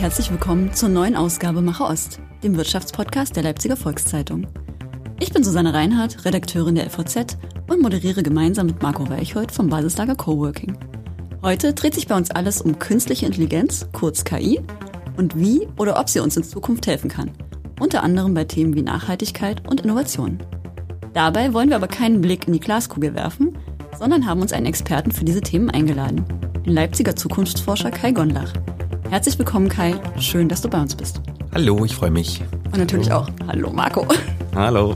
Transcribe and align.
herzlich 0.00 0.30
willkommen 0.30 0.72
zur 0.72 0.88
neuen 0.88 1.14
Ausgabe 1.14 1.60
Macher 1.60 1.90
Ost, 1.90 2.20
dem 2.42 2.56
Wirtschaftspodcast 2.56 3.36
der 3.36 3.42
Leipziger 3.42 3.76
Volkszeitung. 3.76 4.46
Ich 5.20 5.30
bin 5.30 5.44
Susanne 5.44 5.74
Reinhardt, 5.74 6.24
Redakteurin 6.24 6.74
der 6.74 6.88
FVZ 6.88 7.36
und 7.68 7.82
moderiere 7.82 8.22
gemeinsam 8.22 8.68
mit 8.68 8.82
Marco 8.82 9.10
Weichhold 9.10 9.52
vom 9.52 9.68
Basislager 9.68 10.14
Coworking. 10.14 10.78
Heute 11.42 11.74
dreht 11.74 11.92
sich 11.92 12.06
bei 12.06 12.16
uns 12.16 12.30
alles 12.30 12.62
um 12.62 12.78
künstliche 12.78 13.26
Intelligenz, 13.26 13.88
kurz 13.92 14.24
KI, 14.24 14.62
und 15.18 15.38
wie 15.38 15.68
oder 15.76 16.00
ob 16.00 16.08
sie 16.08 16.20
uns 16.20 16.34
in 16.34 16.44
Zukunft 16.44 16.86
helfen 16.86 17.10
kann. 17.10 17.32
Unter 17.78 18.02
anderem 18.02 18.32
bei 18.32 18.44
Themen 18.44 18.74
wie 18.74 18.82
Nachhaltigkeit 18.82 19.68
und 19.68 19.82
Innovation. 19.82 20.38
Dabei 21.12 21.52
wollen 21.52 21.68
wir 21.68 21.76
aber 21.76 21.88
keinen 21.88 22.22
Blick 22.22 22.46
in 22.46 22.54
die 22.54 22.60
Glaskugel 22.60 23.14
werfen, 23.14 23.58
sondern 23.98 24.24
haben 24.24 24.40
uns 24.40 24.54
einen 24.54 24.64
Experten 24.64 25.12
für 25.12 25.26
diese 25.26 25.42
Themen 25.42 25.68
eingeladen, 25.68 26.24
den 26.64 26.72
Leipziger 26.72 27.14
Zukunftsforscher 27.14 27.90
Kai 27.90 28.12
Gondlach. 28.12 28.54
Herzlich 29.10 29.36
willkommen, 29.40 29.68
Kai. 29.68 30.00
Schön, 30.20 30.48
dass 30.48 30.62
du 30.62 30.68
bei 30.68 30.80
uns 30.80 30.94
bist. 30.94 31.20
Hallo, 31.52 31.84
ich 31.84 31.96
freue 31.96 32.12
mich. 32.12 32.42
Und 32.66 32.78
natürlich 32.78 33.10
auch 33.10 33.28
Hallo, 33.48 33.72
Marco. 33.72 34.06
Hallo. 34.54 34.94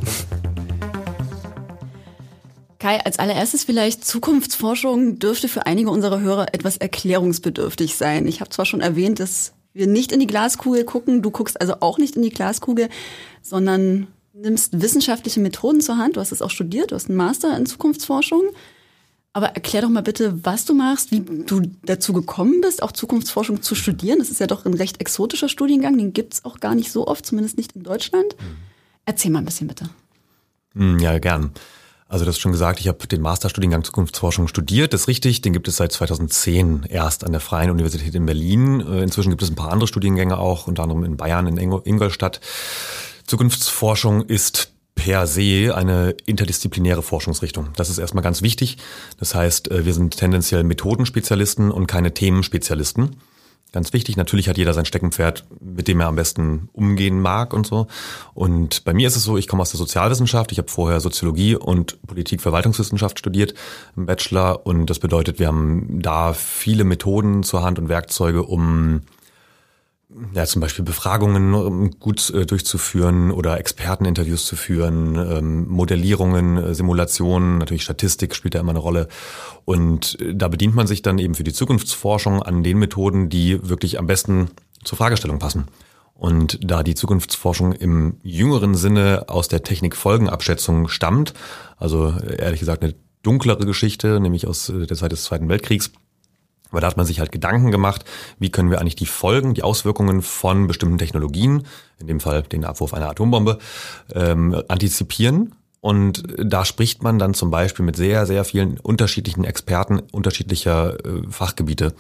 Kai, 2.79 3.05
als 3.05 3.19
allererstes 3.19 3.65
vielleicht 3.65 4.05
Zukunftsforschung 4.05 5.19
dürfte 5.19 5.49
für 5.49 5.67
einige 5.67 5.91
unserer 5.91 6.21
Hörer 6.21 6.55
etwas 6.55 6.77
erklärungsbedürftig 6.77 7.97
sein. 7.97 8.29
Ich 8.29 8.41
habe 8.41 8.51
zwar 8.51 8.67
schon 8.67 8.81
erwähnt, 8.81 9.19
dass 9.19 9.53
wir 9.73 9.89
nicht 9.89 10.13
in 10.13 10.21
die 10.21 10.29
Glaskugel 10.29 10.85
gucken, 10.85 11.21
du 11.21 11.33
guckst 11.33 11.61
also 11.61 11.79
auch 11.81 11.99
nicht 11.99 12.15
in 12.15 12.23
die 12.23 12.31
Glaskugel, 12.31 12.91
sondern 13.43 14.07
nimmst 14.33 14.81
wissenschaftliche 14.81 15.41
Methoden 15.41 15.81
zur 15.81 15.99
Hand. 15.99 16.15
Du 16.15 16.21
hast 16.21 16.31
es 16.31 16.41
auch 16.41 16.51
studiert, 16.51 16.93
du 16.93 16.95
hast 16.95 17.09
einen 17.09 17.19
Master 17.19 17.56
in 17.56 17.67
Zukunftsforschung. 17.67 18.43
Aber 19.37 19.49
erklär 19.49 19.83
doch 19.83 19.89
mal 19.89 20.03
bitte, 20.03 20.45
was 20.45 20.65
du 20.65 20.75
machst, 20.75 21.11
wie 21.11 21.21
du 21.21 21.63
dazu 21.83 22.13
gekommen 22.13 22.61
bist, 22.61 22.85
auch 22.85 22.93
Zukunftsforschung 22.93 23.63
zu 23.63 23.75
studieren. 23.75 24.21
Das 24.21 24.31
ist 24.31 24.39
ja 24.39 24.47
doch 24.47 24.65
ein 24.65 24.75
recht 24.75 25.01
exotischer 25.01 25.49
Studiengang, 25.49 25.99
den 25.99 26.13
gibt's 26.13 26.45
auch 26.45 26.61
gar 26.61 26.77
nicht 26.77 26.93
so 26.93 27.09
oft, 27.09 27.27
zumindest 27.27 27.59
nicht 27.59 27.73
in 27.73 27.83
Deutschland. 27.83 28.37
Erzähl 29.07 29.33
mal 29.33 29.41
ein 29.41 29.45
bisschen 29.45 29.67
bitte. 29.67 29.91
Hm, 30.75 31.01
ja, 31.01 31.19
gern. 31.19 31.51
Also 32.07 32.25
das 32.25 32.39
schon 32.39 32.53
gesagt, 32.53 32.79
ich 32.79 32.87
habe 32.87 33.05
den 33.09 33.23
Masterstudiengang 33.23 33.83
Zukunftsforschung 33.83 34.47
studiert, 34.47 34.93
das 34.93 35.03
ist 35.03 35.09
richtig. 35.09 35.41
Den 35.41 35.53
gibt 35.53 35.67
es 35.67 35.79
seit 35.79 35.91
2010 35.91 36.85
erst 36.89 37.25
an 37.25 37.33
der 37.33 37.41
Freien 37.41 37.71
Universität 37.71 38.15
in 38.15 38.27
Berlin. 38.27 38.81
Äh, 38.81 39.03
inzwischen 39.03 39.31
gibt 39.31 39.43
es 39.43 39.51
ein 39.51 39.57
paar 39.57 39.73
andere 39.73 39.89
Studiengänge 39.89 40.39
auch, 40.39 40.69
unter 40.69 40.85
anderem 40.85 41.03
in 41.03 41.17
Bayern, 41.17 41.49
in 41.49 41.57
Ingolstadt. 41.59 42.41
Zukunftsforschung 43.27 44.23
ist 44.23 44.73
per 44.95 45.27
se 45.27 45.75
eine 45.75 46.14
interdisziplinäre 46.27 47.03
Forschungsrichtung. 47.03 47.69
Das 47.77 47.91
ist 47.91 47.98
erstmal 47.98 48.25
ganz 48.25 48.42
wichtig. 48.42 48.78
Das 49.19 49.34
heißt, 49.34 49.70
äh, 49.70 49.84
wir 49.84 49.95
sind 49.95 50.17
tendenziell 50.17 50.64
Methodenspezialisten 50.64 51.70
und 51.70 51.87
keine 51.87 52.14
Themenspezialisten. 52.14 53.17
Ganz 53.75 53.92
wichtig, 53.92 54.17
natürlich 54.17 54.48
hat 54.48 54.56
jeder 54.56 54.72
sein 54.72 54.84
Steckenpferd, 54.84 55.47
mit 55.61 55.89
dem 55.89 55.98
er 55.98 56.06
am 56.06 56.15
besten 56.15 56.69
umgehen 56.72 57.20
mag 57.20 57.53
und 57.53 57.67
so. 57.67 57.89
Und 58.33 58.84
bei 58.84 58.95
mir 58.95 59.09
ist 59.09 59.17
es 59.17 59.25
so, 59.25 59.37
ich 59.37 59.48
komme 59.48 59.62
aus 59.62 59.72
der 59.72 59.78
Sozialwissenschaft, 59.78 60.53
ich 60.53 60.59
habe 60.59 60.70
vorher 60.70 61.00
Soziologie 61.00 61.56
und 61.56 62.00
Politik-Verwaltungswissenschaft 62.06 63.19
studiert 63.19 63.55
im 63.97 64.06
Bachelor 64.06 64.65
und 64.65 64.87
das 64.87 65.00
bedeutet, 65.00 65.41
wir 65.41 65.48
haben 65.48 66.00
da 66.00 66.34
viele 66.34 66.84
Methoden 66.84 67.42
zur 67.42 67.65
Hand 67.65 67.81
und 67.81 67.89
Werkzeuge, 67.89 68.45
um 68.45 69.00
ja, 70.33 70.45
zum 70.45 70.61
Beispiel 70.61 70.84
Befragungen 70.84 71.98
gut 71.98 72.31
äh, 72.31 72.47
durchzuführen 72.47 73.31
oder 73.31 73.59
Experteninterviews 73.59 74.47
zu 74.47 74.56
führen, 74.56 75.17
ähm, 75.17 75.69
Modellierungen, 75.69 76.56
äh, 76.56 76.75
Simulationen, 76.75 77.59
natürlich 77.59 77.83
Statistik 77.83 78.34
spielt 78.34 78.55
da 78.55 78.61
immer 78.61 78.71
eine 78.71 78.79
Rolle. 78.79 79.09
Und 79.65 80.21
äh, 80.21 80.34
da 80.34 80.49
bedient 80.49 80.75
man 80.75 80.87
sich 80.87 81.03
dann 81.03 81.19
eben 81.19 81.34
für 81.34 81.44
die 81.44 81.53
Zukunftsforschung 81.53 82.43
an 82.43 82.62
den 82.62 82.78
Methoden, 82.78 83.28
die 83.28 83.69
wirklich 83.69 83.99
am 83.99 84.06
besten 84.06 84.50
zur 84.84 84.99
Fragestellung 84.99 85.38
passen. 85.38 85.66
Und 86.15 86.61
da 86.62 86.84
die 86.84 86.94
Zukunftsforschung 86.94 87.72
im 87.72 88.19
jüngeren 88.22 88.77
Sinne 88.77 89.25
aus 89.27 89.49
der 89.49 89.65
Technikfolgenabschätzung 89.65 90.87
stammt, 90.87 91.34
also 91.77 92.15
ehrlich 92.38 92.61
gesagt 92.61 92.84
eine 92.84 92.94
dunklere 93.22 93.67
Geschichte, 93.67 94.21
nämlich 94.21 94.47
aus 94.47 94.72
der 94.72 94.97
Zeit 94.97 95.11
des 95.11 95.25
Zweiten 95.25 95.49
Weltkriegs, 95.49 95.91
weil 96.75 96.81
da 96.81 96.87
hat 96.87 96.97
man 96.97 97.07
sich 97.07 97.21
halt 97.21 97.33
Gedanken 97.33 97.71
gemacht, 97.71 98.05
wie 98.39 98.51
können 98.51 98.71
wir 98.71 98.81
eigentlich 98.81 98.97
die 98.97 99.07
Folgen, 99.07 99.55
die 99.55 99.62
Auswirkungen 99.62 100.23
von 100.23 100.67
bestimmten 100.67 100.99
Technologien, 100.99 101.67
in 101.99 102.07
dem 102.07 102.21
Fall 102.21 102.43
den 102.43 102.65
Abwurf 102.65 102.95
einer 102.95 103.09
Atombombe, 103.09 103.59
ähm, 104.12 104.61
antizipieren. 104.69 105.55
Und 105.81 106.23
da 106.39 106.65
spricht 106.65 107.03
man 107.03 107.19
dann 107.19 107.35
zum 107.35 107.51
Beispiel 107.51 107.85
mit 107.85 107.95
sehr, 107.95 108.25
sehr 108.25 108.45
vielen 108.45 108.79
unterschiedlichen 108.79 109.45
Experten 109.45 110.01
unterschiedlicher 110.12 110.97
äh, 111.05 111.23
Fachgebiete 111.29 111.95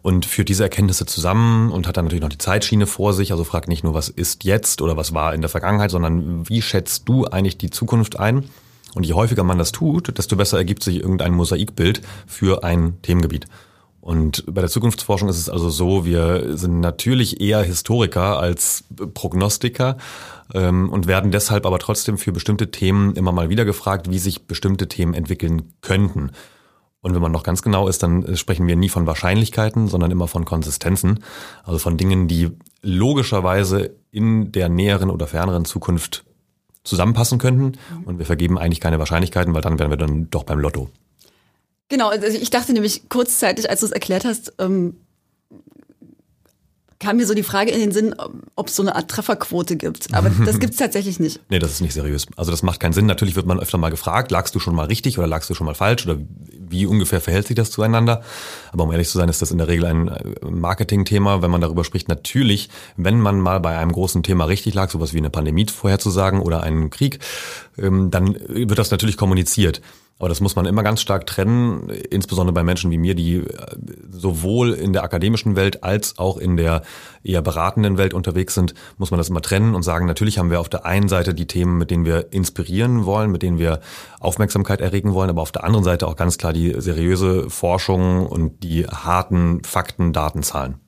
und 0.00 0.24
führt 0.24 0.48
diese 0.48 0.62
Erkenntnisse 0.62 1.04
zusammen 1.04 1.70
und 1.70 1.86
hat 1.86 1.96
dann 1.96 2.06
natürlich 2.06 2.22
noch 2.22 2.30
die 2.30 2.38
Zeitschiene 2.38 2.86
vor 2.86 3.12
sich. 3.12 3.32
Also 3.32 3.44
fragt 3.44 3.68
nicht 3.68 3.84
nur, 3.84 3.94
was 3.94 4.08
ist 4.08 4.44
jetzt 4.44 4.80
oder 4.80 4.96
was 4.96 5.12
war 5.12 5.34
in 5.34 5.42
der 5.42 5.50
Vergangenheit, 5.50 5.90
sondern 5.90 6.48
wie 6.48 6.62
schätzt 6.62 7.08
du 7.08 7.26
eigentlich 7.26 7.58
die 7.58 7.70
Zukunft 7.70 8.18
ein? 8.18 8.44
Und 8.94 9.04
je 9.04 9.12
häufiger 9.12 9.44
man 9.44 9.58
das 9.58 9.72
tut, 9.72 10.16
desto 10.16 10.36
besser 10.36 10.56
ergibt 10.56 10.82
sich 10.82 10.96
irgendein 10.96 11.34
Mosaikbild 11.34 12.00
für 12.26 12.64
ein 12.64 12.96
Themengebiet. 13.02 13.46
Und 14.08 14.42
bei 14.46 14.62
der 14.62 14.70
Zukunftsforschung 14.70 15.28
ist 15.28 15.36
es 15.36 15.50
also 15.50 15.68
so, 15.68 16.06
wir 16.06 16.56
sind 16.56 16.80
natürlich 16.80 17.42
eher 17.42 17.62
Historiker 17.62 18.38
als 18.38 18.84
Prognostiker 19.12 19.98
ähm, 20.54 20.88
und 20.88 21.06
werden 21.06 21.30
deshalb 21.30 21.66
aber 21.66 21.78
trotzdem 21.78 22.16
für 22.16 22.32
bestimmte 22.32 22.70
Themen 22.70 23.14
immer 23.16 23.32
mal 23.32 23.50
wieder 23.50 23.66
gefragt, 23.66 24.10
wie 24.10 24.18
sich 24.18 24.46
bestimmte 24.46 24.88
Themen 24.88 25.12
entwickeln 25.12 25.74
könnten. 25.82 26.30
Und 27.02 27.14
wenn 27.14 27.20
man 27.20 27.32
noch 27.32 27.42
ganz 27.42 27.60
genau 27.60 27.86
ist, 27.86 28.02
dann 28.02 28.34
sprechen 28.38 28.66
wir 28.66 28.76
nie 28.76 28.88
von 28.88 29.06
Wahrscheinlichkeiten, 29.06 29.88
sondern 29.88 30.10
immer 30.10 30.26
von 30.26 30.46
Konsistenzen, 30.46 31.22
also 31.62 31.78
von 31.78 31.98
Dingen, 31.98 32.28
die 32.28 32.52
logischerweise 32.80 33.94
in 34.10 34.52
der 34.52 34.70
näheren 34.70 35.10
oder 35.10 35.26
ferneren 35.26 35.66
Zukunft 35.66 36.24
zusammenpassen 36.82 37.38
könnten. 37.38 37.72
Und 38.06 38.18
wir 38.18 38.24
vergeben 38.24 38.56
eigentlich 38.58 38.80
keine 38.80 39.00
Wahrscheinlichkeiten, 39.00 39.52
weil 39.52 39.60
dann 39.60 39.78
wären 39.78 39.90
wir 39.90 39.98
dann 39.98 40.30
doch 40.30 40.44
beim 40.44 40.60
Lotto. 40.60 40.88
Genau, 41.88 42.08
also 42.08 42.26
ich 42.26 42.50
dachte 42.50 42.72
nämlich 42.72 43.08
kurzzeitig, 43.08 43.70
als 43.70 43.80
du 43.80 43.86
es 43.86 43.92
erklärt 43.92 44.24
hast, 44.24 44.52
ähm, 44.58 44.96
kam 47.00 47.16
mir 47.16 47.26
so 47.26 47.34
die 47.34 47.44
Frage 47.44 47.70
in 47.70 47.78
den 47.78 47.92
Sinn, 47.92 48.14
ob 48.56 48.68
es 48.68 48.76
so 48.76 48.82
eine 48.82 48.96
Art 48.96 49.08
Trefferquote 49.08 49.76
gibt. 49.76 50.12
Aber 50.14 50.30
das 50.30 50.58
gibt 50.60 50.72
es 50.72 50.78
tatsächlich 50.78 51.20
nicht. 51.20 51.40
Nee, 51.48 51.60
das 51.60 51.70
ist 51.70 51.80
nicht 51.80 51.94
seriös. 51.94 52.26
Also 52.36 52.50
das 52.50 52.62
macht 52.62 52.80
keinen 52.80 52.92
Sinn. 52.92 53.06
Natürlich 53.06 53.36
wird 53.36 53.46
man 53.46 53.60
öfter 53.60 53.78
mal 53.78 53.90
gefragt, 53.90 54.32
lagst 54.32 54.54
du 54.54 54.58
schon 54.58 54.74
mal 54.74 54.86
richtig 54.86 55.16
oder 55.18 55.28
lagst 55.28 55.48
du 55.48 55.54
schon 55.54 55.64
mal 55.64 55.74
falsch 55.74 56.06
oder 56.06 56.18
wie 56.70 56.86
ungefähr 56.86 57.20
verhält 57.20 57.46
sich 57.46 57.56
das 57.56 57.70
zueinander. 57.70 58.22
Aber 58.72 58.84
um 58.84 58.90
ehrlich 58.90 59.08
zu 59.08 59.16
sein, 59.16 59.28
ist 59.28 59.40
das 59.40 59.52
in 59.52 59.58
der 59.58 59.68
Regel 59.68 59.86
ein 59.86 60.08
äh, 60.08 60.50
Marketingthema, 60.50 61.40
wenn 61.40 61.52
man 61.52 61.60
darüber 61.60 61.84
spricht. 61.84 62.08
Natürlich, 62.08 62.68
wenn 62.96 63.20
man 63.20 63.38
mal 63.40 63.60
bei 63.60 63.78
einem 63.78 63.92
großen 63.92 64.24
Thema 64.24 64.44
richtig 64.44 64.74
lag, 64.74 64.90
sowas 64.90 65.14
wie 65.14 65.18
eine 65.18 65.30
Pandemie 65.30 65.66
vorherzusagen 65.66 66.40
oder 66.40 66.64
einen 66.64 66.90
Krieg, 66.90 67.20
ähm, 67.78 68.10
dann 68.10 68.36
wird 68.48 68.78
das 68.78 68.90
natürlich 68.90 69.16
kommuniziert. 69.16 69.80
Aber 70.18 70.28
das 70.28 70.40
muss 70.40 70.56
man 70.56 70.66
immer 70.66 70.82
ganz 70.82 71.00
stark 71.00 71.26
trennen, 71.26 71.90
insbesondere 72.10 72.52
bei 72.52 72.64
Menschen 72.64 72.90
wie 72.90 72.98
mir, 72.98 73.14
die 73.14 73.36
äh, 73.36 73.44
sowohl 74.10 74.72
in 74.72 74.92
der 74.92 75.04
akademischen 75.04 75.54
Welt 75.54 75.84
als 75.84 76.18
auch 76.18 76.38
in 76.38 76.56
der 76.56 76.82
eher 77.22 77.42
beratenden 77.42 77.98
Welt 77.98 78.14
unterwegs 78.14 78.54
sind, 78.54 78.74
muss 78.96 79.10
man 79.10 79.18
das 79.18 79.28
immer 79.28 79.42
trennen 79.42 79.74
und 79.74 79.82
sagen, 79.82 80.06
natürlich 80.06 80.38
haben 80.38 80.50
wir 80.50 80.60
auf 80.60 80.68
der 80.68 80.84
einen 80.84 81.08
Seite 81.08 81.34
die 81.34 81.46
Themen, 81.46 81.78
mit 81.78 81.90
denen 81.90 82.04
wir 82.04 82.32
inspirieren 82.32 83.04
wollen, 83.04 83.30
mit 83.30 83.42
denen 83.42 83.58
wir 83.58 83.80
Aufmerksamkeit 84.18 84.80
erregen 84.80 85.14
wollen, 85.14 85.30
aber 85.30 85.42
auf 85.42 85.52
der 85.52 85.64
anderen 85.64 85.84
Seite 85.84 86.08
auch 86.08 86.16
ganz 86.16 86.36
klar 86.36 86.52
die 86.52 86.74
seriöse 86.78 87.48
Forschung 87.48 88.26
und 88.26 88.64
die 88.64 88.86
harten 88.86 89.62
Fakten, 89.62 90.12
Daten, 90.12 90.42
Zahlen. 90.42 90.87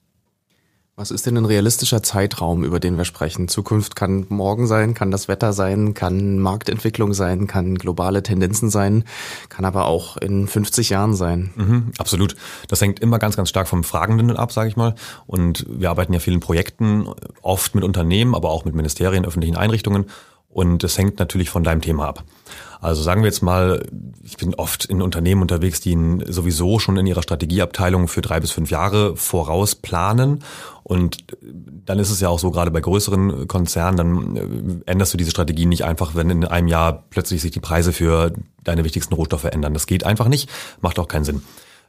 Was 1.00 1.10
ist 1.10 1.24
denn 1.24 1.38
ein 1.38 1.46
realistischer 1.46 2.02
Zeitraum, 2.02 2.62
über 2.62 2.78
den 2.78 2.98
wir 2.98 3.06
sprechen? 3.06 3.48
Zukunft 3.48 3.96
kann 3.96 4.26
morgen 4.28 4.66
sein, 4.66 4.92
kann 4.92 5.10
das 5.10 5.28
Wetter 5.28 5.54
sein, 5.54 5.94
kann 5.94 6.38
Marktentwicklung 6.38 7.14
sein, 7.14 7.46
kann 7.46 7.76
globale 7.76 8.22
Tendenzen 8.22 8.68
sein, 8.68 9.04
kann 9.48 9.64
aber 9.64 9.86
auch 9.86 10.18
in 10.18 10.46
50 10.46 10.90
Jahren 10.90 11.14
sein. 11.14 11.54
Mhm, 11.56 11.92
absolut. 11.96 12.36
Das 12.68 12.82
hängt 12.82 13.00
immer 13.00 13.18
ganz, 13.18 13.34
ganz 13.34 13.48
stark 13.48 13.66
vom 13.66 13.82
Fragenden 13.82 14.36
ab, 14.36 14.52
sage 14.52 14.68
ich 14.68 14.76
mal. 14.76 14.94
Und 15.26 15.64
wir 15.70 15.88
arbeiten 15.88 16.12
ja 16.12 16.18
vielen 16.18 16.40
Projekten, 16.40 17.08
oft 17.40 17.74
mit 17.74 17.82
Unternehmen, 17.82 18.34
aber 18.34 18.50
auch 18.50 18.66
mit 18.66 18.74
Ministerien, 18.74 19.24
öffentlichen 19.24 19.56
Einrichtungen. 19.56 20.04
Und 20.50 20.84
es 20.84 20.98
hängt 20.98 21.18
natürlich 21.18 21.48
von 21.48 21.64
deinem 21.64 21.80
Thema 21.80 22.08
ab. 22.08 22.24
Also 22.80 23.02
sagen 23.02 23.22
wir 23.22 23.28
jetzt 23.28 23.42
mal, 23.42 23.86
ich 24.24 24.38
bin 24.38 24.54
oft 24.54 24.86
in 24.86 25.02
Unternehmen 25.02 25.42
unterwegs, 25.42 25.80
die 25.80 25.96
sowieso 26.26 26.78
schon 26.78 26.96
in 26.96 27.06
ihrer 27.06 27.22
Strategieabteilung 27.22 28.08
für 28.08 28.22
drei 28.22 28.40
bis 28.40 28.52
fünf 28.52 28.70
Jahre 28.70 29.16
voraus 29.16 29.74
planen. 29.74 30.42
Und 30.82 31.18
dann 31.42 31.98
ist 31.98 32.10
es 32.10 32.20
ja 32.20 32.28
auch 32.30 32.38
so, 32.38 32.50
gerade 32.50 32.70
bei 32.70 32.80
größeren 32.80 33.46
Konzernen, 33.48 33.96
dann 33.96 34.82
äh, 34.86 34.90
änderst 34.90 35.12
du 35.12 35.18
diese 35.18 35.30
Strategie 35.30 35.66
nicht 35.66 35.84
einfach, 35.84 36.14
wenn 36.14 36.30
in 36.30 36.44
einem 36.44 36.68
Jahr 36.68 37.04
plötzlich 37.10 37.42
sich 37.42 37.50
die 37.50 37.60
Preise 37.60 37.92
für 37.92 38.32
deine 38.64 38.82
wichtigsten 38.84 39.14
Rohstoffe 39.14 39.44
ändern. 39.44 39.74
Das 39.74 39.86
geht 39.86 40.04
einfach 40.04 40.28
nicht, 40.28 40.48
macht 40.80 40.98
auch 40.98 41.08
keinen 41.08 41.24
Sinn. 41.24 41.42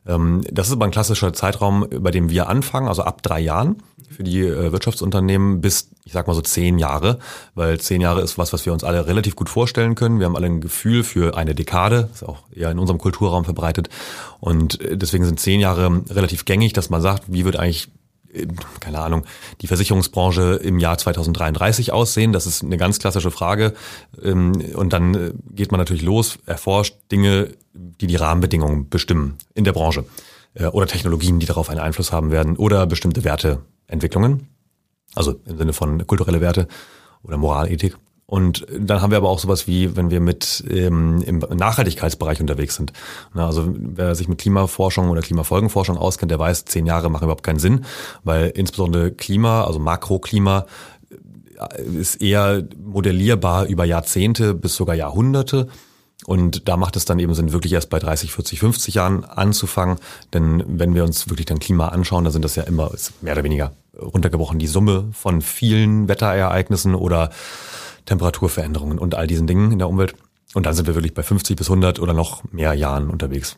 Ähm, 0.08 0.42
das 0.52 0.68
ist 0.68 0.74
aber 0.74 0.86
ein 0.86 0.92
klassischer 0.92 1.34
Zeitraum, 1.34 1.88
bei 2.00 2.12
dem 2.12 2.30
wir 2.30 2.50
anfangen, 2.50 2.88
also 2.88 3.04
ab 3.04 3.22
drei 3.22 3.40
Jahren 3.40 3.78
für 4.10 4.24
die 4.24 4.42
äh, 4.42 4.72
Wirtschaftsunternehmen 4.72 5.62
bis, 5.62 5.90
ich 6.04 6.14
sag 6.14 6.28
mal 6.28 6.34
so 6.34 6.42
zehn 6.42 6.80
Jahre, 6.80 7.20
weil 7.56 7.80
zehn 7.80 8.02
Jahre 8.02 8.22
ist 8.22 8.38
was, 8.38 8.54
was 8.54 8.66
wir 8.66 8.74
uns 8.74 8.84
alle 8.84 9.08
relativ 9.08 9.36
gut 9.36 9.50
vorstellen 9.50 9.96
können. 9.96 10.20
Wir 10.20 10.26
haben 10.26 10.36
alle 10.36 10.48
ein 10.48 10.62
Gefühl 10.62 11.04
für 11.04 11.38
eine 11.38 11.56
Dekade, 11.56 12.10
ist 12.14 12.24
auch 12.24 12.44
eher 12.54 12.72
in 12.72 12.80
unserem 12.80 13.00
Kulturraum 13.00 13.46
verbreitet. 13.46 13.90
Und 14.40 14.82
äh, 14.82 14.98
deswegen 14.98 15.26
sind 15.26 15.40
zehn 15.40 15.60
Jahre 15.60 16.04
relativ 16.10 16.46
gängig, 16.46 16.74
dass 16.74 16.90
man 16.90 17.02
sagt, 17.02 17.24
wie 17.28 17.46
wird 17.46 17.58
eigentlich 17.58 17.90
keine 18.80 19.00
Ahnung, 19.00 19.26
die 19.62 19.68
Versicherungsbranche 19.68 20.60
im 20.64 20.80
Jahr 20.80 20.98
2033 20.98 21.92
aussehen? 21.92 22.34
Das 22.34 22.46
ist 22.46 22.64
eine 22.64 22.78
ganz 22.78 23.00
klassische 23.00 23.32
Frage. 23.32 23.74
Ähm, 24.22 24.54
und 24.76 24.94
dann 24.94 25.16
äh, 25.16 25.34
geht 25.52 25.72
man 25.72 25.80
natürlich 25.80 26.04
los, 26.04 26.40
erforscht 26.46 26.96
Dinge, 27.12 27.56
die 27.74 28.08
die 28.08 28.16
Rahmenbedingungen 28.16 28.90
bestimmen 28.90 29.38
in 29.54 29.64
der 29.64 29.74
Branche 29.74 30.06
äh, 30.54 30.66
oder 30.66 30.88
Technologien, 30.88 31.40
die 31.40 31.46
darauf 31.46 31.70
einen 31.70 31.80
Einfluss 31.80 32.12
haben 32.12 32.32
werden 32.32 32.58
oder 32.58 32.86
bestimmte 32.86 33.24
Werteentwicklungen, 33.24 34.48
also 35.16 35.36
im 35.46 35.58
Sinne 35.58 35.74
von 35.74 36.06
kulturelle 36.08 36.42
Werte 36.42 36.68
oder 37.24 37.38
Moralethik. 37.38 37.98
Und 38.32 38.66
dann 38.80 39.02
haben 39.02 39.12
wir 39.12 39.18
aber 39.18 39.28
auch 39.28 39.40
sowas 39.40 39.68
wie, 39.68 39.98
wenn 39.98 40.10
wir 40.10 40.22
mit 40.22 40.64
ähm, 40.70 41.22
im 41.24 41.40
Nachhaltigkeitsbereich 41.40 42.40
unterwegs 42.40 42.76
sind. 42.76 42.94
Na, 43.34 43.46
also 43.46 43.76
wer 43.76 44.16
sich 44.16 44.30
mit 44.30 44.38
Klimaforschung 44.38 45.10
oder 45.10 45.20
Klimafolgenforschung 45.20 45.98
auskennt, 45.98 46.32
der 46.32 46.40
weiß, 46.40 46.64
zehn 46.64 46.86
Jahre 46.86 47.10
machen 47.10 47.26
überhaupt 47.26 47.44
keinen 47.44 47.60
Sinn, 47.60 47.84
weil 48.24 48.48
insbesondere 48.48 49.12
Klima, 49.12 49.66
also 49.66 49.80
Makroklima, 49.80 50.66
äh, 51.58 51.84
ist 51.84 52.22
eher 52.22 52.64
modellierbar 52.82 53.66
über 53.66 53.84
Jahrzehnte 53.84 54.54
bis 54.54 54.78
sogar 54.78 54.96
Jahrhunderte. 54.96 55.68
Und 56.26 56.70
da 56.70 56.78
macht 56.78 56.96
es 56.96 57.04
dann 57.04 57.20
eben 57.20 57.34
Sinn, 57.34 57.52
wirklich 57.52 57.74
erst 57.74 57.90
bei 57.90 58.00
30, 58.00 58.32
40, 58.32 58.62
50 58.62 58.96
Jahren 58.96 59.26
anzufangen. 59.26 59.98
Denn 60.34 60.64
wenn 60.66 60.96
wir 60.96 61.04
uns 61.04 61.30
wirklich 61.30 61.48
dann 61.48 61.60
Klima 61.60 61.90
anschauen, 61.90 62.24
dann 62.24 62.32
sind 62.32 62.46
das 62.46 62.56
ja 62.56 62.64
immer 62.64 62.92
mehr 63.20 63.34
oder 63.34 63.44
weniger 63.44 63.74
runtergebrochen 64.02 64.58
die 64.58 64.68
Summe 64.68 65.10
von 65.12 65.42
vielen 65.42 66.08
Wetterereignissen 66.08 66.96
oder 66.96 67.30
Temperaturveränderungen 68.06 69.00
und 69.00 69.16
all 69.16 69.28
diesen 69.28 69.48
Dingen 69.48 69.72
in 69.72 69.80
der 69.80 69.90
Umwelt. 69.90 70.16
Und 70.54 70.66
dann 70.66 70.74
sind 70.74 70.88
wir 70.88 70.96
wirklich 70.96 71.14
bei 71.14 71.24
50 71.24 71.56
bis 71.56 71.70
100 71.70 72.00
oder 72.00 72.14
noch 72.14 72.44
mehr 72.52 72.74
Jahren 72.74 73.10
unterwegs. 73.10 73.58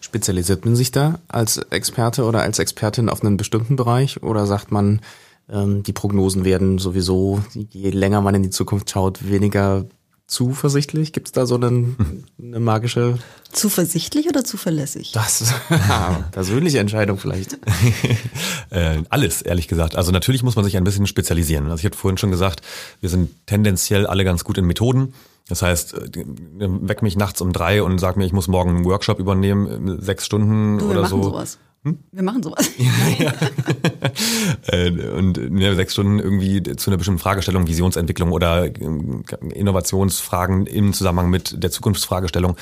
Spezialisiert 0.00 0.64
man 0.64 0.76
sich 0.76 0.92
da 0.92 1.18
als 1.28 1.58
Experte 1.58 2.24
oder 2.24 2.42
als 2.42 2.58
Expertin 2.58 3.08
auf 3.08 3.24
einen 3.24 3.36
bestimmten 3.36 3.76
Bereich 3.76 4.22
oder 4.22 4.46
sagt 4.46 4.70
man, 4.70 5.00
ähm, 5.48 5.82
die 5.82 5.92
Prognosen 5.92 6.44
werden 6.44 6.78
sowieso, 6.78 7.42
je 7.54 7.90
länger 7.90 8.20
man 8.20 8.34
in 8.34 8.42
die 8.42 8.50
Zukunft 8.50 8.90
schaut, 8.90 9.28
weniger 9.28 9.86
zuversichtlich? 10.30 11.12
Gibt 11.12 11.28
es 11.28 11.32
da 11.32 11.44
so 11.44 11.56
einen, 11.56 12.24
eine 12.40 12.60
magische... 12.60 13.18
Zuversichtlich 13.52 14.28
oder 14.28 14.44
zuverlässig? 14.44 15.10
Das 15.12 15.52
persönliche 16.30 16.78
Entscheidung 16.78 17.18
vielleicht. 17.18 17.54
äh, 18.70 19.02
alles, 19.08 19.42
ehrlich 19.42 19.66
gesagt. 19.66 19.96
Also 19.96 20.12
natürlich 20.12 20.44
muss 20.44 20.54
man 20.54 20.64
sich 20.64 20.76
ein 20.76 20.84
bisschen 20.84 21.08
spezialisieren. 21.08 21.64
Also 21.64 21.80
ich 21.80 21.84
hatte 21.84 21.98
vorhin 21.98 22.16
schon 22.16 22.30
gesagt, 22.30 22.62
wir 23.00 23.08
sind 23.08 23.30
tendenziell 23.46 24.06
alle 24.06 24.24
ganz 24.24 24.44
gut 24.44 24.56
in 24.56 24.66
Methoden. 24.66 25.14
Das 25.48 25.62
heißt, 25.62 25.94
äh, 25.94 26.24
weck 26.58 27.02
mich 27.02 27.16
nachts 27.16 27.40
um 27.40 27.52
drei 27.52 27.82
und 27.82 27.98
sag 27.98 28.16
mir, 28.16 28.24
ich 28.24 28.32
muss 28.32 28.46
morgen 28.46 28.76
einen 28.76 28.84
Workshop 28.84 29.18
übernehmen, 29.18 30.00
sechs 30.00 30.24
Stunden 30.24 30.78
du, 30.78 30.90
oder 30.90 31.06
so. 31.06 31.24
Sowas. 31.24 31.58
Hm? 31.82 31.98
Wir 32.12 32.22
machen 32.22 32.42
sowas. 32.42 32.70
ja. 33.18 33.32
Äh, 34.66 34.90
und 34.90 35.40
ja, 35.58 35.74
sechs 35.74 35.94
Stunden 35.94 36.18
irgendwie 36.18 36.62
zu 36.62 36.90
einer 36.90 36.98
bestimmten 36.98 37.20
Fragestellung, 37.20 37.66
Visionsentwicklung 37.66 38.32
oder 38.32 38.66
ähm, 38.66 39.24
Innovationsfragen 39.54 40.66
im 40.66 40.92
Zusammenhang 40.92 41.30
mit 41.30 41.62
der 41.62 41.70
Zukunftsfragestellung, 41.70 42.56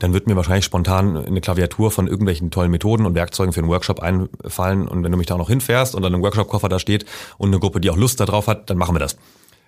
dann 0.00 0.12
wird 0.12 0.26
mir 0.26 0.34
wahrscheinlich 0.34 0.64
spontan 0.64 1.16
eine 1.16 1.40
Klaviatur 1.40 1.92
von 1.92 2.08
irgendwelchen 2.08 2.50
tollen 2.50 2.72
Methoden 2.72 3.06
und 3.06 3.14
Werkzeugen 3.14 3.52
für 3.52 3.60
einen 3.60 3.68
Workshop 3.68 4.00
einfallen. 4.00 4.88
Und 4.88 5.04
wenn 5.04 5.12
du 5.12 5.18
mich 5.18 5.28
da 5.28 5.34
auch 5.34 5.38
noch 5.38 5.50
hinfährst 5.50 5.94
und 5.94 6.02
dann 6.02 6.12
ein 6.12 6.22
Workshop-Koffer 6.22 6.68
da 6.68 6.80
steht 6.80 7.04
und 7.38 7.50
eine 7.50 7.60
Gruppe, 7.60 7.80
die 7.80 7.90
auch 7.90 7.96
Lust 7.96 8.18
darauf 8.18 8.48
hat, 8.48 8.70
dann 8.70 8.78
machen 8.78 8.96
wir 8.96 9.00
das. 9.00 9.16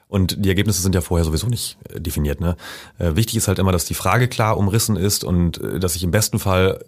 Und 0.08 0.44
die 0.44 0.48
Ergebnisse 0.48 0.82
sind 0.82 0.96
ja 0.96 1.00
vorher 1.00 1.24
sowieso 1.24 1.46
nicht 1.46 1.78
äh, 1.90 2.00
definiert. 2.00 2.40
Ne? 2.40 2.56
wichtig 2.98 3.36
ist 3.36 3.46
halt 3.46 3.60
immer, 3.60 3.72
dass 3.72 3.84
die 3.84 3.94
Frage 3.94 4.26
klar 4.26 4.56
umrissen 4.56 4.96
ist 4.96 5.22
und 5.22 5.60
dass 5.78 5.94
ich 5.94 6.02
im 6.02 6.10
besten 6.10 6.40
Fall 6.40 6.84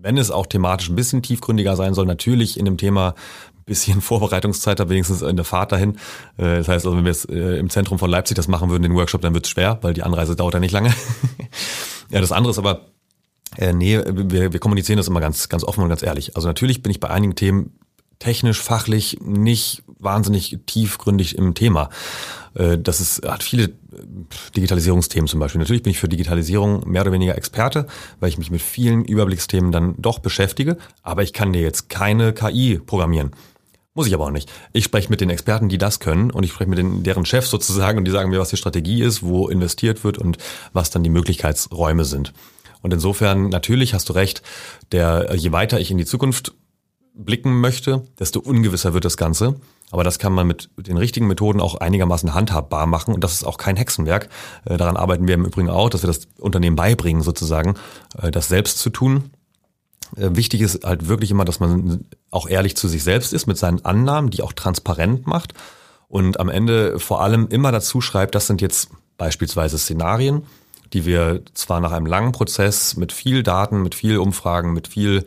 wenn 0.00 0.16
es 0.16 0.30
auch 0.30 0.46
thematisch 0.46 0.88
ein 0.88 0.96
bisschen 0.96 1.22
tiefgründiger 1.22 1.76
sein 1.76 1.94
soll, 1.94 2.06
natürlich 2.06 2.58
in 2.58 2.64
dem 2.64 2.76
Thema 2.76 3.10
ein 3.10 3.64
bisschen 3.66 4.00
Vorbereitungszeit 4.00 4.80
habe, 4.80 4.90
wenigstens 4.90 5.22
in 5.22 5.36
der 5.36 5.44
Fahrt 5.44 5.72
dahin. 5.72 5.96
Äh, 6.36 6.58
das 6.58 6.68
heißt, 6.68 6.86
also 6.86 6.96
wenn 6.96 7.04
wir 7.04 7.12
jetzt 7.12 7.28
äh, 7.30 7.58
im 7.58 7.70
Zentrum 7.70 7.98
von 7.98 8.10
Leipzig 8.10 8.36
das 8.36 8.48
machen 8.48 8.70
würden, 8.70 8.82
den 8.82 8.94
Workshop, 8.94 9.20
dann 9.20 9.34
wird 9.34 9.46
es 9.46 9.50
schwer, 9.50 9.78
weil 9.82 9.94
die 9.94 10.02
Anreise 10.02 10.36
dauert 10.36 10.54
ja 10.54 10.60
nicht 10.60 10.72
lange. 10.72 10.94
ja, 12.10 12.20
das 12.20 12.32
andere 12.32 12.50
ist 12.50 12.58
aber, 12.58 12.86
äh, 13.56 13.72
nee, 13.72 14.00
wir, 14.06 14.52
wir 14.52 14.60
kommunizieren 14.60 14.98
das 14.98 15.08
immer 15.08 15.20
ganz, 15.20 15.48
ganz 15.48 15.64
offen 15.64 15.82
und 15.82 15.88
ganz 15.88 16.02
ehrlich. 16.02 16.36
Also 16.36 16.48
natürlich 16.48 16.82
bin 16.82 16.90
ich 16.90 17.00
bei 17.00 17.10
einigen 17.10 17.34
Themen 17.34 17.78
technisch, 18.18 18.60
fachlich 18.60 19.18
nicht 19.20 19.82
wahnsinnig 19.98 20.58
tiefgründig 20.66 21.36
im 21.36 21.54
Thema. 21.54 21.90
Äh, 22.54 22.78
das 22.78 23.00
ist, 23.00 23.26
hat 23.26 23.42
viele 23.42 23.72
Digitalisierungsthemen 24.56 25.28
zum 25.28 25.40
Beispiel. 25.40 25.58
Natürlich 25.58 25.82
bin 25.82 25.90
ich 25.90 25.98
für 25.98 26.08
Digitalisierung 26.08 26.88
mehr 26.88 27.02
oder 27.02 27.12
weniger 27.12 27.36
Experte, 27.36 27.86
weil 28.20 28.28
ich 28.28 28.38
mich 28.38 28.50
mit 28.50 28.62
vielen 28.62 29.04
Überblicksthemen 29.04 29.72
dann 29.72 29.94
doch 29.98 30.18
beschäftige, 30.18 30.76
aber 31.02 31.22
ich 31.22 31.32
kann 31.32 31.52
dir 31.52 31.62
jetzt 31.62 31.88
keine 31.88 32.32
KI 32.32 32.78
programmieren. 32.84 33.32
Muss 33.94 34.06
ich 34.06 34.14
aber 34.14 34.26
auch 34.26 34.30
nicht. 34.30 34.50
Ich 34.72 34.84
spreche 34.84 35.10
mit 35.10 35.20
den 35.20 35.30
Experten, 35.30 35.68
die 35.68 35.78
das 35.78 35.98
können 35.98 36.30
und 36.30 36.44
ich 36.44 36.52
spreche 36.52 36.70
mit 36.70 36.78
den, 36.78 37.02
deren 37.02 37.24
Chefs 37.24 37.50
sozusagen 37.50 37.98
und 37.98 38.04
die 38.04 38.12
sagen 38.12 38.30
mir, 38.30 38.38
was 38.38 38.50
die 38.50 38.56
Strategie 38.56 39.02
ist, 39.02 39.24
wo 39.24 39.48
investiert 39.48 40.04
wird 40.04 40.18
und 40.18 40.38
was 40.72 40.90
dann 40.90 41.02
die 41.02 41.10
Möglichkeitsräume 41.10 42.04
sind. 42.04 42.32
Und 42.80 42.94
insofern, 42.94 43.48
natürlich 43.48 43.94
hast 43.94 44.08
du 44.08 44.12
recht, 44.12 44.42
der, 44.92 45.34
je 45.34 45.50
weiter 45.50 45.80
ich 45.80 45.90
in 45.90 45.98
die 45.98 46.04
Zukunft 46.04 46.54
blicken 47.18 47.60
möchte, 47.60 48.04
desto 48.18 48.40
ungewisser 48.40 48.94
wird 48.94 49.04
das 49.04 49.16
Ganze. 49.16 49.56
Aber 49.90 50.04
das 50.04 50.18
kann 50.18 50.32
man 50.32 50.46
mit 50.46 50.70
den 50.76 50.96
richtigen 50.96 51.26
Methoden 51.26 51.60
auch 51.60 51.74
einigermaßen 51.74 52.34
handhabbar 52.34 52.86
machen 52.86 53.14
und 53.14 53.24
das 53.24 53.32
ist 53.32 53.44
auch 53.44 53.58
kein 53.58 53.76
Hexenwerk. 53.76 54.28
Äh, 54.64 54.76
daran 54.76 54.96
arbeiten 54.96 55.26
wir 55.26 55.34
im 55.34 55.44
Übrigen 55.44 55.70
auch, 55.70 55.90
dass 55.90 56.02
wir 56.02 56.08
das 56.08 56.28
Unternehmen 56.38 56.76
beibringen, 56.76 57.22
sozusagen, 57.22 57.74
äh, 58.20 58.30
das 58.30 58.48
selbst 58.48 58.78
zu 58.78 58.90
tun. 58.90 59.30
Äh, 60.16 60.30
wichtig 60.32 60.60
ist 60.60 60.84
halt 60.84 61.08
wirklich 61.08 61.30
immer, 61.30 61.44
dass 61.44 61.60
man 61.60 62.04
auch 62.30 62.48
ehrlich 62.48 62.76
zu 62.76 62.86
sich 62.86 63.02
selbst 63.02 63.32
ist 63.32 63.46
mit 63.46 63.58
seinen 63.58 63.84
Annahmen, 63.84 64.30
die 64.30 64.42
auch 64.42 64.52
transparent 64.52 65.26
macht 65.26 65.54
und 66.08 66.38
am 66.38 66.48
Ende 66.48 66.98
vor 66.98 67.22
allem 67.22 67.48
immer 67.48 67.72
dazu 67.72 68.00
schreibt, 68.00 68.34
das 68.34 68.46
sind 68.46 68.60
jetzt 68.60 68.90
beispielsweise 69.16 69.78
Szenarien, 69.78 70.44
die 70.92 71.04
wir 71.04 71.42
zwar 71.54 71.80
nach 71.80 71.92
einem 71.92 72.06
langen 72.06 72.32
Prozess 72.32 72.96
mit 72.96 73.12
viel 73.12 73.42
Daten, 73.42 73.82
mit 73.82 73.94
viel 73.94 74.18
Umfragen, 74.18 74.72
mit 74.72 74.88
viel 74.88 75.24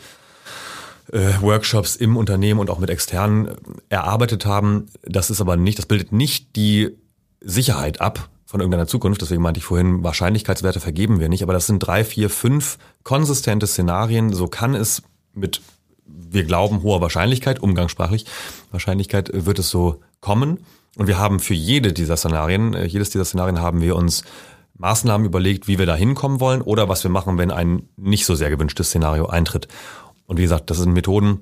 Workshops 1.41 1.95
im 1.95 2.17
Unternehmen 2.17 2.59
und 2.59 2.69
auch 2.69 2.79
mit 2.79 2.89
externen 2.89 3.47
äh, 3.47 3.53
erarbeitet 3.89 4.45
haben. 4.45 4.87
Das 5.03 5.29
ist 5.29 5.41
aber 5.41 5.57
nicht, 5.57 5.77
das 5.77 5.85
bildet 5.85 6.11
nicht 6.11 6.55
die 6.55 6.97
Sicherheit 7.41 8.01
ab 8.01 8.29
von 8.45 8.59
irgendeiner 8.59 8.87
Zukunft. 8.87 9.21
Deswegen 9.21 9.41
meinte 9.41 9.59
ich 9.59 9.65
vorhin, 9.65 10.03
Wahrscheinlichkeitswerte 10.03 10.79
vergeben 10.79 11.19
wir 11.19 11.29
nicht. 11.29 11.43
Aber 11.43 11.53
das 11.53 11.67
sind 11.67 11.79
drei, 11.79 12.03
vier, 12.03 12.29
fünf 12.29 12.77
konsistente 13.03 13.67
Szenarien. 13.67 14.33
So 14.33 14.47
kann 14.47 14.75
es 14.75 15.03
mit, 15.33 15.61
wir 16.05 16.43
glauben, 16.43 16.83
hoher 16.83 17.01
Wahrscheinlichkeit, 17.01 17.59
umgangssprachlich, 17.59 18.25
Wahrscheinlichkeit 18.71 19.31
wird 19.33 19.59
es 19.59 19.69
so 19.69 20.01
kommen. 20.19 20.59
Und 20.97 21.07
wir 21.07 21.17
haben 21.17 21.39
für 21.39 21.53
jede 21.53 21.93
dieser 21.93 22.17
Szenarien, 22.17 22.73
äh, 22.73 22.85
jedes 22.85 23.09
dieser 23.09 23.25
Szenarien 23.25 23.61
haben 23.61 23.81
wir 23.81 23.95
uns 23.95 24.23
Maßnahmen 24.77 25.25
überlegt, 25.25 25.67
wie 25.67 25.79
wir 25.79 25.85
da 25.85 25.95
hinkommen 25.95 26.39
wollen 26.39 26.61
oder 26.61 26.89
was 26.89 27.03
wir 27.03 27.11
machen, 27.11 27.37
wenn 27.37 27.51
ein 27.51 27.83
nicht 27.97 28.25
so 28.25 28.35
sehr 28.35 28.49
gewünschtes 28.49 28.89
Szenario 28.89 29.27
eintritt. 29.27 29.67
Und 30.31 30.37
wie 30.37 30.43
gesagt, 30.43 30.69
das 30.69 30.77
sind 30.77 30.93
Methoden, 30.93 31.41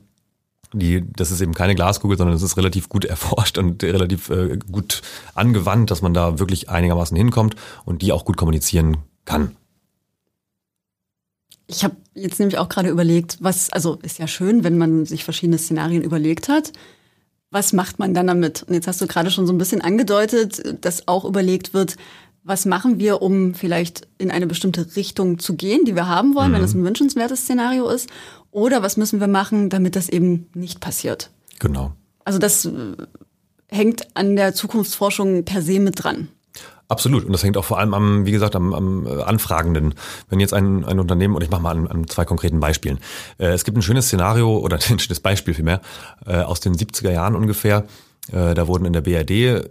die, 0.73 1.03
das 1.15 1.29
ist 1.29 1.41
eben 1.41 1.53
keine 1.53 1.75
Glaskugel, 1.75 2.17
sondern 2.17 2.35
es 2.35 2.41
ist 2.41 2.57
relativ 2.57 2.89
gut 2.89 3.05
erforscht 3.05 3.59
und 3.59 3.83
relativ 3.83 4.31
äh, 4.31 4.57
gut 4.71 5.03
angewandt, 5.35 5.91
dass 5.91 6.01
man 6.01 6.15
da 6.15 6.39
wirklich 6.39 6.69
einigermaßen 6.69 7.15
hinkommt 7.15 7.55
und 7.85 8.01
die 8.01 8.11
auch 8.11 8.25
gut 8.25 8.35
kommunizieren 8.35 8.97
kann. 9.25 9.55
Ich 11.67 11.83
habe 11.83 11.97
jetzt 12.15 12.39
nämlich 12.39 12.57
auch 12.57 12.67
gerade 12.67 12.89
überlegt, 12.89 13.37
was, 13.41 13.71
also 13.71 13.99
ist 14.01 14.17
ja 14.17 14.27
schön, 14.27 14.63
wenn 14.63 14.79
man 14.79 15.05
sich 15.05 15.23
verschiedene 15.23 15.59
Szenarien 15.59 16.01
überlegt 16.01 16.49
hat. 16.49 16.73
Was 17.51 17.73
macht 17.73 17.99
man 17.99 18.15
dann 18.15 18.25
damit? 18.25 18.63
Und 18.63 18.73
jetzt 18.73 18.87
hast 18.87 19.01
du 19.01 19.05
gerade 19.05 19.29
schon 19.29 19.45
so 19.45 19.53
ein 19.53 19.59
bisschen 19.59 19.81
angedeutet, 19.81 20.83
dass 20.83 21.07
auch 21.07 21.25
überlegt 21.25 21.75
wird, 21.75 21.95
was 22.43 22.65
machen 22.65 22.97
wir, 22.97 23.21
um 23.21 23.53
vielleicht 23.53 24.07
in 24.17 24.31
eine 24.31 24.47
bestimmte 24.47 24.95
Richtung 24.95 25.37
zu 25.37 25.55
gehen, 25.55 25.85
die 25.85 25.95
wir 25.95 26.07
haben 26.07 26.33
wollen, 26.33 26.49
mhm. 26.49 26.55
wenn 26.55 26.61
das 26.63 26.73
ein 26.73 26.83
wünschenswertes 26.83 27.41
Szenario 27.41 27.87
ist. 27.89 28.09
Oder 28.51 28.81
was 28.81 28.97
müssen 28.97 29.19
wir 29.19 29.27
machen, 29.27 29.69
damit 29.69 29.95
das 29.95 30.09
eben 30.09 30.49
nicht 30.53 30.79
passiert? 30.79 31.29
Genau. 31.59 31.93
Also 32.25 32.39
das 32.39 32.65
äh, 32.65 32.71
hängt 33.67 34.07
an 34.15 34.35
der 34.35 34.53
Zukunftsforschung 34.53 35.45
per 35.45 35.61
se 35.61 35.79
mit 35.79 36.03
dran. 36.03 36.29
Absolut. 36.87 37.23
Und 37.23 37.31
das 37.31 37.43
hängt 37.43 37.55
auch 37.55 37.65
vor 37.65 37.77
allem 37.77 37.93
am, 37.93 38.25
wie 38.25 38.31
gesagt, 38.31 38.55
am, 38.55 38.73
am 38.73 39.05
äh, 39.05 39.21
Anfragenden. 39.21 39.93
Wenn 40.27 40.39
jetzt 40.39 40.55
ein, 40.55 40.83
ein 40.83 40.99
Unternehmen, 40.99 41.35
und 41.35 41.43
ich 41.43 41.51
mache 41.51 41.61
mal 41.61 41.77
an, 41.77 41.87
an 41.87 42.07
zwei 42.07 42.25
konkreten 42.25 42.59
Beispielen. 42.59 42.97
Äh, 43.37 43.49
es 43.49 43.63
gibt 43.63 43.77
ein 43.77 43.83
schönes 43.83 44.07
Szenario 44.07 44.57
oder 44.63 44.77
ein 44.77 44.99
schönes 44.99 45.19
Beispiel 45.19 45.53
vielmehr 45.53 45.81
äh, 46.25 46.37
aus 46.37 46.59
den 46.59 46.75
70er 46.75 47.11
Jahren 47.11 47.35
ungefähr. 47.35 47.85
Äh, 48.31 48.55
da 48.55 48.67
wurden 48.67 48.85
in 48.85 48.93
der 48.93 49.01
BRD 49.01 49.31
äh, 49.31 49.69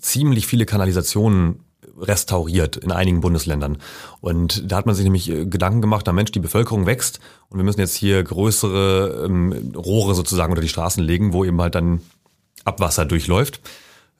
ziemlich 0.00 0.46
viele 0.46 0.66
Kanalisationen 0.66 1.60
restauriert 2.00 2.76
in 2.76 2.92
einigen 2.92 3.20
Bundesländern. 3.20 3.78
Und 4.20 4.70
da 4.70 4.76
hat 4.76 4.86
man 4.86 4.94
sich 4.94 5.04
nämlich 5.04 5.30
äh, 5.30 5.46
Gedanken 5.46 5.80
gemacht, 5.80 6.04
na 6.06 6.12
Mensch, 6.12 6.32
die 6.32 6.40
Bevölkerung 6.40 6.86
wächst 6.86 7.20
und 7.48 7.58
wir 7.58 7.64
müssen 7.64 7.80
jetzt 7.80 7.94
hier 7.94 8.22
größere 8.22 9.24
ähm, 9.26 9.72
Rohre 9.76 10.14
sozusagen 10.14 10.52
unter 10.52 10.62
die 10.62 10.68
Straßen 10.68 11.02
legen, 11.02 11.32
wo 11.32 11.44
eben 11.44 11.60
halt 11.60 11.74
dann 11.74 12.00
Abwasser 12.64 13.04
durchläuft. 13.04 13.60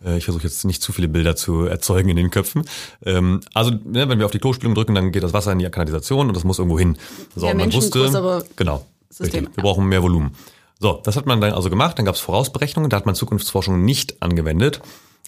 Äh, 0.05 0.19
ich 0.19 0.25
versuche 0.25 0.45
jetzt 0.45 0.65
nicht 0.65 0.83
zu 0.83 0.93
viele 0.93 1.09
Bilder 1.09 1.37
zu 1.37 1.65
erzeugen 1.65 2.09
in 2.09 2.17
den 2.17 2.31
Köpfen. 2.31 2.65
Ähm, 3.05 3.41
also, 3.55 3.71
ne, 3.71 4.09
wenn 4.09 4.19
wir 4.19 4.27
auf 4.27 4.33
die 4.33 4.39
Klospülung 4.39 4.75
drücken, 4.75 4.95
dann 4.95 5.13
geht 5.13 5.23
das 5.23 5.33
Wasser 5.33 5.53
in 5.53 5.59
die 5.59 5.69
Kanalisation 5.69 6.29
und 6.29 6.35
das 6.35 6.45
muss 6.45 6.59
irgendwo 6.59 6.79
hin. 6.79 6.97
So, 7.35 7.47
ja, 7.47 7.55
man 7.55 7.73
wusste, 7.73 8.45
genau, 8.57 8.87
System, 9.11 9.45
richtig, 9.45 9.57
wir 9.57 9.63
brauchen 9.63 9.87
mehr 9.87 10.03
Volumen. 10.03 10.35
So, 10.81 11.01
das 11.05 11.17
hat 11.17 11.27
man 11.27 11.41
dann 11.41 11.53
also 11.53 11.71
gemacht, 11.71 11.99
dann 11.99 12.05
gab 12.05 12.15
es 12.15 12.21
Vorausberechnungen, 12.21 12.89
da 12.89 12.97
hat 12.97 13.07
man 13.07 13.17
Zukunftsforschung 13.17 13.85
nicht 13.85 14.23
angewendet, 14.23 14.81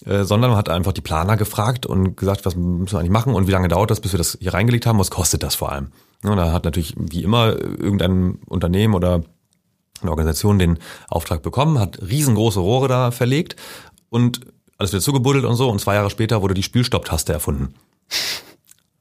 äh, 0.06 0.24
sondern 0.24 0.50
man 0.50 0.58
hat 0.58 0.68
einfach 0.68 0.92
die 0.92 1.00
Planer 1.00 1.36
gefragt 1.36 1.86
und 1.86 2.16
gesagt, 2.16 2.46
was 2.46 2.56
müssen 2.56 2.92
wir 2.92 2.98
eigentlich 2.98 3.10
machen 3.10 3.34
und 3.34 3.46
wie 3.46 3.52
lange 3.52 3.68
dauert 3.68 3.90
das, 3.90 4.00
bis 4.00 4.12
wir 4.12 4.18
das 4.18 4.38
hier 4.40 4.54
reingelegt 4.54 4.86
haben, 4.86 4.98
was 4.98 5.10
kostet 5.10 5.42
das 5.42 5.54
vor 5.54 5.72
allem. 5.72 5.88
Ja, 6.24 6.34
da 6.34 6.52
hat 6.52 6.64
natürlich 6.64 6.94
wie 6.96 7.22
immer 7.22 7.58
irgendein 7.58 8.38
Unternehmen 8.46 8.94
oder 8.94 9.22
eine 10.00 10.10
Organisation 10.10 10.58
den 10.58 10.78
Auftrag 11.08 11.42
bekommen, 11.42 11.78
hat 11.78 12.00
riesengroße 12.00 12.60
Rohre 12.60 12.88
da 12.88 13.10
verlegt 13.10 13.56
und 14.08 14.40
alles 14.78 14.92
wird 14.92 15.02
zugebuddelt 15.02 15.44
und 15.44 15.56
so 15.56 15.68
und 15.68 15.80
zwei 15.80 15.94
Jahre 15.94 16.10
später 16.10 16.42
wurde 16.42 16.54
die 16.54 16.62
Spülstopptaste 16.62 17.32
erfunden. 17.32 17.74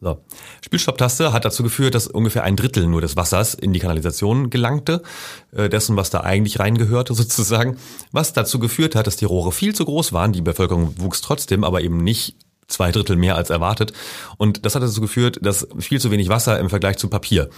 So. 0.02 0.22
Spielstopptaste 0.64 1.34
hat 1.34 1.44
dazu 1.44 1.62
geführt, 1.62 1.94
dass 1.94 2.08
ungefähr 2.08 2.44
ein 2.44 2.56
Drittel 2.56 2.88
nur 2.88 3.02
des 3.02 3.18
Wassers 3.18 3.54
in 3.54 3.74
die 3.74 3.80
Kanalisation 3.80 4.50
gelangte, 4.50 5.04
äh, 5.52 5.68
dessen, 5.68 5.98
was 5.98 6.10
da 6.10 6.22
eigentlich 6.22 6.60
reingehörte 6.60 7.14
sozusagen, 7.16 7.78
was 8.12 8.32
dazu 8.34 8.60
geführt 8.60 8.96
hat, 8.96 9.08
dass 9.08 9.18
die 9.18 9.26
Rohre 9.26 9.52
viel 9.52 9.76
zu 9.76 9.84
groß 9.84 10.14
waren, 10.14 10.32
die 10.32 10.42
Bevölkerung 10.42 10.94
wuchs 10.98 11.22
trotzdem, 11.22 11.64
aber 11.64 11.82
eben 11.82 11.98
nicht 11.98 12.36
zwei 12.68 12.92
Drittel 12.92 13.18
mehr 13.18 13.36
als 13.36 13.50
erwartet. 13.50 13.92
Und 14.38 14.66
das 14.66 14.76
hat 14.76 14.84
dazu 14.84 15.02
geführt, 15.02 15.40
dass 15.42 15.68
viel 15.80 16.00
zu 16.00 16.12
wenig 16.12 16.30
Wasser 16.30 16.60
im 16.60 16.70
Vergleich 16.70 16.98
zu 16.98 17.10
Papier 17.10 17.50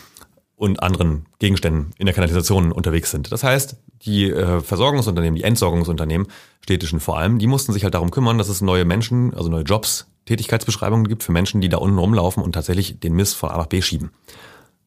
und 0.62 0.84
anderen 0.84 1.25
Gegenständen 1.39 1.91
in 1.98 2.06
der 2.06 2.13
Kanalisation 2.13 2.72
unterwegs 2.72 3.10
sind. 3.10 3.32
Das 3.32 3.44
heißt, 3.44 3.77
die 4.03 4.30
äh, 4.30 4.62
Versorgungsunternehmen, 4.62 5.36
die 5.36 5.44
Entsorgungsunternehmen, 5.44 6.27
städtischen 6.62 7.00
vor 7.00 7.18
allem, 7.18 7.39
die 7.39 7.48
mussten 7.48 7.74
sich 7.74 7.84
halt 7.84 7.96
darum 7.96 8.12
kümmern, 8.12 8.38
dass 8.38 8.48
es 8.48 8.62
neue 8.62 8.86
Menschen, 8.86 9.34
also 9.34 9.50
neue 9.50 9.63
Jobs 9.63 10.06
Tätigkeitsbeschreibungen 10.25 11.08
gibt 11.08 11.24
für 11.24 11.32
Menschen, 11.32 11.62
die 11.62 11.70
da 11.70 11.77
unten 11.77 11.98
rumlaufen 11.98 12.44
und 12.44 12.51
tatsächlich 12.51 13.00
den 13.00 13.13
Mist 13.13 13.38
von 13.38 13.50
A 13.50 13.58
nach 13.58 13.65
B 13.65 13.82
schieben. 13.82 14.12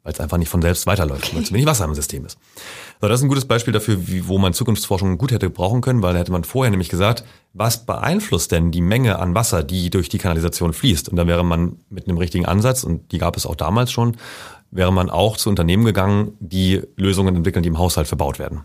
Weil 0.05 0.13
es 0.13 0.21
einfach 0.21 0.37
nicht 0.37 0.49
von 0.49 0.63
selbst 0.63 0.87
weiterläuft, 0.87 1.25
okay. 1.25 1.39
weil 1.39 1.45
zu 1.45 1.55
wenig 1.55 1.67
Wasser 1.67 1.87
im 1.87 1.95
System 1.95 2.25
ist. 2.25 2.39
So, 3.01 3.09
das 3.09 3.19
ist 3.19 3.25
ein 3.25 3.29
gutes 3.29 3.47
Beispiel 3.47 3.73
dafür, 3.73 4.07
wie, 4.07 4.29
wo 4.29 4.39
man 4.39 4.53
Zukunftsforschung 4.53 5.19
gut 5.19 5.33
hätte 5.33 5.51
brauchen 5.51 5.81
können, 5.81 6.03
weil 6.03 6.13
da 6.13 6.21
hätte 6.21 6.31
man 6.31 6.45
vorher 6.45 6.71
nämlich 6.71 6.89
gesagt, 6.89 7.25
was 7.53 7.85
beeinflusst 7.85 8.53
denn 8.53 8.71
die 8.71 8.83
Menge 8.83 9.19
an 9.19 9.35
Wasser, 9.35 9.65
die 9.65 9.91
durch 9.91 10.09
die 10.09 10.19
Kanalisation 10.19 10.73
fließt? 10.73 11.09
Und 11.09 11.17
dann 11.17 11.27
wäre 11.27 11.45
man 11.45 11.81
mit 11.89 12.07
einem 12.07 12.19
richtigen 12.19 12.47
Ansatz, 12.47 12.85
und 12.85 13.11
die 13.11 13.19
gab 13.19 13.37
es 13.37 13.47
auch 13.47 13.57
damals 13.57 13.91
schon, 13.91 14.17
wäre 14.75 14.93
man 14.93 15.09
auch 15.09 15.37
zu 15.37 15.49
Unternehmen 15.49 15.85
gegangen, 15.85 16.37
die 16.41 16.83
Lösungen 16.97 17.37
entwickeln, 17.37 17.63
die 17.63 17.69
im 17.69 17.79
Haushalt 17.79 18.09
verbaut 18.09 18.39
werden. 18.39 18.65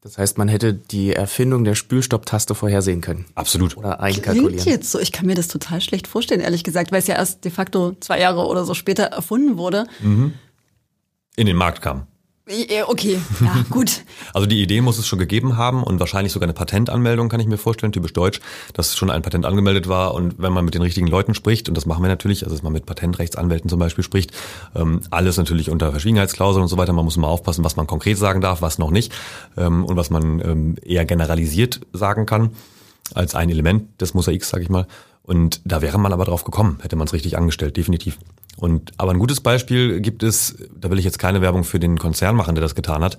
Das 0.00 0.16
heißt, 0.16 0.38
man 0.38 0.48
hätte 0.48 0.72
die 0.72 1.12
Erfindung 1.12 1.64
der 1.64 1.74
Spülstopptaste 1.74 2.54
vorhersehen 2.54 3.02
können. 3.02 3.26
Absolut. 3.34 3.76
Oder 3.76 4.00
einkalkulieren. 4.00 4.56
Klingt 4.56 4.64
jetzt 4.64 4.90
so. 4.90 4.98
Ich 4.98 5.12
kann 5.12 5.26
mir 5.26 5.34
das 5.34 5.48
total 5.48 5.82
schlecht 5.82 6.06
vorstellen, 6.06 6.40
ehrlich 6.40 6.64
gesagt, 6.64 6.90
weil 6.90 7.00
es 7.00 7.06
ja 7.06 7.16
erst 7.16 7.44
de 7.44 7.50
facto 7.50 7.94
zwei 8.00 8.18
Jahre 8.18 8.46
oder 8.46 8.64
so 8.64 8.72
später 8.72 9.04
erfunden 9.04 9.58
wurde. 9.58 9.84
Mhm. 10.00 10.32
In 11.36 11.46
den 11.46 11.56
Markt 11.56 11.82
kam. 11.82 12.06
Okay, 12.86 13.20
ja, 13.40 13.64
gut. 13.70 14.02
also 14.34 14.46
die 14.46 14.60
Idee 14.60 14.80
muss 14.80 14.98
es 14.98 15.06
schon 15.06 15.18
gegeben 15.18 15.56
haben 15.56 15.84
und 15.84 16.00
wahrscheinlich 16.00 16.32
sogar 16.32 16.46
eine 16.46 16.52
Patentanmeldung, 16.52 17.28
kann 17.28 17.38
ich 17.38 17.46
mir 17.46 17.58
vorstellen, 17.58 17.92
typisch 17.92 18.12
deutsch, 18.12 18.40
dass 18.72 18.96
schon 18.96 19.10
ein 19.10 19.22
Patent 19.22 19.46
angemeldet 19.46 19.88
war 19.88 20.14
und 20.14 20.34
wenn 20.38 20.52
man 20.52 20.64
mit 20.64 20.74
den 20.74 20.82
richtigen 20.82 21.06
Leuten 21.06 21.34
spricht, 21.34 21.68
und 21.68 21.76
das 21.76 21.86
machen 21.86 22.02
wir 22.02 22.08
natürlich, 22.08 22.42
also 22.42 22.56
dass 22.56 22.62
man 22.62 22.72
mit 22.72 22.86
Patentrechtsanwälten 22.86 23.70
zum 23.70 23.78
Beispiel 23.78 24.02
spricht, 24.02 24.32
ähm, 24.74 25.00
alles 25.10 25.36
natürlich 25.36 25.70
unter 25.70 25.92
Verschwiegenheitsklauseln 25.92 26.62
und 26.62 26.68
so 26.68 26.76
weiter, 26.76 26.92
man 26.92 27.04
muss 27.04 27.16
immer 27.16 27.28
aufpassen, 27.28 27.64
was 27.64 27.76
man 27.76 27.86
konkret 27.86 28.18
sagen 28.18 28.40
darf, 28.40 28.62
was 28.62 28.78
noch 28.78 28.90
nicht 28.90 29.12
ähm, 29.56 29.84
und 29.84 29.96
was 29.96 30.10
man 30.10 30.40
ähm, 30.40 30.76
eher 30.82 31.04
generalisiert 31.04 31.80
sagen 31.92 32.26
kann, 32.26 32.50
als 33.14 33.34
ein 33.36 33.50
Element 33.50 34.00
des 34.00 34.14
Mosaiks, 34.14 34.48
sage 34.48 34.64
ich 34.64 34.70
mal. 34.70 34.86
Und 35.22 35.60
da 35.64 35.82
wäre 35.82 35.98
man 35.98 36.12
aber 36.12 36.24
drauf 36.24 36.42
gekommen, 36.42 36.78
hätte 36.82 36.96
man 36.96 37.06
es 37.06 37.12
richtig 37.12 37.36
angestellt, 37.36 37.76
definitiv. 37.76 38.18
Und 38.60 38.92
aber 38.98 39.12
ein 39.12 39.18
gutes 39.18 39.40
Beispiel 39.40 40.00
gibt 40.00 40.22
es, 40.22 40.56
da 40.78 40.90
will 40.90 40.98
ich 40.98 41.04
jetzt 41.04 41.18
keine 41.18 41.40
Werbung 41.40 41.64
für 41.64 41.80
den 41.80 41.98
Konzern 41.98 42.36
machen, 42.36 42.54
der 42.54 42.62
das 42.62 42.74
getan 42.74 43.02
hat. 43.02 43.16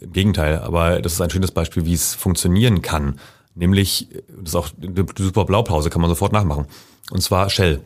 Im 0.00 0.12
Gegenteil, 0.12 0.58
aber 0.58 1.02
das 1.02 1.12
ist 1.12 1.20
ein 1.20 1.30
schönes 1.30 1.50
Beispiel, 1.50 1.84
wie 1.84 1.92
es 1.92 2.14
funktionieren 2.14 2.80
kann. 2.80 3.18
Nämlich, 3.54 4.08
das 4.28 4.50
ist 4.50 4.54
auch 4.54 4.68
eine 4.80 5.04
super 5.18 5.44
Blaupause, 5.44 5.90
kann 5.90 6.00
man 6.00 6.08
sofort 6.08 6.32
nachmachen. 6.32 6.66
Und 7.10 7.22
zwar 7.22 7.50
Shell, 7.50 7.80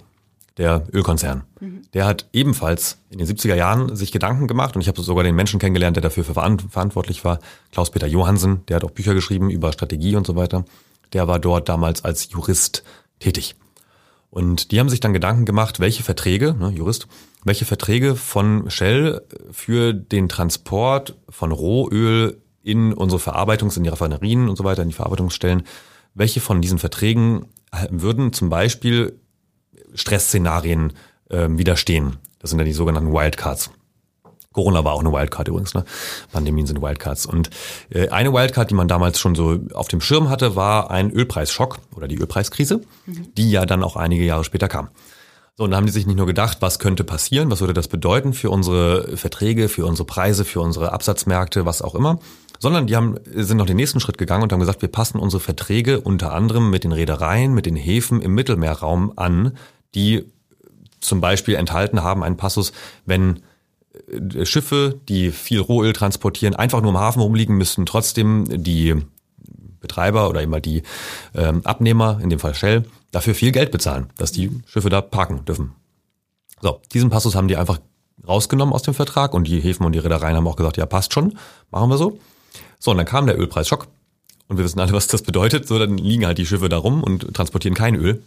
der 0.58 0.86
Ölkonzern. 0.92 1.44
Mhm. 1.60 1.82
Der 1.94 2.06
hat 2.06 2.28
ebenfalls 2.32 2.98
in 3.10 3.18
den 3.18 3.26
70er 3.26 3.54
Jahren 3.54 3.96
sich 3.96 4.12
Gedanken 4.12 4.46
gemacht 4.46 4.76
und 4.76 4.82
ich 4.82 4.88
habe 4.88 5.00
sogar 5.02 5.24
den 5.24 5.34
Menschen 5.34 5.58
kennengelernt, 5.58 5.96
der 5.96 6.02
dafür 6.02 6.24
verantwortlich 6.24 7.24
war. 7.24 7.38
Klaus-Peter 7.72 8.06
Johansen, 8.06 8.64
der 8.66 8.76
hat 8.76 8.84
auch 8.84 8.90
Bücher 8.90 9.14
geschrieben 9.14 9.50
über 9.50 9.72
Strategie 9.72 10.14
und 10.14 10.26
so 10.26 10.36
weiter. 10.36 10.64
Der 11.14 11.26
war 11.26 11.38
dort 11.38 11.68
damals 11.68 12.04
als 12.04 12.30
Jurist 12.30 12.84
tätig. 13.18 13.54
Und 14.32 14.72
die 14.72 14.80
haben 14.80 14.88
sich 14.88 15.00
dann 15.00 15.12
Gedanken 15.12 15.44
gemacht, 15.44 15.78
welche 15.78 16.02
Verträge, 16.02 16.54
ne, 16.54 16.70
Jurist, 16.70 17.06
welche 17.44 17.66
Verträge 17.66 18.16
von 18.16 18.70
Shell 18.70 19.20
für 19.50 19.92
den 19.92 20.30
Transport 20.30 21.18
von 21.28 21.52
Rohöl 21.52 22.40
in 22.62 22.94
unsere 22.94 23.20
Verarbeitungs-, 23.20 23.76
in 23.76 23.82
die 23.82 23.90
Raffinerien 23.90 24.48
und 24.48 24.56
so 24.56 24.64
weiter, 24.64 24.80
in 24.80 24.88
die 24.88 24.94
Verarbeitungsstellen, 24.94 25.64
welche 26.14 26.40
von 26.40 26.62
diesen 26.62 26.78
Verträgen 26.78 27.44
würden 27.90 28.32
zum 28.32 28.48
Beispiel 28.48 29.20
Stressszenarien 29.92 30.94
äh, 31.28 31.48
widerstehen. 31.50 32.16
Das 32.38 32.48
sind 32.48 32.58
ja 32.58 32.64
die 32.64 32.72
sogenannten 32.72 33.12
Wildcards. 33.12 33.70
Corona 34.52 34.84
war 34.84 34.92
auch 34.92 35.00
eine 35.00 35.12
Wildcard 35.12 35.48
übrigens, 35.48 35.74
ne? 35.74 35.84
Pandemien 36.32 36.66
sind 36.66 36.82
Wildcards. 36.82 37.26
Und 37.26 37.50
äh, 37.90 38.08
eine 38.08 38.32
Wildcard, 38.32 38.70
die 38.70 38.74
man 38.74 38.88
damals 38.88 39.18
schon 39.18 39.34
so 39.34 39.58
auf 39.74 39.88
dem 39.88 40.00
Schirm 40.00 40.28
hatte, 40.28 40.56
war 40.56 40.90
ein 40.90 41.10
Ölpreisschock 41.10 41.78
oder 41.94 42.08
die 42.08 42.18
Ölpreiskrise, 42.18 42.82
mhm. 43.06 43.34
die 43.36 43.50
ja 43.50 43.66
dann 43.66 43.82
auch 43.82 43.96
einige 43.96 44.24
Jahre 44.24 44.44
später 44.44 44.68
kam. 44.68 44.88
So, 45.56 45.64
und 45.64 45.70
da 45.70 45.76
haben 45.76 45.86
die 45.86 45.92
sich 45.92 46.06
nicht 46.06 46.16
nur 46.16 46.26
gedacht, 46.26 46.58
was 46.60 46.78
könnte 46.78 47.04
passieren, 47.04 47.50
was 47.50 47.60
würde 47.60 47.74
das 47.74 47.88
bedeuten 47.88 48.32
für 48.32 48.50
unsere 48.50 49.16
Verträge, 49.18 49.68
für 49.68 49.84
unsere 49.84 50.06
Preise, 50.06 50.44
für 50.44 50.60
unsere 50.60 50.92
Absatzmärkte, 50.92 51.66
was 51.66 51.82
auch 51.82 51.94
immer, 51.94 52.20
sondern 52.58 52.86
die 52.86 52.96
haben, 52.96 53.16
sind 53.34 53.58
noch 53.58 53.66
den 53.66 53.76
nächsten 53.76 54.00
Schritt 54.00 54.16
gegangen 54.16 54.44
und 54.44 54.52
haben 54.52 54.60
gesagt, 54.60 54.80
wir 54.80 54.88
passen 54.88 55.18
unsere 55.18 55.40
Verträge 55.40 56.00
unter 56.00 56.32
anderem 56.32 56.70
mit 56.70 56.84
den 56.84 56.92
Reedereien, 56.92 57.52
mit 57.52 57.66
den 57.66 57.76
Häfen 57.76 58.22
im 58.22 58.34
Mittelmeerraum 58.34 59.12
an, 59.16 59.58
die 59.94 60.24
zum 61.00 61.20
Beispiel 61.20 61.56
enthalten 61.56 62.02
haben 62.02 62.22
einen 62.22 62.36
Passus, 62.36 62.72
wenn 63.04 63.40
Schiffe, 64.44 65.00
die 65.08 65.30
viel 65.30 65.60
Rohöl 65.60 65.92
transportieren, 65.92 66.54
einfach 66.54 66.80
nur 66.80 66.90
im 66.90 66.98
Hafen 66.98 67.20
rumliegen, 67.20 67.56
müssten 67.56 67.86
trotzdem 67.86 68.46
die 68.62 68.96
Betreiber 69.80 70.28
oder 70.28 70.42
immer 70.42 70.60
die 70.60 70.82
ähm, 71.34 71.60
Abnehmer, 71.64 72.20
in 72.22 72.30
dem 72.30 72.38
Fall 72.38 72.54
Shell, 72.54 72.84
dafür 73.10 73.34
viel 73.34 73.52
Geld 73.52 73.70
bezahlen, 73.70 74.10
dass 74.16 74.32
die 74.32 74.50
Schiffe 74.66 74.88
da 74.88 75.00
parken 75.00 75.44
dürfen. 75.44 75.72
So, 76.60 76.80
diesen 76.92 77.10
Passus 77.10 77.34
haben 77.34 77.48
die 77.48 77.56
einfach 77.56 77.80
rausgenommen 78.26 78.72
aus 78.72 78.82
dem 78.82 78.94
Vertrag 78.94 79.34
und 79.34 79.48
die 79.48 79.60
Häfen 79.60 79.84
und 79.84 79.92
die 79.92 79.98
Reedereien 79.98 80.36
haben 80.36 80.46
auch 80.46 80.56
gesagt, 80.56 80.76
ja, 80.76 80.86
passt 80.86 81.12
schon, 81.12 81.36
machen 81.70 81.90
wir 81.90 81.98
so. 81.98 82.20
So, 82.78 82.90
und 82.90 82.96
dann 82.96 83.06
kam 83.06 83.26
der 83.26 83.38
Ölpreisschock 83.38 83.88
und 84.48 84.56
wir 84.58 84.64
wissen 84.64 84.80
alle, 84.80 84.92
was 84.92 85.08
das 85.08 85.22
bedeutet. 85.22 85.66
So, 85.66 85.78
dann 85.78 85.98
liegen 85.98 86.26
halt 86.26 86.38
die 86.38 86.46
Schiffe 86.46 86.68
da 86.68 86.78
rum 86.78 87.02
und 87.02 87.34
transportieren 87.34 87.74
kein 87.74 87.94
Öl. 87.94 88.22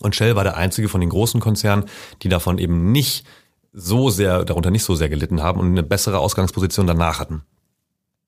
Und 0.00 0.14
Shell 0.14 0.36
war 0.36 0.44
der 0.44 0.56
einzige 0.56 0.88
von 0.88 1.00
den 1.00 1.10
großen 1.10 1.40
Konzernen, 1.40 1.86
die 2.22 2.28
davon 2.28 2.58
eben 2.58 2.92
nicht 2.92 3.24
so 3.72 4.10
sehr, 4.10 4.44
darunter 4.44 4.70
nicht 4.70 4.84
so 4.84 4.94
sehr 4.94 5.08
gelitten 5.08 5.42
haben 5.42 5.60
und 5.60 5.68
eine 5.68 5.82
bessere 5.82 6.18
Ausgangsposition 6.18 6.86
danach 6.86 7.20
hatten. 7.20 7.42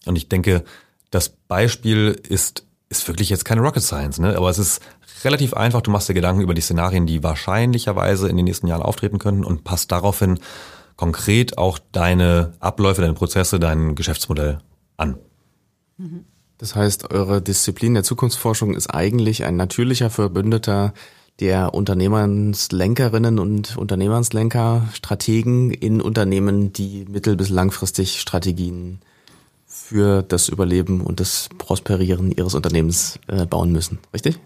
Und 0.07 0.17
ich 0.17 0.29
denke, 0.29 0.65
das 1.11 1.29
Beispiel 1.29 2.21
ist, 2.29 2.67
ist 2.89 3.07
wirklich 3.09 3.31
jetzt 3.31 3.45
keine 3.45 3.61
Rocket 3.61 3.83
Science, 3.83 4.19
ne? 4.19 4.37
aber 4.37 4.51
es 4.51 4.59
ist 4.59 4.81
relativ 5.25 5.55
einfach. 5.55 5.83
Du 5.83 5.91
machst 5.91 6.09
dir 6.09 6.15
Gedanken 6.15 6.43
über 6.43 6.55
die 6.55 6.61
Szenarien, 6.61 7.07
die 7.07 7.23
wahrscheinlicherweise 7.23 8.29
in 8.29 8.37
den 8.37 8.45
nächsten 8.45 8.67
Jahren 8.67 8.83
auftreten 8.83 9.19
könnten 9.19 9.45
und 9.45 9.65
passt 9.65 9.93
daraufhin 9.93 10.39
konkret 10.97 11.59
auch 11.59 11.79
deine 11.93 12.53
Abläufe, 12.61 13.01
deine 13.01 13.15
Prozesse, 13.15 13.59
dein 13.59 13.95
Geschäftsmodell 13.95 14.59
an. 14.97 15.19
Das 16.59 16.77
heißt, 16.77 17.11
eure 17.11 17.43
Disziplin 17.43 17.95
der 17.95 18.05
Zukunftsforschung 18.05 18.75
ist 18.75 18.89
eigentlich 18.89 19.45
ein 19.45 19.57
natürlicher 19.57 20.11
Verbündeter 20.11 20.95
der 21.41 21.75
Unternehmenslenkerinnen 21.75 23.39
und 23.39 23.77
Unternehmenslenker, 23.77 24.89
Strategen 24.93 25.71
in 25.71 26.01
Unternehmen, 26.01 26.73
die 26.73 27.05
mittel- 27.09 27.37
bis 27.37 27.49
langfristig 27.49 28.21
Strategien 28.21 29.01
für 29.67 30.23
das 30.23 30.49
Überleben 30.49 31.01
und 31.01 31.19
das 31.21 31.49
Prosperieren 31.59 32.31
ihres 32.31 32.55
Unternehmens 32.55 33.19
äh, 33.27 33.47
bauen 33.47 33.73
müssen. 33.73 33.99
Richtig? 34.13 34.39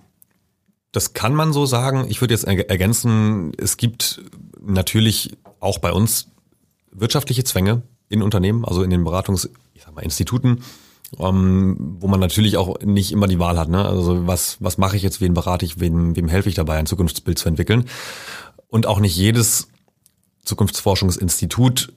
Das 0.93 1.13
kann 1.13 1.35
man 1.35 1.53
so 1.53 1.67
sagen. 1.67 2.07
Ich 2.09 2.21
würde 2.21 2.33
jetzt 2.33 2.45
ergänzen, 2.45 3.53
es 3.59 3.77
gibt 3.77 4.23
natürlich 4.61 5.37
auch 5.61 5.79
bei 5.79 5.93
uns 5.93 6.29
wirtschaftliche 6.91 7.45
Zwänge 7.45 7.83
in 8.09 8.23
Unternehmen, 8.23 8.65
also 8.65 8.83
in 8.83 8.91
den 8.91 9.05
Beratungs, 9.05 9.51
ich 9.75 9.83
sag 9.83 9.95
mal, 9.95 10.03
Instituten, 10.03 10.63
ähm, 11.19 11.97
wo 12.01 12.09
man 12.09 12.21
natürlich 12.21 12.57
auch 12.57 12.81
nicht 12.81 13.13
immer 13.13 13.27
die 13.27 13.39
Wahl 13.39 13.59
hat. 13.59 13.69
Ne? 13.69 13.85
Also 13.85 14.27
was, 14.27 14.57
was 14.61 14.79
mache 14.79 14.97
ich 14.97 15.03
jetzt, 15.03 15.21
wen 15.21 15.35
berate 15.35 15.65
ich, 15.65 15.81
wem, 15.81 16.17
wem 16.17 16.29
helfe 16.29 16.49
ich 16.49 16.55
dabei, 16.55 16.77
ein 16.79 16.87
Zukunftsbild 16.87 17.39
zu 17.39 17.49
entwickeln. 17.49 17.85
Und 18.69 18.87
auch 18.87 19.01
nicht 19.01 19.17
jedes 19.17 19.69
Zukunftsforschungsinstitut 20.45 21.93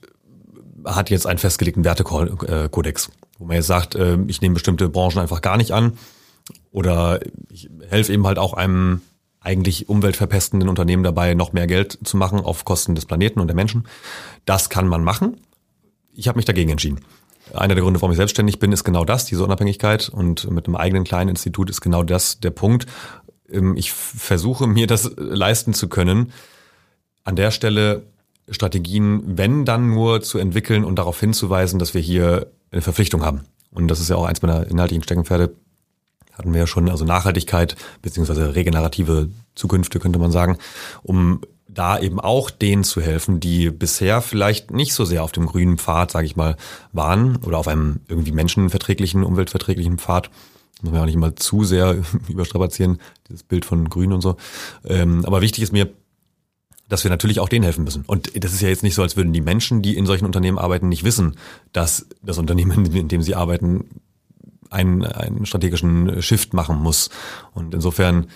hat 0.84 1.10
jetzt 1.10 1.26
einen 1.26 1.38
festgelegten 1.38 1.84
Wertekodex, 1.84 3.10
wo 3.38 3.44
man 3.44 3.56
jetzt 3.56 3.66
sagt, 3.66 3.94
äh, 3.94 4.18
ich 4.28 4.40
nehme 4.40 4.54
bestimmte 4.54 4.88
Branchen 4.88 5.18
einfach 5.18 5.42
gar 5.42 5.56
nicht 5.56 5.72
an 5.72 5.98
oder 6.70 7.20
ich 7.50 7.68
helfe 7.88 8.12
eben 8.12 8.26
halt 8.26 8.38
auch 8.38 8.54
einem 8.54 9.02
eigentlich 9.40 9.88
umweltverpestenden 9.88 10.68
Unternehmen 10.68 11.02
dabei, 11.02 11.34
noch 11.34 11.52
mehr 11.52 11.66
Geld 11.66 11.98
zu 12.04 12.16
machen 12.16 12.40
auf 12.40 12.64
Kosten 12.64 12.94
des 12.94 13.06
Planeten 13.06 13.40
und 13.40 13.46
der 13.46 13.56
Menschen. 13.56 13.86
Das 14.44 14.68
kann 14.68 14.86
man 14.86 15.02
machen. 15.02 15.38
Ich 16.12 16.28
habe 16.28 16.36
mich 16.36 16.44
dagegen 16.44 16.70
entschieden. 16.70 17.00
Einer 17.54 17.74
der 17.74 17.82
Gründe, 17.82 18.00
warum 18.00 18.12
ich 18.12 18.16
selbstständig 18.16 18.58
bin, 18.58 18.72
ist 18.72 18.84
genau 18.84 19.04
das, 19.04 19.26
diese 19.26 19.44
Unabhängigkeit. 19.44 20.08
Und 20.08 20.50
mit 20.50 20.66
einem 20.66 20.76
eigenen 20.76 21.04
kleinen 21.04 21.30
Institut 21.30 21.70
ist 21.70 21.80
genau 21.80 22.02
das 22.02 22.40
der 22.40 22.50
Punkt. 22.50 22.86
Ähm, 23.50 23.76
ich 23.76 23.92
versuche 23.92 24.66
mir 24.66 24.86
das 24.86 25.10
leisten 25.16 25.74
zu 25.74 25.88
können, 25.88 26.32
an 27.24 27.36
der 27.36 27.50
Stelle 27.50 28.04
Strategien, 28.50 29.22
wenn 29.38 29.64
dann 29.64 29.90
nur 29.90 30.22
zu 30.22 30.38
entwickeln 30.38 30.84
und 30.84 30.98
darauf 30.98 31.20
hinzuweisen, 31.20 31.78
dass 31.78 31.94
wir 31.94 32.00
hier 32.00 32.48
eine 32.72 32.82
Verpflichtung 32.82 33.24
haben. 33.24 33.42
Und 33.70 33.88
das 33.88 34.00
ist 34.00 34.10
ja 34.10 34.16
auch 34.16 34.24
eins 34.24 34.42
meiner 34.42 34.66
inhaltlichen 34.66 35.04
Steckenpferde. 35.04 35.54
Hatten 36.32 36.52
wir 36.52 36.60
ja 36.60 36.66
schon, 36.66 36.88
also 36.88 37.04
Nachhaltigkeit 37.04 37.76
beziehungsweise 38.02 38.54
regenerative 38.54 39.28
Zukünfte 39.54 40.00
könnte 40.00 40.18
man 40.18 40.32
sagen, 40.32 40.58
um 41.02 41.42
da 41.74 41.98
eben 41.98 42.20
auch 42.20 42.50
denen 42.50 42.84
zu 42.84 43.00
helfen, 43.00 43.40
die 43.40 43.70
bisher 43.70 44.22
vielleicht 44.22 44.70
nicht 44.70 44.92
so 44.92 45.04
sehr 45.04 45.22
auf 45.22 45.32
dem 45.32 45.46
grünen 45.46 45.78
Pfad, 45.78 46.10
sage 46.10 46.26
ich 46.26 46.36
mal, 46.36 46.56
waren 46.92 47.36
oder 47.44 47.58
auf 47.58 47.68
einem 47.68 48.00
irgendwie 48.08 48.32
menschenverträglichen, 48.32 49.24
umweltverträglichen 49.24 49.98
Pfad. 49.98 50.30
Muss 50.82 50.92
man 50.92 50.94
ja 50.94 51.02
auch 51.02 51.06
nicht 51.06 51.16
mal 51.16 51.34
zu 51.34 51.64
sehr 51.64 52.02
überstrapazieren, 52.28 52.98
dieses 53.28 53.42
Bild 53.42 53.64
von 53.64 53.88
Grün 53.88 54.12
und 54.12 54.20
so. 54.20 54.36
Ähm, 54.84 55.24
aber 55.24 55.40
wichtig 55.40 55.62
ist 55.62 55.72
mir, 55.72 55.90
dass 56.88 57.04
wir 57.04 57.10
natürlich 57.10 57.38
auch 57.38 57.48
denen 57.48 57.62
helfen 57.62 57.84
müssen. 57.84 58.04
Und 58.06 58.32
das 58.42 58.52
ist 58.52 58.62
ja 58.62 58.68
jetzt 58.68 58.82
nicht 58.82 58.94
so, 58.94 59.02
als 59.02 59.16
würden 59.16 59.32
die 59.32 59.40
Menschen, 59.40 59.80
die 59.80 59.96
in 59.96 60.06
solchen 60.06 60.26
Unternehmen 60.26 60.58
arbeiten, 60.58 60.88
nicht 60.88 61.04
wissen, 61.04 61.36
dass 61.72 62.06
das 62.22 62.38
Unternehmen, 62.38 62.84
in 62.94 63.08
dem 63.08 63.22
sie 63.22 63.34
arbeiten, 63.34 63.84
einen, 64.70 65.04
einen 65.04 65.46
strategischen 65.46 66.22
Shift 66.22 66.54
machen 66.54 66.78
muss. 66.78 67.10
Und 67.54 67.74
insofern 67.74 68.26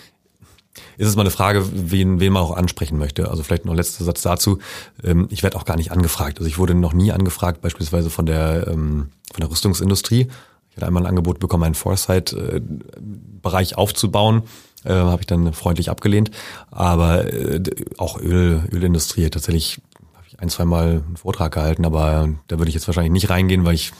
ist 0.97 1.07
es 1.07 1.15
mal 1.15 1.21
eine 1.21 1.31
Frage, 1.31 1.65
wen, 1.73 2.19
wen 2.19 2.33
man 2.33 2.43
auch 2.43 2.55
ansprechen 2.55 2.97
möchte. 2.97 3.29
Also 3.29 3.43
vielleicht 3.43 3.65
noch 3.65 3.73
ein 3.73 3.77
letzter 3.77 4.03
Satz 4.03 4.21
dazu. 4.21 4.59
Ähm, 5.03 5.27
ich 5.29 5.43
werde 5.43 5.57
auch 5.57 5.65
gar 5.65 5.77
nicht 5.77 5.91
angefragt. 5.91 6.39
Also 6.39 6.47
ich 6.47 6.57
wurde 6.57 6.75
noch 6.75 6.93
nie 6.93 7.11
angefragt, 7.11 7.61
beispielsweise 7.61 8.09
von 8.09 8.25
der, 8.25 8.67
ähm, 8.67 9.09
von 9.31 9.41
der 9.41 9.49
Rüstungsindustrie. 9.49 10.27
Ich 10.69 10.75
hatte 10.75 10.87
einmal 10.87 11.03
ein 11.03 11.07
Angebot 11.07 11.39
bekommen, 11.39 11.63
einen 11.63 11.75
Foresight-Bereich 11.75 13.77
aufzubauen 13.77 14.43
äh, 14.85 14.93
habe 14.93 15.21
ich 15.21 15.27
dann 15.27 15.51
freundlich 15.53 15.89
abgelehnt. 15.89 16.31
Aber 16.71 17.33
äh, 17.33 17.61
auch 17.97 18.19
Öl, 18.19 18.63
Ölindustrie 18.71 19.29
tatsächlich 19.29 19.81
habe 20.13 20.25
ich 20.27 20.39
ein, 20.39 20.49
zwei 20.49 20.65
Mal 20.65 21.03
einen 21.05 21.17
Vortrag 21.17 21.53
gehalten, 21.53 21.85
aber 21.85 22.29
da 22.47 22.57
würde 22.57 22.69
ich 22.69 22.75
jetzt 22.75 22.87
wahrscheinlich 22.87 23.13
nicht 23.13 23.29
reingehen, 23.29 23.65
weil 23.65 23.75
ich 23.75 23.91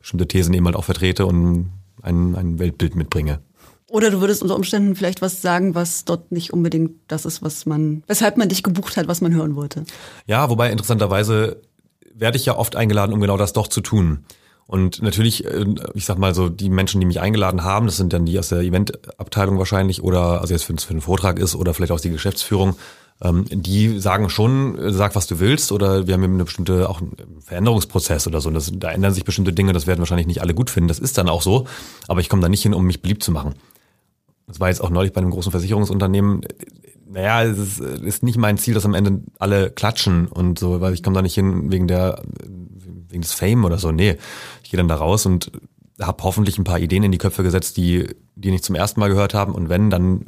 bestimmte 0.00 0.28
Thesen 0.28 0.54
eben 0.54 0.66
halt 0.66 0.76
auch 0.76 0.84
vertrete 0.84 1.26
und 1.26 1.72
ein, 2.02 2.34
ein 2.34 2.58
Weltbild 2.58 2.96
mitbringe. 2.96 3.40
Oder 3.92 4.10
du 4.10 4.22
würdest 4.22 4.40
unter 4.40 4.56
Umständen 4.56 4.96
vielleicht 4.96 5.20
was 5.20 5.42
sagen, 5.42 5.74
was 5.74 6.06
dort 6.06 6.32
nicht 6.32 6.50
unbedingt 6.50 6.92
das 7.08 7.26
ist, 7.26 7.42
was 7.42 7.66
man, 7.66 8.02
weshalb 8.06 8.38
man 8.38 8.48
dich 8.48 8.62
gebucht 8.62 8.96
hat, 8.96 9.06
was 9.06 9.20
man 9.20 9.34
hören 9.34 9.54
wollte. 9.54 9.84
Ja, 10.26 10.48
wobei 10.48 10.70
interessanterweise 10.70 11.60
werde 12.14 12.38
ich 12.38 12.46
ja 12.46 12.56
oft 12.56 12.74
eingeladen, 12.74 13.12
um 13.12 13.20
genau 13.20 13.36
das 13.36 13.52
doch 13.52 13.68
zu 13.68 13.82
tun. 13.82 14.24
Und 14.66 15.02
natürlich, 15.02 15.44
äh, 15.44 15.66
ich 15.92 16.06
sag 16.06 16.16
mal 16.16 16.34
so, 16.34 16.48
die 16.48 16.70
Menschen, 16.70 17.00
die 17.00 17.06
mich 17.06 17.20
eingeladen 17.20 17.64
haben, 17.64 17.84
das 17.84 17.98
sind 17.98 18.14
dann 18.14 18.24
die 18.24 18.38
aus 18.38 18.48
der 18.48 18.60
Eventabteilung 18.60 19.58
wahrscheinlich 19.58 20.02
oder, 20.02 20.40
also 20.40 20.54
jetzt 20.54 20.64
für, 20.64 20.74
für 20.74 20.90
einen 20.90 21.02
Vortrag 21.02 21.38
ist 21.38 21.54
oder 21.54 21.74
vielleicht 21.74 21.92
auch 21.92 22.00
die 22.00 22.08
Geschäftsführung, 22.08 22.76
ähm, 23.20 23.44
die 23.50 23.98
sagen 23.98 24.30
schon, 24.30 24.78
äh, 24.78 24.90
sag, 24.90 25.16
was 25.16 25.26
du 25.26 25.38
willst 25.38 25.70
oder 25.70 26.06
wir 26.06 26.14
haben 26.14 26.22
eben 26.22 26.34
eine 26.34 26.44
bestimmte, 26.44 26.88
auch 26.88 27.02
einen 27.02 27.42
Veränderungsprozess 27.44 28.26
oder 28.26 28.40
so. 28.40 28.48
Das, 28.48 28.72
da 28.74 28.90
ändern 28.90 29.12
sich 29.12 29.24
bestimmte 29.24 29.52
Dinge, 29.52 29.74
das 29.74 29.86
werden 29.86 29.98
wahrscheinlich 29.98 30.26
nicht 30.26 30.40
alle 30.40 30.54
gut 30.54 30.70
finden. 30.70 30.88
Das 30.88 30.98
ist 30.98 31.18
dann 31.18 31.28
auch 31.28 31.42
so, 31.42 31.66
aber 32.08 32.20
ich 32.20 32.30
komme 32.30 32.40
da 32.40 32.48
nicht 32.48 32.62
hin, 32.62 32.72
um 32.72 32.86
mich 32.86 33.02
beliebt 33.02 33.22
zu 33.22 33.32
machen. 33.32 33.54
Das 34.46 34.60
war 34.60 34.68
jetzt 34.68 34.80
auch 34.80 34.90
neulich 34.90 35.12
bei 35.12 35.20
einem 35.20 35.30
großen 35.30 35.50
Versicherungsunternehmen. 35.50 36.42
Naja, 37.06 37.44
es 37.44 37.58
ist, 37.58 37.80
ist 37.80 38.22
nicht 38.22 38.38
mein 38.38 38.58
Ziel, 38.58 38.74
dass 38.74 38.84
am 38.84 38.94
Ende 38.94 39.22
alle 39.38 39.70
klatschen 39.70 40.28
und 40.28 40.58
so, 40.58 40.80
weil 40.80 40.94
ich 40.94 41.02
komme 41.02 41.14
da 41.14 41.22
nicht 41.22 41.34
hin 41.34 41.70
wegen 41.70 41.88
der 41.88 42.22
wegen 43.08 43.22
des 43.22 43.32
Fame 43.32 43.64
oder 43.64 43.78
so. 43.78 43.92
Nee, 43.92 44.16
ich 44.62 44.70
gehe 44.70 44.78
dann 44.78 44.88
da 44.88 44.96
raus 44.96 45.26
und 45.26 45.52
habe 46.00 46.22
hoffentlich 46.24 46.58
ein 46.58 46.64
paar 46.64 46.80
Ideen 46.80 47.02
in 47.02 47.12
die 47.12 47.18
Köpfe 47.18 47.42
gesetzt, 47.42 47.76
die 47.76 48.08
die 48.34 48.50
nicht 48.50 48.64
zum 48.64 48.74
ersten 48.74 48.98
Mal 48.98 49.08
gehört 49.08 49.34
haben 49.34 49.54
und 49.54 49.68
wenn 49.68 49.90
dann 49.90 50.24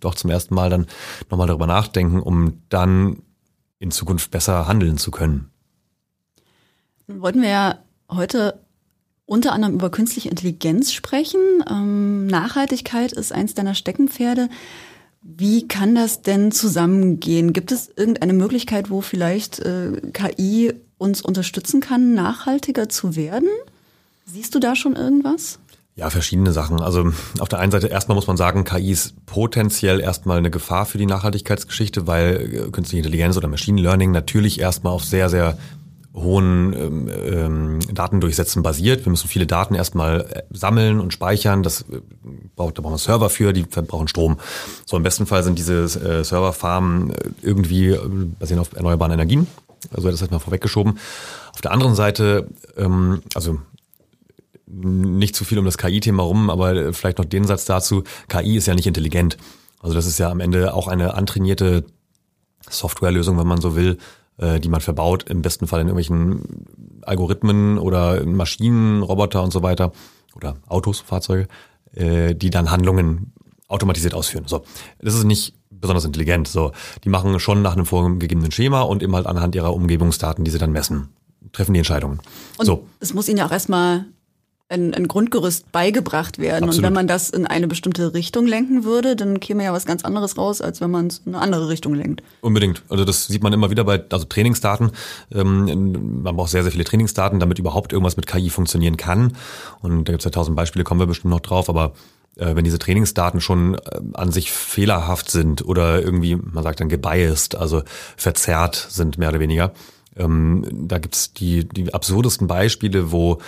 doch 0.00 0.14
zum 0.14 0.30
ersten 0.30 0.54
Mal 0.54 0.70
dann 0.70 0.86
nochmal 1.30 1.46
darüber 1.46 1.66
nachdenken, 1.66 2.20
um 2.20 2.62
dann 2.68 3.22
in 3.78 3.90
Zukunft 3.90 4.30
besser 4.30 4.66
handeln 4.66 4.98
zu 4.98 5.10
können. 5.10 5.50
Wollten 7.06 7.42
wir 7.42 7.48
ja 7.48 7.78
heute 8.10 8.63
unter 9.26 9.52
anderem 9.52 9.74
über 9.74 9.90
künstliche 9.90 10.28
Intelligenz 10.28 10.92
sprechen. 10.92 11.40
Ähm, 11.70 12.26
Nachhaltigkeit 12.26 13.12
ist 13.12 13.32
eins 13.32 13.54
deiner 13.54 13.74
Steckenpferde. 13.74 14.48
Wie 15.22 15.66
kann 15.66 15.94
das 15.94 16.20
denn 16.20 16.52
zusammengehen? 16.52 17.54
Gibt 17.54 17.72
es 17.72 17.90
irgendeine 17.96 18.34
Möglichkeit, 18.34 18.90
wo 18.90 19.00
vielleicht 19.00 19.58
äh, 19.60 19.92
KI 20.12 20.74
uns 20.98 21.22
unterstützen 21.22 21.80
kann, 21.80 22.14
nachhaltiger 22.14 22.90
zu 22.90 23.16
werden? 23.16 23.48
Siehst 24.26 24.54
du 24.54 24.58
da 24.58 24.76
schon 24.76 24.96
irgendwas? 24.96 25.58
Ja, 25.96 26.10
verschiedene 26.10 26.52
Sachen. 26.52 26.80
Also 26.80 27.12
auf 27.38 27.48
der 27.48 27.60
einen 27.60 27.70
Seite 27.70 27.86
erstmal 27.86 28.16
muss 28.16 28.26
man 28.26 28.36
sagen, 28.36 28.64
KI 28.64 28.90
ist 28.90 29.24
potenziell 29.26 30.00
erstmal 30.00 30.38
eine 30.38 30.50
Gefahr 30.50 30.86
für 30.86 30.98
die 30.98 31.06
Nachhaltigkeitsgeschichte, 31.06 32.06
weil 32.06 32.66
äh, 32.66 32.70
künstliche 32.70 32.98
Intelligenz 32.98 33.36
oder 33.36 33.48
Machine 33.48 33.80
Learning 33.80 34.10
natürlich 34.10 34.60
erstmal 34.60 34.92
auf 34.92 35.04
sehr, 35.04 35.30
sehr 35.30 35.56
hohen 36.14 36.72
ähm, 36.72 37.08
ähm, 37.08 37.80
Datendurchsätzen 37.92 38.62
basiert. 38.62 39.04
Wir 39.04 39.10
müssen 39.10 39.28
viele 39.28 39.46
Daten 39.46 39.74
erstmal 39.74 40.20
äh, 40.20 40.42
sammeln 40.50 41.00
und 41.00 41.12
speichern. 41.12 41.62
Das 41.62 41.82
äh, 41.82 42.00
braucht, 42.54 42.78
da 42.78 42.82
brauchen 42.82 42.94
wir 42.94 42.98
Server 42.98 43.30
für, 43.30 43.52
die 43.52 43.64
verbrauchen 43.64 44.06
Strom. 44.06 44.38
So 44.86 44.96
im 44.96 45.02
besten 45.02 45.26
Fall 45.26 45.42
sind 45.42 45.58
diese 45.58 45.82
äh, 45.82 46.22
Serverfarmen 46.22 47.12
irgendwie 47.42 47.88
äh, 47.88 48.00
basieren 48.38 48.60
auf 48.60 48.72
erneuerbaren 48.74 49.12
Energien. 49.12 49.48
Also 49.92 50.10
das 50.10 50.22
hat 50.22 50.30
man 50.30 50.40
vorweggeschoben. 50.40 50.98
Auf 51.52 51.60
der 51.60 51.72
anderen 51.72 51.96
Seite, 51.96 52.48
ähm, 52.76 53.22
also 53.34 53.58
nicht 54.66 55.34
zu 55.36 55.44
viel 55.44 55.58
um 55.58 55.64
das 55.64 55.78
KI-Thema 55.78 56.22
rum, 56.22 56.48
aber 56.48 56.92
vielleicht 56.92 57.18
noch 57.18 57.24
den 57.24 57.44
Satz 57.44 57.64
dazu, 57.64 58.04
KI 58.28 58.56
ist 58.56 58.66
ja 58.66 58.74
nicht 58.74 58.86
intelligent. 58.86 59.36
Also 59.80 59.94
das 59.94 60.06
ist 60.06 60.18
ja 60.18 60.30
am 60.30 60.40
Ende 60.40 60.74
auch 60.74 60.88
eine 60.88 61.14
antrainierte 61.14 61.84
Softwarelösung, 62.70 63.38
wenn 63.38 63.46
man 63.46 63.60
so 63.60 63.76
will, 63.76 63.98
äh, 64.38 64.60
die 64.60 64.68
man 64.68 64.80
verbaut, 64.80 65.28
im 65.28 65.42
besten 65.42 65.66
Fall 65.66 65.80
in 65.80 65.88
irgendwelchen 65.88 67.02
Algorithmen 67.02 67.78
oder 67.78 68.24
Maschinen, 68.24 69.02
Roboter 69.02 69.42
und 69.42 69.52
so 69.52 69.62
weiter 69.62 69.92
oder 70.34 70.56
Autos, 70.66 71.00
Fahrzeuge, 71.00 71.48
äh, 71.92 72.34
die 72.34 72.50
dann 72.50 72.70
Handlungen 72.70 73.32
automatisiert 73.68 74.14
ausführen. 74.14 74.44
So, 74.46 74.64
das 75.00 75.14
ist 75.14 75.24
nicht 75.24 75.54
besonders 75.70 76.04
intelligent. 76.04 76.48
So, 76.48 76.72
die 77.04 77.08
machen 77.08 77.38
schon 77.40 77.62
nach 77.62 77.74
einem 77.74 77.86
vorgegebenen 77.86 78.50
Schema 78.50 78.82
und 78.82 79.02
eben 79.02 79.14
halt 79.14 79.26
anhand 79.26 79.54
ihrer 79.54 79.74
Umgebungsdaten, 79.74 80.44
die 80.44 80.50
sie 80.50 80.58
dann 80.58 80.72
messen, 80.72 81.08
treffen 81.52 81.74
die 81.74 81.78
Entscheidungen. 81.78 82.20
Und 82.58 82.66
so. 82.66 82.86
es 83.00 83.14
muss 83.14 83.28
ihnen 83.28 83.38
ja 83.38 83.46
auch 83.46 83.52
erstmal 83.52 84.06
ein, 84.68 84.94
ein 84.94 85.08
Grundgerüst 85.08 85.70
beigebracht 85.72 86.38
werden. 86.38 86.64
Absolut. 86.64 86.78
Und 86.78 86.82
wenn 86.84 86.92
man 86.94 87.06
das 87.06 87.30
in 87.30 87.46
eine 87.46 87.68
bestimmte 87.68 88.14
Richtung 88.14 88.46
lenken 88.46 88.84
würde, 88.84 89.14
dann 89.14 89.38
käme 89.38 89.62
ja 89.62 89.72
was 89.72 89.84
ganz 89.84 90.04
anderes 90.04 90.38
raus, 90.38 90.62
als 90.62 90.80
wenn 90.80 90.90
man 90.90 91.08
es 91.08 91.22
in 91.26 91.34
eine 91.34 91.42
andere 91.42 91.68
Richtung 91.68 91.94
lenkt. 91.94 92.22
Unbedingt. 92.40 92.82
Also 92.88 93.04
das 93.04 93.26
sieht 93.26 93.42
man 93.42 93.52
immer 93.52 93.70
wieder 93.70 93.84
bei 93.84 94.02
also 94.10 94.24
Trainingsdaten. 94.24 94.92
Ähm, 95.32 96.22
man 96.22 96.36
braucht 96.36 96.50
sehr, 96.50 96.62
sehr 96.62 96.72
viele 96.72 96.84
Trainingsdaten, 96.84 97.40
damit 97.40 97.58
überhaupt 97.58 97.92
irgendwas 97.92 98.16
mit 98.16 98.26
KI 98.26 98.48
funktionieren 98.48 98.96
kann. 98.96 99.36
Und 99.82 100.08
da 100.08 100.12
gibt 100.12 100.22
es 100.22 100.24
ja 100.24 100.30
tausend 100.30 100.56
Beispiele, 100.56 100.84
kommen 100.84 101.00
wir 101.00 101.06
bestimmt 101.06 101.30
noch 101.30 101.40
drauf, 101.40 101.68
aber 101.68 101.92
äh, 102.36 102.56
wenn 102.56 102.64
diese 102.64 102.78
Trainingsdaten 102.78 103.42
schon 103.42 103.74
äh, 103.74 104.00
an 104.14 104.32
sich 104.32 104.50
fehlerhaft 104.50 105.30
sind 105.30 105.64
oder 105.64 106.02
irgendwie, 106.02 106.36
man 106.36 106.64
sagt 106.64 106.80
dann 106.80 106.88
gebiased, 106.88 107.54
also 107.54 107.82
verzerrt 108.16 108.86
sind 108.90 109.18
mehr 109.18 109.28
oder 109.28 109.40
weniger, 109.40 109.72
ähm, 110.16 110.64
da 110.88 110.98
gibt's 110.98 111.32
die, 111.32 111.68
die 111.68 111.92
absurdesten 111.92 112.46
Beispiele, 112.46 113.12
wo 113.12 113.38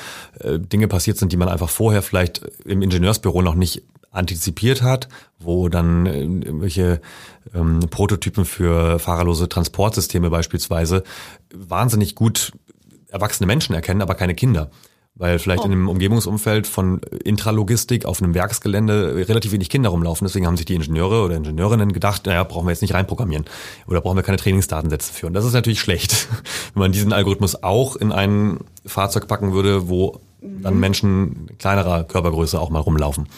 äh, 0.40 0.59
Dinge 0.59 0.88
passiert 0.88 1.18
sind, 1.18 1.33
die 1.33 1.37
man 1.37 1.48
einfach 1.48 1.68
vorher 1.68 2.02
vielleicht 2.02 2.42
im 2.64 2.83
Ingenieursbüro 2.83 3.42
noch 3.42 3.55
nicht 3.55 3.83
antizipiert 4.11 4.83
hat, 4.83 5.09
wo 5.38 5.68
dann 5.68 6.07
äh, 6.07 6.20
irgendwelche 6.20 7.00
ähm, 7.55 7.81
Prototypen 7.90 8.44
für 8.44 8.98
fahrerlose 8.98 9.48
Transportsysteme 9.48 10.31
beispielsweise 10.31 11.05
wahnsinnig 11.55 12.14
gut 12.14 12.52
erwachsene 13.09 13.46
Menschen 13.46 13.74
erkennen, 13.74 14.02
aber 14.02 14.14
keine 14.14 14.35
Kinder 14.35 14.70
weil 15.16 15.38
vielleicht 15.38 15.62
oh. 15.62 15.66
in 15.66 15.72
einem 15.72 15.88
Umgebungsumfeld 15.88 16.66
von 16.66 17.00
Intralogistik 17.24 18.05
auf 18.05 18.22
einem 18.22 18.35
Werksgelände 18.35 19.29
relativ 19.29 19.52
wenig 19.52 19.70
Kinder 19.70 19.88
rumlaufen. 19.88 20.26
Deswegen 20.26 20.46
haben 20.46 20.57
sich 20.57 20.66
die 20.66 20.74
Ingenieure 20.74 21.24
oder 21.24 21.37
Ingenieurinnen 21.37 21.92
gedacht, 21.92 22.26
naja, 22.26 22.44
brauchen 22.44 22.66
wir 22.66 22.70
jetzt 22.70 22.83
nicht 22.83 22.94
reinprogrammieren 22.94 23.46
oder 23.87 24.00
brauchen 24.00 24.16
wir 24.16 24.22
keine 24.22 24.38
Trainingsdatensätze 24.38 25.12
für. 25.12 25.26
Und 25.26 25.33
das 25.33 25.44
ist 25.44 25.55
natürlich 25.55 25.81
schlecht, 25.81 26.29
wenn 26.74 26.81
man 26.81 26.92
diesen 26.92 27.12
Algorithmus 27.12 27.62
auch 27.62 27.96
in 27.96 28.12
ein 28.12 28.59
Fahrzeug 28.85 29.26
packen 29.26 29.52
würde, 29.52 29.88
wo 29.88 30.20
dann 30.40 30.74
mhm. 30.74 30.81
Menschen 30.81 31.46
kleinerer 31.59 32.05
Körpergröße 32.05 32.61
auch 32.61 32.70
mal 32.70 32.81
rumlaufen. 32.81 33.29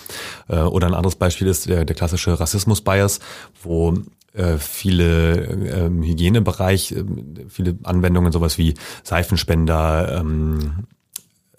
Äh, 0.49 0.59
oder 0.59 0.89
ein 0.89 0.95
anderes 0.95 1.15
Beispiel 1.15 1.47
ist 1.47 1.69
der, 1.69 1.85
der 1.85 1.97
klassische 1.97 2.39
Rassismus-Bias, 2.39 3.21
wo 3.63 3.95
äh, 4.35 4.59
viele 4.59 5.45
ähm, 5.45 6.03
Hygienebereich, 6.03 6.93
äh, 6.93 7.05
viele 7.49 7.79
Anwendungen, 7.85 8.33
sowas 8.33 8.59
wie 8.59 8.75
Seifenspender, 9.05 10.19
ähm, 10.21 10.59
äh, 10.61 10.98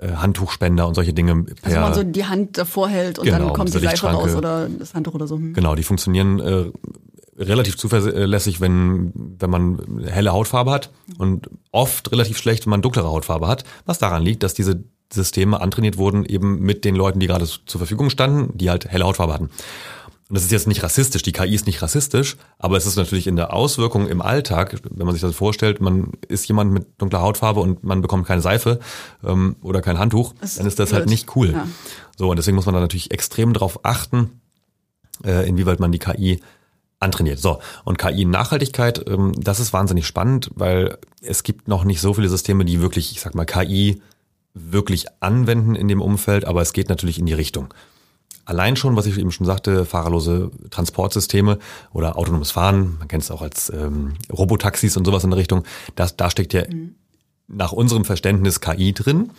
Handtuchspender 0.07 0.88
und 0.88 0.95
solche 0.95 1.13
Dinge. 1.13 1.43
Per, 1.43 1.55
also 1.63 1.79
man 1.79 1.93
so 1.93 2.03
die 2.03 2.25
Hand 2.25 2.57
davor 2.57 2.89
hält 2.89 3.19
und 3.19 3.25
genau, 3.25 3.38
dann 3.38 3.53
kommt 3.53 3.73
die 3.73 3.79
Seife 3.79 4.07
raus 4.07 4.35
oder 4.35 4.67
das 4.69 4.93
Handtuch 4.93 5.13
oder 5.13 5.27
so. 5.27 5.35
Hm. 5.35 5.53
Genau, 5.53 5.75
die 5.75 5.83
funktionieren 5.83 6.39
äh, 6.39 6.65
relativ 7.39 7.77
zuverlässig, 7.77 8.59
wenn, 8.62 9.12
wenn 9.15 9.49
man 9.49 10.03
helle 10.05 10.31
Hautfarbe 10.31 10.71
hat 10.71 10.89
und 11.17 11.49
oft 11.71 12.12
relativ 12.12 12.38
schlecht, 12.38 12.65
wenn 12.65 12.71
man 12.71 12.81
dunklere 12.81 13.07
Hautfarbe 13.07 13.47
hat, 13.47 13.63
was 13.85 13.97
daran 13.97 14.23
liegt, 14.23 14.43
dass 14.43 14.53
diese 14.53 14.83
Systeme 15.12 15.59
antrainiert 15.59 15.97
wurden, 15.97 16.25
eben 16.25 16.59
mit 16.59 16.85
den 16.85 16.95
Leuten, 16.95 17.19
die 17.19 17.27
gerade 17.27 17.45
zur 17.45 17.79
Verfügung 17.79 18.09
standen, 18.09 18.57
die 18.57 18.69
halt 18.69 18.85
helle 18.85 19.05
Hautfarbe 19.05 19.33
hatten. 19.33 19.49
Und 20.30 20.36
das 20.36 20.44
ist 20.44 20.52
jetzt 20.52 20.68
nicht 20.68 20.84
rassistisch, 20.84 21.24
die 21.24 21.32
KI 21.32 21.56
ist 21.56 21.65
nicht 21.65 21.82
rassistisch, 21.82 22.38
aber 22.60 22.78
es 22.78 22.86
ist 22.86 22.98
natürlich 22.98 23.26
in 23.26 23.36
der 23.36 23.52
Auswirkung 23.52 24.08
im 24.08 24.22
Alltag, 24.22 24.80
wenn 24.92 25.08
man 25.08 25.15
sich 25.15 25.24
das 25.24 25.36
vorstellt, 25.36 25.82
man 25.82 26.12
ist 26.28 26.48
jemand 26.48 26.72
mit 26.72 26.86
dunkler 27.00 27.22
Hautfarbe 27.22 27.60
und 27.60 27.84
man 27.84 28.02
bekommt 28.02 28.28
keine 28.28 28.42
Seife 28.42 28.80
ähm, 29.24 29.56
oder 29.63 29.82
kein 29.82 29.98
Handtuch, 29.98 30.36
das 30.39 30.56
dann 30.56 30.68
ist 30.68 30.78
das 30.78 30.94
halt 30.94 31.06
blöd. 31.06 31.10
halt 31.10 31.10
nicht 31.10 31.36
cool. 31.36 31.52
Ja. 31.54 31.68
So, 32.15 32.30
und 32.30 32.38
deswegen 32.38 32.56
muss 32.56 32.68
man 32.68 32.76
da 32.76 32.80
natürlich 32.80 33.10
extrem 33.10 33.54
drauf 33.54 33.80
achten, 33.84 34.39
äh, 35.26 35.50
inwieweit 35.50 35.80
man 35.80 35.92
die 35.92 35.98
KI 35.98 36.42
antrainiert. 37.00 37.39
So, 37.39 37.60
und 37.84 37.98
KI-Nachhaltigkeit, 37.98 39.04
ähm, 39.08 39.32
das 39.36 39.60
ist 39.60 39.74
wahnsinnig 39.74 40.06
spannend, 40.06 40.52
weil 40.54 41.00
es 41.24 41.42
gibt 41.42 41.68
noch 41.68 41.86
nicht 41.86 42.02
so 42.02 42.13
viele 42.13 42.30
Systeme, 42.30 42.65
die 42.65 42.82
wirklich, 42.82 43.12
ich 43.13 43.22
sag 43.22 43.34
mal, 43.34 43.46
KI 43.46 44.00
wirklich 44.54 45.08
anwenden 45.22 45.74
in 45.74 45.88
dem 45.88 46.04
Umfeld, 46.04 46.46
aber 46.46 46.62
es 46.62 46.74
geht 46.74 46.89
natürlich 46.89 47.18
in 47.18 47.26
die 47.26 47.34
Richtung. 47.34 47.74
Allein 48.46 48.76
schon, 48.76 48.96
was 48.96 49.06
ich 49.06 49.18
eben 49.18 49.32
schon 49.32 49.46
sagte, 49.46 49.86
fahrerlose 49.86 50.50
Transportsysteme 50.72 51.60
oder 51.94 52.18
autonomes 52.18 52.50
Fahren, 52.50 52.98
man 52.98 53.08
kennt 53.08 53.24
es 53.24 53.30
auch 53.30 53.44
als 53.44 53.70
ähm, 53.70 54.15
Robotaxis 54.32 54.98
und 54.98 55.06
sowas 55.06 55.24
in 55.24 55.30
der 55.30 55.38
Richtung, 55.38 55.63
das, 55.96 56.18
da 56.18 56.32
steckt 56.32 56.54
ja 56.54 56.63
mhm. 56.68 56.96
nach 57.48 57.74
unserem 57.74 58.06
Verständnis 58.06 58.60
KI 58.60 58.94
drin, 58.94 59.30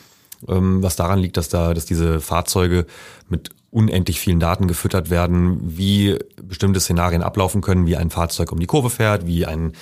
ähm, 0.46 0.81
was 0.81 0.94
daran 0.94 1.18
liegt, 1.18 1.37
dass 1.37 1.48
da, 1.48 1.74
dass 1.74 1.87
diese 1.87 2.20
Fahrzeuge 2.20 2.87
mit 3.29 3.50
unendlich 3.72 4.20
vielen 4.20 4.40
Daten 4.40 4.66
gefüttert 4.66 5.11
werden, 5.11 5.59
wie 5.76 6.16
bestimmte 6.42 6.81
Szenarien 6.81 7.22
ablaufen 7.22 7.62
können, 7.62 7.87
wie 7.87 7.96
ein 7.96 8.11
Fahrzeug 8.11 8.53
um 8.53 8.61
die 8.61 8.66
Kurve 8.66 8.90
fährt, 8.90 9.26
wie 9.26 9.46
ein 9.46 9.72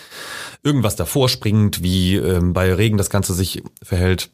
irgendwas 0.63 0.97
davor 0.97 1.29
springt, 1.29 1.83
wie 1.83 2.17
ähm, 2.17 2.53
bei 2.53 2.73
Regen 2.73 2.99
das 2.99 3.11
Ganze 3.11 3.35
sich 3.35 3.63
verhält. 3.83 4.31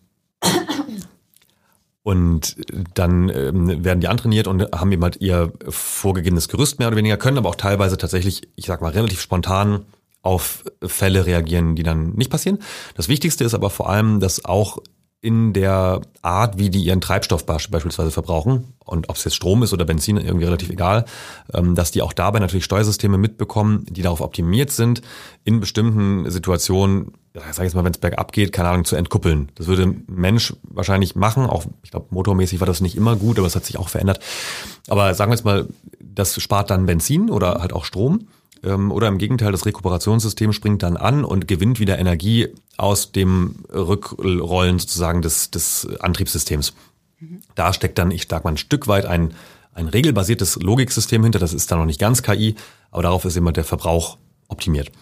Und 2.05 2.57
dann 2.93 3.31
ähm, 3.31 3.83
werden 3.83 4.01
die 4.01 4.09
antrainiert 4.09 4.47
und 4.47 4.63
haben 4.73 4.93
eben 4.93 5.03
halt 5.03 5.17
ihr 5.23 5.51
vorgegebenes 5.67 6.49
Gerüst 6.49 6.79
mehr 6.79 6.89
oder 6.89 6.99
weniger, 6.99 7.17
können 7.17 7.39
aber 7.39 7.49
auch 7.49 7.55
teilweise 7.55 7.97
tatsächlich, 7.97 8.47
ich 8.57 8.67
sag 8.67 8.83
mal, 8.83 8.93
relativ 8.93 9.23
spontan 9.23 9.87
auf 10.21 10.65
Fälle 10.83 11.25
reagieren, 11.25 11.77
die 11.77 11.83
dann 11.83 12.11
nicht 12.11 12.31
passieren. 12.31 12.59
Das 12.95 13.09
Wichtigste 13.09 13.45
ist 13.45 13.55
aber 13.55 13.71
vor 13.71 13.89
allem, 13.89 14.21
dass 14.21 14.45
auch 14.45 14.79
in 15.25 15.55
der 15.55 16.03
Art, 16.21 16.59
wie 16.59 16.69
die 16.69 16.85
ihren 16.85 17.01
Treibstoff 17.01 17.47
beispielsweise 17.47 18.11
verbrauchen 18.11 18.75
und 18.85 19.09
ob 19.09 19.17
es 19.17 19.25
jetzt 19.25 19.37
Strom 19.37 19.63
ist 19.63 19.73
oder 19.73 19.87
Benzin, 19.87 20.19
irgendwie 20.19 20.45
relativ 20.45 20.69
egal, 20.69 21.07
ähm, 21.55 21.75
dass 21.75 21.91
die 21.91 22.03
auch 22.03 22.13
dabei 22.13 22.41
natürlich 22.41 22.67
Steuersysteme 22.67 23.17
mitbekommen, 23.17 23.87
die 23.89 24.03
darauf 24.03 24.21
optimiert 24.21 24.71
sind, 24.71 25.01
in 25.43 25.61
bestimmten 25.61 26.31
Situationen, 26.31 27.13
sag 27.35 27.51
ich 27.51 27.59
jetzt 27.65 27.75
mal, 27.75 27.85
wenn 27.85 27.93
es 27.93 27.99
bergab 27.99 28.33
geht, 28.33 28.53
keine 28.53 28.69
Ahnung, 28.69 28.85
zu 28.85 28.95
entkuppeln. 28.97 29.51
Das 29.57 29.67
würde 29.67 29.83
ein 29.83 30.05
Mensch 30.07 30.55
wahrscheinlich 30.63 31.17
machen, 31.17 31.47
auch 31.47 31.65
ich 31.83 31.91
glaube, 31.91 32.07
motormäßig 32.11 32.61
war 32.61 32.67
das 32.67 32.81
nicht 32.81 32.97
immer 32.97 33.17
gut, 33.17 33.39
aber 33.39 33.47
es 33.47 33.57
hat 33.57 33.65
sich 33.65 33.79
auch 33.79 33.89
verändert. 33.89 34.21
Aber 34.89 35.15
sagen 35.15 35.31
wir 35.31 35.37
jetzt 35.37 35.45
mal, 35.45 35.67
das 36.01 36.41
spart 36.41 36.71
dann 36.71 36.87
Benzin 36.87 37.31
oder 37.31 37.61
halt 37.61 37.73
auch 37.73 37.85
Strom 37.85 38.29
ähm, 38.63 38.93
oder 38.93 39.09
im 39.09 39.19
Gegenteil, 39.19 39.51
das 39.51 39.67
Rekuperationssystem 39.67 40.53
springt 40.53 40.85
dann 40.85 40.97
an 40.97 41.25
und 41.25 41.49
gewinnt 41.49 41.81
wieder 41.81 41.99
Energie 41.99 42.49
aus 42.77 43.11
dem 43.11 43.57
Rückrollen 43.73 44.79
sozusagen 44.79 45.21
des, 45.21 45.51
des 45.51 45.89
Antriebssystems. 45.99 46.73
Mhm. 47.19 47.43
Da 47.57 47.73
steckt 47.73 47.99
dann, 47.99 48.13
ich 48.13 48.29
sag 48.31 48.45
mal, 48.45 48.51
ein 48.51 48.57
Stück 48.57 48.87
weit 48.87 49.07
ein, 49.07 49.35
ein 49.73 49.89
regelbasiertes 49.89 50.63
Logiksystem 50.63 51.25
hinter. 51.25 51.41
Das 51.41 51.53
ist 51.53 51.71
dann 51.73 51.81
noch 51.81 51.87
nicht 51.87 52.01
ganz 52.01 52.23
KI, 52.23 52.55
aber 52.93 53.03
darauf 53.03 53.25
ist 53.25 53.37
immer 53.37 53.53
der 53.53 53.65
Verbrauch 53.65 54.19
optimiert. 54.47 54.93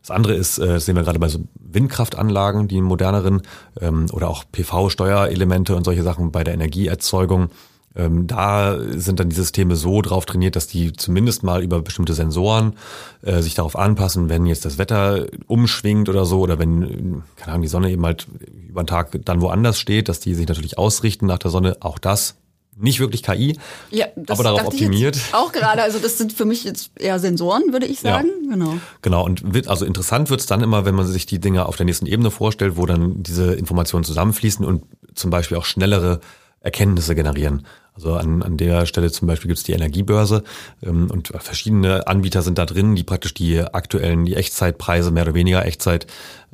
Das 0.00 0.10
andere 0.10 0.34
ist, 0.34 0.58
äh, 0.58 0.66
das 0.66 0.86
sehen 0.86 0.96
wir 0.96 1.02
gerade 1.02 1.18
bei 1.18 1.28
so 1.28 1.40
Windkraftanlagen, 1.54 2.68
die 2.68 2.80
moderneren, 2.80 3.42
ähm, 3.80 4.06
oder 4.12 4.28
auch 4.28 4.44
PV-Steuerelemente 4.50 5.74
und 5.76 5.84
solche 5.84 6.02
Sachen 6.02 6.32
bei 6.32 6.44
der 6.44 6.54
Energieerzeugung. 6.54 7.50
Ähm, 7.96 8.28
da 8.28 8.78
sind 8.80 9.18
dann 9.18 9.30
die 9.30 9.36
Systeme 9.36 9.74
so 9.74 10.00
drauf 10.00 10.24
trainiert, 10.24 10.54
dass 10.54 10.68
die 10.68 10.92
zumindest 10.92 11.42
mal 11.42 11.60
über 11.62 11.82
bestimmte 11.82 12.14
Sensoren 12.14 12.74
äh, 13.22 13.42
sich 13.42 13.54
darauf 13.54 13.76
anpassen, 13.76 14.28
wenn 14.28 14.46
jetzt 14.46 14.64
das 14.64 14.78
Wetter 14.78 15.26
umschwingt 15.48 16.08
oder 16.08 16.24
so, 16.24 16.40
oder 16.40 16.60
wenn, 16.60 17.24
keine 17.36 17.52
Ahnung, 17.52 17.62
die 17.62 17.68
Sonne 17.68 17.90
eben 17.90 18.06
halt 18.06 18.28
über 18.68 18.84
den 18.84 18.86
Tag 18.86 19.18
dann 19.24 19.40
woanders 19.40 19.80
steht, 19.80 20.08
dass 20.08 20.20
die 20.20 20.34
sich 20.34 20.46
natürlich 20.46 20.78
ausrichten 20.78 21.26
nach 21.26 21.38
der 21.38 21.50
Sonne. 21.50 21.78
Auch 21.80 21.98
das 21.98 22.36
nicht 22.76 23.00
wirklich 23.00 23.22
KI, 23.22 23.58
ja, 23.90 24.06
aber 24.28 24.42
darauf 24.42 24.66
optimiert. 24.66 25.18
auch 25.32 25.52
gerade, 25.52 25.82
also 25.82 25.98
das 25.98 26.18
sind 26.18 26.32
für 26.32 26.44
mich 26.44 26.64
jetzt 26.64 26.90
eher 26.98 27.18
Sensoren, 27.18 27.72
würde 27.72 27.86
ich 27.86 28.00
sagen. 28.00 28.28
Ja, 28.44 28.50
genau. 28.50 28.78
Genau, 29.02 29.24
und 29.24 29.54
wird, 29.54 29.68
also 29.68 29.84
interessant 29.84 30.30
wird 30.30 30.40
es 30.40 30.46
dann 30.46 30.62
immer, 30.62 30.84
wenn 30.84 30.94
man 30.94 31.06
sich 31.06 31.26
die 31.26 31.40
Dinge 31.40 31.66
auf 31.66 31.76
der 31.76 31.86
nächsten 31.86 32.06
Ebene 32.06 32.30
vorstellt, 32.30 32.76
wo 32.76 32.86
dann 32.86 33.22
diese 33.22 33.54
Informationen 33.54 34.04
zusammenfließen 34.04 34.64
und 34.64 34.84
zum 35.14 35.30
Beispiel 35.30 35.58
auch 35.58 35.64
schnellere 35.64 36.20
Erkenntnisse 36.60 37.14
generieren. 37.14 37.66
Also 37.94 38.14
an, 38.14 38.42
an 38.42 38.56
der 38.56 38.86
Stelle 38.86 39.10
zum 39.10 39.26
Beispiel 39.28 39.48
gibt 39.48 39.58
es 39.58 39.64
die 39.64 39.72
Energiebörse 39.72 40.42
ähm, 40.82 41.10
und 41.10 41.32
verschiedene 41.38 42.06
Anbieter 42.06 42.42
sind 42.42 42.58
da 42.58 42.66
drin, 42.66 42.94
die 42.94 43.04
praktisch 43.04 43.34
die 43.34 43.60
aktuellen, 43.60 44.24
die 44.24 44.36
Echtzeitpreise, 44.36 45.10
mehr 45.10 45.24
oder 45.24 45.34
weniger 45.34 45.64
Echtzeit 45.66 46.06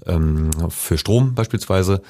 ähm, 0.07 0.51
für 0.71 0.99
Strom 0.99 1.35
beispielsweise 1.35 2.03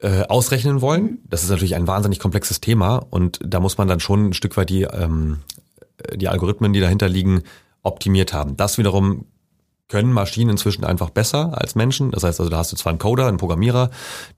äh, 0.00 0.22
ausrechnen 0.22 0.80
wollen. 0.80 1.18
Das 1.28 1.42
ist 1.42 1.50
natürlich 1.50 1.74
ein 1.74 1.86
wahnsinnig 1.86 2.18
komplexes 2.18 2.60
Thema 2.60 2.96
und 3.10 3.38
da 3.44 3.60
muss 3.60 3.78
man 3.78 3.88
dann 3.88 4.00
schon 4.00 4.28
ein 4.28 4.32
Stück 4.32 4.56
weit 4.56 4.70
die, 4.70 4.82
ähm, 4.82 5.40
die 6.14 6.28
Algorithmen, 6.28 6.72
die 6.72 6.80
dahinter 6.80 7.08
liegen, 7.08 7.42
optimiert 7.82 8.32
haben. 8.32 8.56
Das 8.56 8.78
wiederum 8.78 9.26
können 9.88 10.12
Maschinen 10.12 10.50
inzwischen 10.50 10.84
einfach 10.84 11.10
besser 11.10 11.60
als 11.60 11.74
Menschen. 11.74 12.12
Das 12.12 12.24
heißt 12.24 12.40
also, 12.40 12.48
da 12.48 12.58
hast 12.58 12.72
du 12.72 12.76
zwar 12.76 12.90
einen 12.90 12.98
Coder, 12.98 13.26
einen 13.26 13.38
Programmierer, 13.38 13.90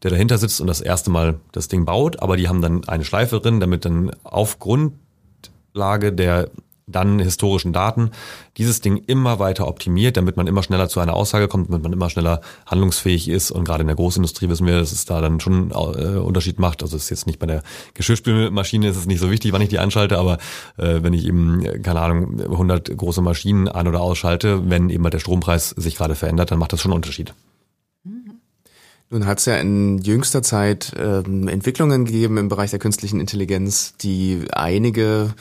der 0.02 0.10
dahinter 0.10 0.38
sitzt 0.38 0.60
und 0.60 0.66
das 0.66 0.80
erste 0.80 1.10
Mal 1.10 1.38
das 1.52 1.68
Ding 1.68 1.84
baut, 1.84 2.20
aber 2.20 2.36
die 2.36 2.48
haben 2.48 2.62
dann 2.62 2.88
eine 2.88 3.04
Schleife 3.04 3.38
drin, 3.38 3.60
damit 3.60 3.84
dann 3.84 4.10
auf 4.24 4.58
Grundlage 4.58 6.12
der 6.12 6.50
dann 6.86 7.18
historischen 7.18 7.72
Daten 7.72 8.10
dieses 8.56 8.80
Ding 8.80 8.96
immer 8.96 9.38
weiter 9.38 9.68
optimiert, 9.68 10.16
damit 10.16 10.36
man 10.36 10.46
immer 10.46 10.62
schneller 10.62 10.88
zu 10.88 11.00
einer 11.00 11.14
Aussage 11.14 11.48
kommt, 11.48 11.68
damit 11.68 11.82
man 11.82 11.92
immer 11.92 12.10
schneller 12.10 12.40
handlungsfähig 12.66 13.28
ist. 13.28 13.50
Und 13.50 13.64
gerade 13.64 13.82
in 13.82 13.86
der 13.86 13.96
Großindustrie 13.96 14.48
wissen 14.48 14.66
wir, 14.66 14.78
dass 14.78 14.92
es 14.92 15.04
da 15.04 15.20
dann 15.20 15.40
schon 15.40 15.70
äh, 15.70 15.74
Unterschied 16.18 16.58
macht. 16.58 16.82
Also 16.82 16.96
es 16.96 17.04
ist 17.04 17.10
jetzt 17.10 17.26
nicht 17.26 17.38
bei 17.38 17.46
der 17.46 17.62
Geschirrspülmaschine 17.94 18.88
ist 18.88 18.96
es 18.96 19.06
nicht 19.06 19.20
so 19.20 19.30
wichtig, 19.30 19.52
wann 19.52 19.62
ich 19.62 19.68
die 19.68 19.78
anschalte, 19.78 20.18
aber 20.18 20.38
äh, 20.76 21.02
wenn 21.02 21.12
ich 21.12 21.26
eben, 21.26 21.82
keine 21.82 22.00
Ahnung, 22.00 22.40
100 22.40 22.96
große 22.96 23.22
Maschinen 23.22 23.68
an- 23.68 23.88
oder 23.88 24.00
ausschalte, 24.00 24.68
wenn 24.70 24.90
eben 24.90 25.08
der 25.08 25.18
Strompreis 25.18 25.70
sich 25.70 25.96
gerade 25.96 26.14
verändert, 26.14 26.50
dann 26.50 26.58
macht 26.58 26.72
das 26.72 26.80
schon 26.80 26.92
einen 26.92 26.96
Unterschied. 26.96 27.34
Nun 29.12 29.26
hat 29.26 29.40
es 29.40 29.44
ja 29.44 29.56
in 29.56 29.98
jüngster 29.98 30.42
Zeit 30.42 30.94
ähm, 30.98 31.46
Entwicklungen 31.46 32.06
gegeben 32.06 32.38
im 32.38 32.48
Bereich 32.48 32.70
der 32.70 32.78
künstlichen 32.78 33.20
Intelligenz, 33.20 33.94
die 34.00 34.46
einige 34.52 35.34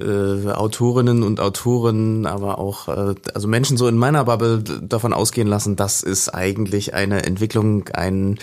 äh, 0.00 0.50
Autorinnen 0.50 1.22
und 1.22 1.40
Autoren, 1.40 2.26
aber 2.26 2.58
auch 2.58 2.88
äh, 2.88 3.14
also 3.34 3.48
Menschen 3.48 3.76
so 3.76 3.88
in 3.88 3.96
meiner 3.96 4.24
Bubble 4.24 4.62
davon 4.62 5.12
ausgehen 5.12 5.48
lassen, 5.48 5.76
das 5.76 6.02
ist 6.02 6.28
eigentlich 6.28 6.94
eine 6.94 7.24
Entwicklung, 7.24 7.88
ein 7.88 8.38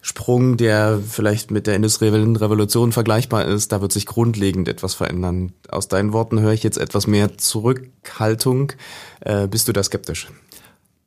Sprung, 0.00 0.56
der 0.56 1.00
vielleicht 1.06 1.50
mit 1.50 1.66
der 1.66 1.76
industriellen 1.76 2.36
Revolution 2.36 2.92
vergleichbar 2.92 3.44
ist. 3.44 3.72
Da 3.72 3.80
wird 3.80 3.92
sich 3.92 4.06
grundlegend 4.06 4.68
etwas 4.68 4.94
verändern. 4.94 5.52
Aus 5.68 5.88
deinen 5.88 6.12
Worten 6.12 6.40
höre 6.40 6.52
ich 6.52 6.62
jetzt 6.62 6.78
etwas 6.78 7.06
mehr 7.06 7.36
Zurückhaltung. 7.36 8.72
Äh, 9.20 9.48
bist 9.48 9.68
du 9.68 9.72
da 9.72 9.82
skeptisch? 9.82 10.28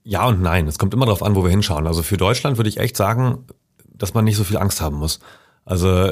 Ja 0.04 0.28
und 0.28 0.42
nein. 0.42 0.68
Es 0.68 0.80
kommt 0.80 0.94
immer 0.94 1.06
darauf 1.06 1.24
an, 1.24 1.36
wo 1.36 1.44
wir 1.44 1.52
hinschauen. 1.52 1.88
Also 1.88 2.04
für 2.04 2.18
Deutschland 2.18 2.58
würde 2.58 2.70
ich 2.70 2.78
echt 2.78 2.98
sagen, 2.98 3.46
dass 3.88 4.14
man 4.14 4.26
nicht 4.26 4.38
so 4.38 4.44
viel 4.44 4.58
Angst 4.58 4.82
haben 4.82 4.98
muss. 4.98 5.20
Also 5.64 6.12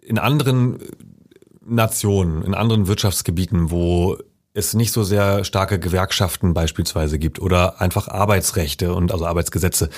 in 0.00 0.18
anderen 0.18 0.78
Nationen, 1.68 2.42
in 2.42 2.54
anderen 2.54 2.86
Wirtschaftsgebieten, 2.86 3.70
wo 3.70 4.16
es 4.56 4.72
nicht 4.72 4.92
so 4.92 5.02
sehr 5.02 5.44
starke 5.44 5.78
Gewerkschaften 5.78 6.54
beispielsweise 6.54 7.18
gibt 7.18 7.40
oder 7.40 7.80
einfach 7.80 8.08
Arbeitsrechte 8.08 8.94
und 8.94 9.12
also 9.12 9.26
Arbeitsgesetze. 9.26 9.90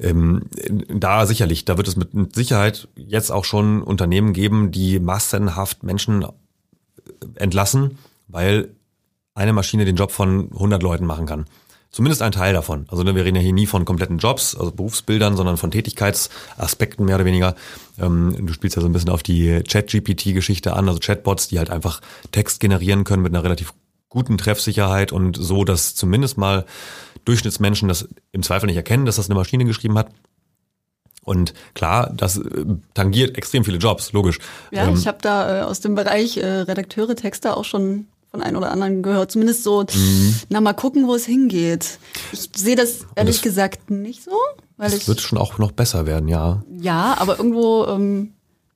Ähm, 0.00 0.46
da 0.88 1.26
sicherlich, 1.26 1.64
da 1.64 1.76
wird 1.76 1.86
es 1.86 1.96
mit 1.96 2.34
Sicherheit 2.34 2.88
jetzt 2.96 3.30
auch 3.30 3.44
schon 3.44 3.82
Unternehmen 3.82 4.32
geben, 4.32 4.72
die 4.72 4.98
massenhaft 4.98 5.84
Menschen 5.84 6.26
entlassen, 7.36 7.98
weil 8.26 8.70
eine 9.34 9.52
Maschine 9.52 9.84
den 9.84 9.96
Job 9.96 10.10
von 10.10 10.50
100 10.52 10.82
Leuten 10.82 11.06
machen 11.06 11.26
kann. 11.26 11.44
Zumindest 11.90 12.22
ein 12.22 12.30
Teil 12.30 12.54
davon. 12.54 12.86
Also 12.88 13.02
ne, 13.02 13.16
wir 13.16 13.24
reden 13.24 13.36
ja 13.36 13.42
hier 13.42 13.52
nie 13.52 13.66
von 13.66 13.84
kompletten 13.84 14.18
Jobs, 14.18 14.54
also 14.54 14.70
Berufsbildern, 14.70 15.36
sondern 15.36 15.56
von 15.56 15.72
Tätigkeitsaspekten 15.72 17.04
mehr 17.04 17.16
oder 17.16 17.24
weniger. 17.24 17.56
Ähm, 17.98 18.46
du 18.46 18.52
spielst 18.52 18.76
ja 18.76 18.82
so 18.82 18.88
ein 18.88 18.92
bisschen 18.92 19.10
auf 19.10 19.24
die 19.24 19.60
Chat-GPT-Geschichte 19.64 20.74
an, 20.74 20.88
also 20.88 21.00
Chatbots, 21.00 21.48
die 21.48 21.58
halt 21.58 21.70
einfach 21.70 22.00
Text 22.30 22.60
generieren 22.60 23.02
können 23.02 23.22
mit 23.22 23.34
einer 23.34 23.42
relativ 23.42 23.74
guten 24.08 24.38
Treffsicherheit 24.38 25.10
und 25.10 25.36
so, 25.36 25.64
dass 25.64 25.94
zumindest 25.96 26.38
mal 26.38 26.64
Durchschnittsmenschen 27.24 27.88
das 27.88 28.08
im 28.32 28.42
Zweifel 28.42 28.66
nicht 28.66 28.76
erkennen, 28.76 29.04
dass 29.04 29.16
das 29.16 29.28
eine 29.28 29.34
Maschine 29.36 29.64
geschrieben 29.64 29.98
hat. 29.98 30.08
Und 31.22 31.54
klar, 31.74 32.12
das 32.14 32.38
äh, 32.38 32.64
tangiert 32.94 33.36
extrem 33.36 33.64
viele 33.64 33.78
Jobs, 33.78 34.12
logisch. 34.12 34.38
Ja, 34.70 34.86
ähm, 34.86 34.94
ich 34.94 35.06
habe 35.06 35.18
da 35.20 35.60
äh, 35.60 35.62
aus 35.62 35.80
dem 35.80 35.94
Bereich 35.94 36.36
äh, 36.36 36.46
Redakteure, 36.46 37.14
Texter 37.14 37.56
auch 37.56 37.64
schon 37.64 38.06
von 38.30 38.42
einem 38.42 38.56
oder 38.56 38.70
anderen 38.70 39.02
gehört. 39.02 39.32
Zumindest 39.32 39.64
so, 39.64 39.82
mhm. 39.82 40.34
na 40.48 40.60
mal 40.60 40.72
gucken, 40.72 41.06
wo 41.06 41.14
es 41.14 41.26
hingeht. 41.26 41.98
Ich 42.32 42.50
sehe 42.54 42.76
das 42.76 43.06
ehrlich 43.16 43.36
das, 43.36 43.42
gesagt 43.42 43.90
nicht 43.90 44.22
so. 44.22 44.32
Weil 44.76 44.92
es 44.92 45.08
wird 45.08 45.20
schon 45.20 45.38
auch 45.38 45.58
noch 45.58 45.72
besser 45.72 46.06
werden, 46.06 46.28
ja. 46.28 46.62
Ja, 46.80 47.16
aber 47.18 47.38
irgendwo 47.38 47.86
ähm, 47.86 48.32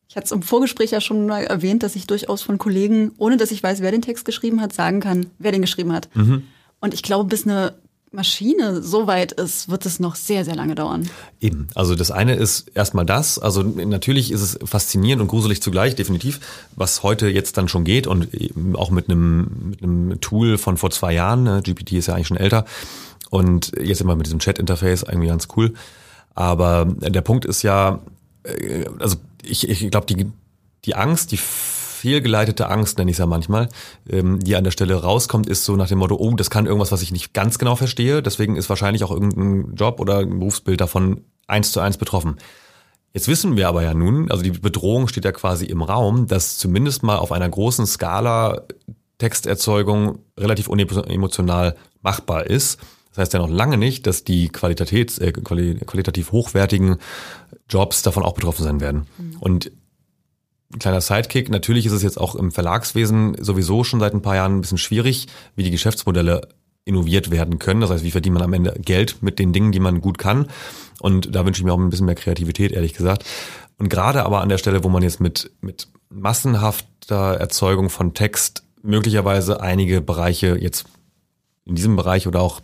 Ich 0.09 0.17
hatte 0.17 0.27
es 0.27 0.33
im 0.33 0.43
Vorgespräch 0.43 0.90
ja 0.90 1.01
schon 1.01 1.27
mal 1.27 1.45
erwähnt, 1.45 1.83
dass 1.83 1.97
ich 1.97 2.07
durchaus 2.07 2.43
von 2.43 2.59
Kollegen, 2.59 3.12
ohne 3.19 3.37
dass 3.37 3.51
ich 3.51 3.62
weiß, 3.62 3.81
wer 3.81 3.90
den 3.90 4.03
Text 4.03 4.25
geschrieben 4.25 4.61
hat, 4.61 4.73
sagen 4.73 5.01
kann, 5.01 5.27
wer 5.38 5.53
den 5.53 5.62
geschrieben 5.62 5.93
hat. 5.93 6.09
Mhm. 6.14 6.45
Und 6.81 6.95
ich 6.95 7.03
glaube, 7.03 7.29
bis 7.29 7.47
eine 7.47 7.75
Maschine 8.14 8.83
so 8.83 9.07
weit 9.07 9.33
ist, 9.33 9.68
wird 9.68 9.87
es 9.87 10.00
noch 10.00 10.14
sehr, 10.14 10.44
sehr 10.44 10.55
lange 10.55 10.74
dauern. 10.74 11.09
Eben. 11.40 11.68
Also 11.74 11.94
das 11.94 12.11
eine 12.11 12.35
ist 12.35 12.68
erstmal 12.74 13.05
das. 13.05 13.38
Also 13.38 13.62
natürlich 13.62 14.31
ist 14.31 14.40
es 14.40 14.59
faszinierend 14.64 15.20
und 15.22 15.29
gruselig 15.29 15.62
zugleich, 15.62 15.94
definitiv, 15.94 16.40
was 16.77 17.03
heute 17.03 17.29
jetzt 17.29 17.57
dann 17.57 17.68
schon 17.68 17.85
geht 17.85 18.07
und 18.07 18.29
auch 18.74 18.90
mit 18.90 19.11
einem, 19.11 19.70
mit 19.70 19.83
einem 19.83 20.20
Tool 20.20 20.59
von 20.59 20.77
vor 20.77 20.90
zwei 20.90 21.12
Jahren. 21.12 21.42
Ne? 21.42 21.62
GPT 21.62 21.92
ist 21.92 22.07
ja 22.07 22.14
eigentlich 22.14 22.29
schon 22.29 22.37
älter. 22.37 22.64
Und 23.31 23.72
jetzt 23.81 24.00
immer 24.00 24.16
mit 24.16 24.27
diesem 24.27 24.38
Chat-Interface, 24.38 25.03
irgendwie 25.03 25.29
ganz 25.29 25.48
cool. 25.57 25.74
Aber 26.35 26.87
der 26.87 27.20
Punkt 27.20 27.44
ist 27.44 27.62
ja, 27.62 28.00
äh, 28.44 28.85
also 28.98 29.16
ich, 29.42 29.68
ich 29.68 29.90
glaube, 29.90 30.07
die, 30.07 30.27
die 30.85 30.94
Angst, 30.94 31.33
die 31.33 31.38
fehlgeleitete 32.05 32.69
Angst, 32.69 32.99
nenne 32.99 33.11
ich 33.11 33.14
es 33.14 33.19
ja 33.19 33.25
manchmal, 33.25 33.71
ähm, 34.11 34.38
die 34.38 34.57
an 34.57 34.64
der 34.64 34.73
Stelle 34.73 34.95
rauskommt, 34.95 35.49
ist 35.49 35.64
so 35.64 35.75
nach 35.75 35.88
dem 35.88 36.01
Motto, 36.01 36.17
oh, 36.17 36.35
das 36.35 36.51
kann 36.51 36.67
irgendwas, 36.67 36.93
was 36.93 37.01
ich 37.01 37.12
nicht 37.12 37.33
ganz 37.33 37.59
genau 37.59 37.77
verstehe. 37.77 38.21
Deswegen 38.21 38.57
ist 38.57 38.69
wahrscheinlich 38.69 39.05
auch 39.05 39.11
irgendein 39.11 39.75
Job 39.75 40.01
oder 40.01 40.19
ein 40.19 40.38
Berufsbild 40.38 40.83
davon 40.83 41.23
eins 41.47 41.73
zu 41.73 41.81
eins 41.81 41.97
betroffen. 41.97 42.37
Jetzt 43.14 43.27
wissen 43.27 43.57
wir 43.57 43.69
aber 43.69 43.83
ja 43.83 43.95
nun, 43.95 44.31
also 44.31 44.43
die 44.43 44.51
Bedrohung 44.51 45.09
steht 45.09 45.25
ja 45.25 45.33
quasi 45.33 45.64
im 45.64 45.81
Raum, 45.81 46.27
dass 46.27 46.59
zumindest 46.59 47.05
mal 47.05 47.17
auf 47.17 47.33
einer 47.33 47.49
großen 47.49 47.87
Skala 47.87 48.64
Texterzeugung 49.17 50.19
relativ 50.38 50.69
unemotional 50.69 51.75
machbar 52.03 52.45
ist. 52.45 52.81
Das 53.11 53.19
heißt 53.19 53.33
ja 53.33 53.38
noch 53.38 53.49
lange 53.49 53.79
nicht, 53.79 54.07
dass 54.07 54.25
die 54.25 54.51
Qualitäts, 54.51 55.17
äh, 55.21 55.33
qualitativ 55.33 56.33
hochwertigen 56.33 56.97
Jobs 57.67 58.03
davon 58.03 58.25
auch 58.25 58.35
betroffen 58.35 58.62
sein 58.62 58.81
werden. 58.81 59.07
Mhm. 59.17 59.37
Und 59.40 59.71
kleiner 60.79 61.01
Sidekick, 61.01 61.49
natürlich 61.49 61.87
ist 61.87 61.93
es 61.93 62.03
jetzt 62.03 62.21
auch 62.21 62.35
im 62.35 62.53
Verlagswesen 62.53 63.37
sowieso 63.41 63.85
schon 63.85 64.01
seit 64.01 64.15
ein 64.15 64.23
paar 64.23 64.37
Jahren 64.37 64.57
ein 64.57 64.61
bisschen 64.61 64.79
schwierig, 64.79 65.27
wie 65.57 65.63
die 65.63 65.71
Geschäftsmodelle 65.71 66.49
innoviert 66.85 67.31
werden 67.31 67.59
können. 67.59 67.81
Das 67.81 67.91
heißt, 67.91 68.05
wie 68.05 68.11
verdient 68.11 68.35
man 68.35 68.43
am 68.43 68.53
Ende 68.53 68.75
Geld 68.79 69.23
mit 69.23 69.39
den 69.39 69.53
Dingen, 69.53 69.73
die 69.73 69.81
man 69.81 70.01
gut 70.01 70.19
kann. 70.19 70.49
Und 71.01 71.35
da 71.35 71.47
wünsche 71.47 71.61
ich 71.61 71.65
mir 71.65 71.73
auch 71.73 71.79
ein 71.79 71.91
bisschen 71.91 72.07
mehr 72.07 72.15
Kreativität, 72.15 72.73
ehrlich 72.73 72.95
gesagt. 72.95 73.25
Und 73.79 73.89
gerade 73.89 74.25
aber 74.25 74.41
an 74.41 74.49
der 74.49 74.59
Stelle, 74.59 74.85
wo 74.85 74.89
man 74.89 75.03
jetzt 75.03 75.21
mit, 75.21 75.51
mit 75.61 75.89
massenhafter 76.11 77.35
Erzeugung 77.35 77.91
von 77.91 78.15
Text 78.15 78.65
möglicherweise 78.83 79.61
einige 79.61 80.01
Bereiche 80.01 80.57
jetzt 80.61 80.85
in 81.65 81.75
diesem 81.75 81.97
Bereich 81.97 82.27
oder 82.27 82.41
auch 82.41 82.61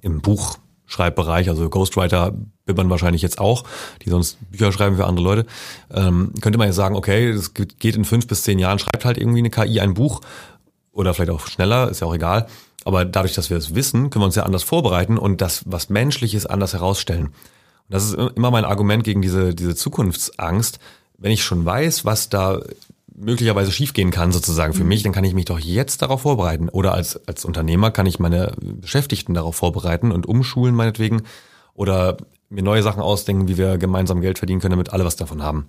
im 0.00 0.20
Buch 0.20 0.58
Schreibbereich, 0.92 1.48
also 1.48 1.68
Ghostwriter 1.68 2.32
bibbern 2.66 2.90
wahrscheinlich 2.90 3.22
jetzt 3.22 3.40
auch, 3.40 3.64
die 4.02 4.10
sonst 4.10 4.38
Bücher 4.50 4.72
schreiben 4.72 4.96
für 4.96 5.06
andere 5.06 5.24
Leute, 5.24 5.46
ähm, 5.92 6.32
könnte 6.40 6.58
man 6.58 6.68
jetzt 6.68 6.76
sagen, 6.76 6.94
okay, 6.94 7.32
das 7.32 7.54
geht 7.54 7.96
in 7.96 8.04
fünf 8.04 8.26
bis 8.26 8.42
zehn 8.42 8.58
Jahren, 8.58 8.78
schreibt 8.78 9.04
halt 9.04 9.18
irgendwie 9.18 9.38
eine 9.38 9.50
KI 9.50 9.80
ein 9.80 9.94
Buch 9.94 10.20
oder 10.92 11.14
vielleicht 11.14 11.30
auch 11.30 11.46
schneller, 11.46 11.88
ist 11.90 12.00
ja 12.00 12.06
auch 12.06 12.14
egal. 12.14 12.46
Aber 12.84 13.04
dadurch, 13.04 13.34
dass 13.34 13.48
wir 13.48 13.56
es 13.56 13.74
wissen, 13.74 14.10
können 14.10 14.22
wir 14.22 14.26
uns 14.26 14.34
ja 14.34 14.42
anders 14.42 14.64
vorbereiten 14.64 15.16
und 15.16 15.40
das, 15.40 15.62
was 15.66 15.88
Menschliches, 15.88 16.46
anders 16.46 16.74
herausstellen. 16.74 17.26
Und 17.26 17.34
das 17.88 18.04
ist 18.04 18.14
immer 18.14 18.50
mein 18.50 18.64
Argument 18.64 19.04
gegen 19.04 19.22
diese, 19.22 19.54
diese 19.54 19.74
Zukunftsangst. 19.74 20.78
Wenn 21.16 21.32
ich 21.32 21.44
schon 21.44 21.64
weiß, 21.64 22.04
was 22.04 22.28
da 22.28 22.60
möglicherweise 23.14 23.72
schiefgehen 23.72 24.10
kann 24.10 24.32
sozusagen 24.32 24.72
für 24.72 24.82
mhm. 24.82 24.88
mich, 24.88 25.02
dann 25.02 25.12
kann 25.12 25.24
ich 25.24 25.34
mich 25.34 25.44
doch 25.44 25.58
jetzt 25.58 26.02
darauf 26.02 26.22
vorbereiten. 26.22 26.68
Oder 26.68 26.94
als, 26.94 27.16
als 27.26 27.44
Unternehmer 27.44 27.90
kann 27.90 28.06
ich 28.06 28.18
meine 28.18 28.54
Beschäftigten 28.60 29.34
darauf 29.34 29.56
vorbereiten 29.56 30.12
und 30.12 30.26
umschulen 30.26 30.74
meinetwegen 30.74 31.22
oder 31.74 32.16
mir 32.48 32.62
neue 32.62 32.82
Sachen 32.82 33.02
ausdenken, 33.02 33.48
wie 33.48 33.58
wir 33.58 33.78
gemeinsam 33.78 34.20
Geld 34.20 34.38
verdienen 34.38 34.60
können, 34.60 34.72
damit 34.72 34.92
alle 34.92 35.04
was 35.04 35.16
davon 35.16 35.42
haben. 35.42 35.68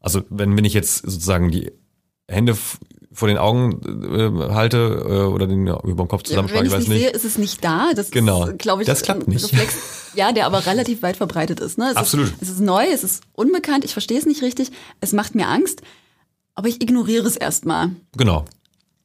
Also 0.00 0.22
wenn, 0.30 0.56
wenn 0.56 0.64
ich 0.64 0.74
jetzt 0.74 0.98
sozusagen 0.98 1.50
die 1.50 1.72
Hände 2.28 2.56
vor 3.12 3.26
den 3.26 3.38
Augen 3.38 3.80
äh, 4.14 4.52
halte 4.52 4.76
äh, 4.78 5.32
oder 5.32 5.46
den 5.46 5.66
ja, 5.66 5.78
über 5.82 6.04
den 6.04 6.08
Kopf 6.08 6.24
zusammenschlage, 6.24 6.68
ja, 6.68 6.72
ich 6.72 6.80
weiß 6.80 6.88
nicht. 6.88 7.00
Sehe, 7.00 7.10
ist 7.10 7.24
es 7.24 7.38
nicht 7.38 7.64
da. 7.64 7.90
Das 7.94 8.10
genau. 8.10 8.46
ist, 8.46 8.58
glaube 8.58 8.82
ich, 8.82 8.86
das 8.86 9.02
klappt 9.02 9.26
nicht. 9.26 9.44
Reflex, 9.52 9.76
ja, 10.14 10.32
der 10.32 10.46
aber 10.46 10.66
relativ 10.66 11.02
weit 11.02 11.16
verbreitet 11.16 11.58
ist. 11.60 11.78
Ne? 11.78 11.88
Es 11.90 11.96
Absolut. 11.96 12.28
Ist, 12.28 12.42
es 12.42 12.48
ist 12.50 12.60
neu, 12.60 12.84
es 12.92 13.02
ist 13.02 13.22
unbekannt, 13.32 13.84
ich 13.84 13.92
verstehe 13.92 14.18
es 14.18 14.26
nicht 14.26 14.42
richtig, 14.42 14.70
es 15.00 15.12
macht 15.12 15.34
mir 15.34 15.48
Angst 15.48 15.82
aber 16.58 16.66
ich 16.66 16.82
ignoriere 16.82 17.24
es 17.24 17.36
erstmal. 17.36 17.92
Genau. 18.16 18.44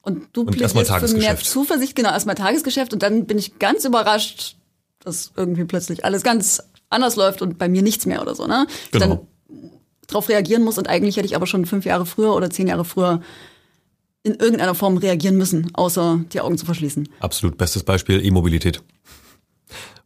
Und 0.02 0.24
du 0.34 0.42
und 0.42 0.60
erstmal 0.60 0.86
für 0.86 1.08
mehr 1.16 1.38
Zuversicht, 1.38 1.96
genau, 1.96 2.10
erstmal 2.10 2.34
Tagesgeschäft 2.34 2.94
und 2.94 3.04
dann 3.04 3.28
bin 3.28 3.38
ich 3.38 3.60
ganz 3.60 3.86
überrascht, 3.86 4.56
dass 5.00 5.32
irgendwie 5.38 5.64
plötzlich 5.64 6.04
alles 6.04 6.24
ganz 6.24 6.64
anders 6.90 7.16
läuft 7.16 7.44
und 7.44 7.60
bei 7.60 7.70
mir 7.70 7.84
nichts 7.84 8.08
mehr 8.08 8.24
oder 8.24 8.34
so, 8.34 8.48
ne? 8.48 8.66
Genau. 8.92 9.06
Dann 9.06 9.20
darauf 10.08 10.30
reagieren 10.30 10.64
muss 10.64 10.80
und 10.80 10.90
eigentlich 10.90 11.16
hätte 11.16 11.28
ich 11.28 11.36
aber 11.36 11.46
schon 11.46 11.68
fünf 11.68 11.86
Jahre 11.86 12.08
früher 12.08 12.34
oder 12.34 12.50
zehn 12.50 12.68
Jahre 12.68 12.86
früher 12.86 13.22
in 14.24 14.34
irgendeiner 14.34 14.74
Form 14.74 14.98
reagieren 14.98 15.38
müssen, 15.38 15.70
außer 15.76 16.22
die 16.34 16.42
Augen 16.42 16.58
zu 16.58 16.66
verschließen. 16.66 17.08
Absolut. 17.20 17.60
Bestes 17.60 17.84
Beispiel 17.84 18.26
E-Mobilität 18.26 18.82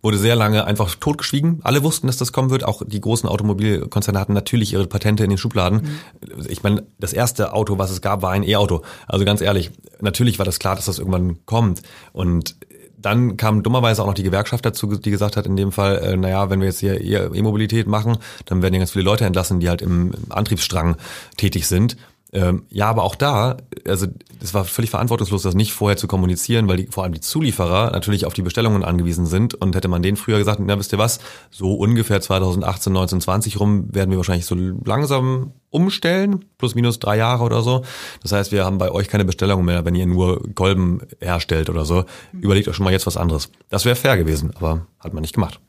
wurde 0.07 0.17
sehr 0.17 0.37
lange 0.37 0.63
einfach 0.63 0.95
totgeschwiegen. 0.95 1.59
Alle 1.63 1.83
wussten, 1.83 2.07
dass 2.07 2.15
das 2.15 2.31
kommen 2.31 2.49
wird. 2.49 2.63
Auch 2.63 2.81
die 2.85 3.01
großen 3.01 3.27
Automobilkonzerne 3.27 4.17
hatten 4.17 4.31
natürlich 4.31 4.71
ihre 4.71 4.87
Patente 4.87 5.25
in 5.25 5.29
den 5.29 5.37
Schubladen. 5.37 5.81
Mhm. 5.81 6.45
Ich 6.47 6.63
meine, 6.63 6.87
das 6.97 7.11
erste 7.11 7.51
Auto, 7.51 7.77
was 7.77 7.91
es 7.91 7.99
gab, 7.99 8.21
war 8.21 8.31
ein 8.31 8.43
E-Auto. 8.43 8.83
Also 9.05 9.25
ganz 9.25 9.41
ehrlich, 9.41 9.71
natürlich 9.99 10.39
war 10.39 10.45
das 10.45 10.59
klar, 10.59 10.77
dass 10.77 10.85
das 10.85 10.99
irgendwann 10.99 11.45
kommt. 11.45 11.81
Und 12.13 12.55
dann 12.97 13.35
kam 13.35 13.63
dummerweise 13.63 14.01
auch 14.01 14.07
noch 14.07 14.13
die 14.13 14.23
Gewerkschaft 14.23 14.65
dazu, 14.65 14.87
die 14.95 15.11
gesagt 15.11 15.35
hat, 15.35 15.45
in 15.45 15.57
dem 15.57 15.73
Fall, 15.73 15.97
äh, 15.97 16.15
naja, 16.15 16.49
wenn 16.49 16.61
wir 16.61 16.67
jetzt 16.67 16.79
hier 16.79 17.01
E-Mobilität 17.01 17.87
machen, 17.87 18.17
dann 18.45 18.61
werden 18.61 18.75
ja 18.75 18.79
ganz 18.79 18.91
viele 18.91 19.03
Leute 19.03 19.25
entlassen, 19.25 19.59
die 19.59 19.67
halt 19.67 19.81
im 19.81 20.13
Antriebsstrang 20.29 20.95
tätig 21.35 21.67
sind. 21.67 21.97
Ähm, 22.33 22.65
ja, 22.69 22.89
aber 22.89 23.03
auch 23.03 23.15
da, 23.15 23.57
also 23.87 24.07
es 24.41 24.53
war 24.53 24.65
völlig 24.65 24.89
verantwortungslos, 24.89 25.43
das 25.43 25.55
nicht 25.55 25.71
vorher 25.71 25.95
zu 25.95 26.07
kommunizieren, 26.07 26.67
weil 26.67 26.77
die, 26.77 26.87
vor 26.87 27.03
allem 27.03 27.13
die 27.13 27.21
Zulieferer 27.21 27.91
natürlich 27.91 28.25
auf 28.25 28.33
die 28.33 28.41
Bestellungen 28.41 28.83
angewiesen 28.83 29.25
sind 29.25 29.53
und 29.53 29.75
hätte 29.75 29.87
man 29.87 30.01
denen 30.01 30.17
früher 30.17 30.37
gesagt, 30.37 30.59
na 30.61 30.77
wisst 30.77 30.91
ihr 30.91 30.99
was, 30.99 31.19
so 31.51 31.75
ungefähr 31.75 32.19
2018, 32.19 32.91
19, 32.91 33.21
20 33.21 33.59
rum 33.59 33.93
werden 33.95 34.11
wir 34.11 34.17
wahrscheinlich 34.17 34.45
so 34.45 34.55
langsam 34.55 35.53
umstellen, 35.69 36.43
plus 36.57 36.75
minus 36.75 36.99
drei 36.99 37.17
Jahre 37.17 37.43
oder 37.43 37.61
so. 37.61 37.83
Das 38.21 38.33
heißt, 38.33 38.51
wir 38.51 38.65
haben 38.65 38.77
bei 38.77 38.91
euch 38.91 39.07
keine 39.07 39.23
Bestellungen 39.23 39.65
mehr, 39.65 39.85
wenn 39.85 39.95
ihr 39.95 40.05
nur 40.05 40.43
Kolben 40.53 41.01
herstellt 41.21 41.69
oder 41.69 41.85
so. 41.85 42.03
Überlegt 42.33 42.67
euch 42.67 42.75
schon 42.75 42.83
mal 42.83 42.91
jetzt 42.91 43.07
was 43.07 43.17
anderes. 43.17 43.49
Das 43.69 43.85
wäre 43.85 43.95
fair 43.95 44.17
gewesen, 44.17 44.51
aber 44.55 44.85
hat 44.99 45.13
man 45.13 45.21
nicht 45.21 45.33
gemacht. 45.33 45.61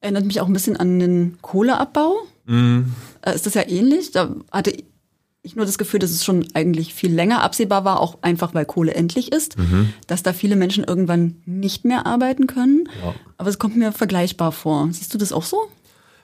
Erinnert 0.00 0.26
mich 0.26 0.40
auch 0.40 0.46
ein 0.46 0.52
bisschen 0.52 0.76
an 0.76 1.00
den 1.00 1.38
Kohleabbau. 1.42 2.14
Mhm. 2.44 2.92
Ist 3.34 3.46
das 3.46 3.54
ja 3.54 3.68
ähnlich? 3.68 4.12
Da 4.12 4.34
hatte 4.50 4.72
ich 5.42 5.56
nur 5.56 5.64
das 5.64 5.78
Gefühl, 5.78 6.00
dass 6.00 6.10
es 6.10 6.24
schon 6.24 6.46
eigentlich 6.54 6.92
viel 6.92 7.14
länger 7.14 7.42
absehbar 7.42 7.84
war, 7.84 8.00
auch 8.00 8.18
einfach 8.22 8.52
weil 8.52 8.64
Kohle 8.64 8.94
endlich 8.94 9.32
ist, 9.32 9.56
mhm. 9.56 9.92
dass 10.06 10.22
da 10.22 10.32
viele 10.32 10.56
Menschen 10.56 10.84
irgendwann 10.84 11.36
nicht 11.46 11.84
mehr 11.84 12.04
arbeiten 12.04 12.46
können. 12.46 12.88
Ja. 13.02 13.14
Aber 13.38 13.48
es 13.48 13.58
kommt 13.58 13.76
mir 13.76 13.92
vergleichbar 13.92 14.52
vor. 14.52 14.88
Siehst 14.90 15.14
du 15.14 15.18
das 15.18 15.32
auch 15.32 15.44
so? 15.44 15.68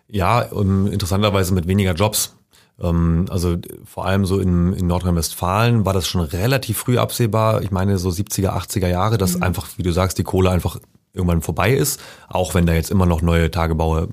Ja, 0.08 0.42
um, 0.50 0.88
interessanterweise 0.88 1.54
mit 1.54 1.66
weniger 1.66 1.94
Jobs. 1.94 2.34
Ähm, 2.80 3.26
also 3.30 3.56
vor 3.84 4.06
allem 4.06 4.26
so 4.26 4.38
in, 4.40 4.72
in 4.72 4.86
Nordrhein-Westfalen 4.88 5.84
war 5.84 5.92
das 5.92 6.06
schon 6.06 6.20
relativ 6.20 6.78
früh 6.78 6.98
absehbar. 6.98 7.62
Ich 7.62 7.70
meine 7.70 7.98
so 7.98 8.08
70er, 8.08 8.50
80er 8.50 8.88
Jahre, 8.88 9.18
dass 9.18 9.36
mhm. 9.36 9.44
einfach, 9.44 9.68
wie 9.76 9.82
du 9.82 9.92
sagst, 9.92 10.18
die 10.18 10.24
Kohle 10.24 10.50
einfach 10.50 10.78
irgendwann 11.14 11.42
vorbei 11.42 11.72
ist, 11.72 12.00
auch 12.28 12.54
wenn 12.54 12.66
da 12.66 12.72
jetzt 12.72 12.90
immer 12.90 13.06
noch 13.06 13.22
neue 13.22 13.50
Tagebaue 13.50 14.02
äh, 14.02 14.08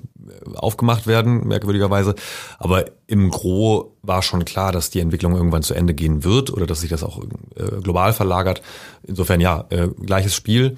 aufgemacht 0.54 1.06
werden, 1.06 1.46
merkwürdigerweise. 1.46 2.14
Aber 2.58 2.84
im 3.06 3.30
Gro 3.30 3.96
war 4.02 4.22
schon 4.22 4.44
klar, 4.44 4.72
dass 4.72 4.90
die 4.90 5.00
Entwicklung 5.00 5.34
irgendwann 5.34 5.62
zu 5.62 5.74
Ende 5.74 5.94
gehen 5.94 6.24
wird 6.24 6.52
oder 6.52 6.66
dass 6.66 6.80
sich 6.80 6.90
das 6.90 7.04
auch 7.04 7.22
äh, 7.56 7.80
global 7.82 8.12
verlagert. 8.12 8.62
Insofern 9.02 9.40
ja, 9.40 9.64
äh, 9.70 9.88
gleiches 9.88 10.34
Spiel, 10.34 10.76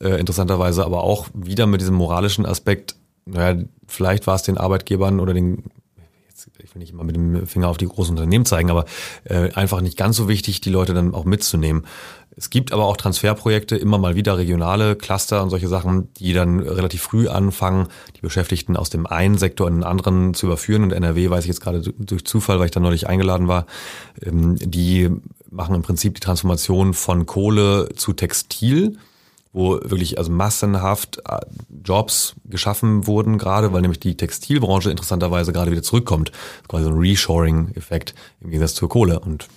äh, 0.00 0.18
interessanterweise 0.20 0.84
aber 0.84 1.02
auch 1.02 1.28
wieder 1.34 1.66
mit 1.66 1.80
diesem 1.80 1.94
moralischen 1.94 2.46
Aspekt, 2.46 2.96
naja, 3.26 3.62
vielleicht 3.86 4.26
war 4.26 4.34
es 4.34 4.42
den 4.42 4.58
Arbeitgebern 4.58 5.20
oder 5.20 5.34
den 5.34 5.64
ich 6.58 6.74
will 6.74 6.80
nicht 6.80 6.92
immer 6.92 7.04
mit 7.04 7.16
dem 7.16 7.46
Finger 7.46 7.68
auf 7.68 7.76
die 7.76 7.86
großen 7.86 8.16
Unternehmen 8.16 8.44
zeigen, 8.44 8.70
aber 8.70 8.84
äh, 9.24 9.52
einfach 9.52 9.80
nicht 9.80 9.96
ganz 9.96 10.16
so 10.16 10.28
wichtig, 10.28 10.60
die 10.60 10.70
Leute 10.70 10.94
dann 10.94 11.14
auch 11.14 11.24
mitzunehmen. 11.24 11.86
Es 12.36 12.48
gibt 12.48 12.72
aber 12.72 12.86
auch 12.86 12.96
Transferprojekte, 12.96 13.76
immer 13.76 13.98
mal 13.98 14.14
wieder 14.14 14.38
regionale 14.38 14.96
Cluster 14.96 15.42
und 15.42 15.50
solche 15.50 15.68
Sachen, 15.68 16.12
die 16.14 16.32
dann 16.32 16.60
relativ 16.60 17.02
früh 17.02 17.28
anfangen, 17.28 17.88
die 18.16 18.20
Beschäftigten 18.20 18.76
aus 18.76 18.88
dem 18.88 19.06
einen 19.06 19.36
Sektor 19.36 19.68
in 19.68 19.74
den 19.74 19.84
anderen 19.84 20.32
zu 20.34 20.46
überführen. 20.46 20.84
Und 20.84 20.92
NRW 20.92 21.28
weiß 21.28 21.44
ich 21.44 21.48
jetzt 21.48 21.60
gerade 21.60 21.80
durch 21.82 22.24
Zufall, 22.24 22.58
weil 22.58 22.66
ich 22.66 22.70
da 22.70 22.80
neulich 22.80 23.08
eingeladen 23.08 23.48
war, 23.48 23.66
ähm, 24.22 24.56
die 24.56 25.10
machen 25.50 25.74
im 25.74 25.82
Prinzip 25.82 26.14
die 26.14 26.20
Transformation 26.20 26.94
von 26.94 27.26
Kohle 27.26 27.88
zu 27.96 28.12
Textil 28.12 28.96
wo 29.52 29.80
wirklich 29.82 30.18
also 30.18 30.30
massenhaft 30.30 31.20
äh, 31.28 31.38
Jobs 31.84 32.34
geschaffen 32.44 33.06
wurden, 33.06 33.38
gerade 33.38 33.72
weil 33.72 33.80
nämlich 33.82 34.00
die 34.00 34.16
Textilbranche 34.16 34.90
interessanterweise 34.90 35.52
gerade 35.52 35.70
wieder 35.70 35.82
zurückkommt. 35.82 36.30
Quasi 36.68 36.84
so 36.84 36.90
ein 36.90 36.98
Reshoring-Effekt 36.98 38.14
im 38.40 38.50
Gegensatz 38.50 38.74
zur 38.74 38.88
Kohle. 38.88 39.18
Und 39.18 39.48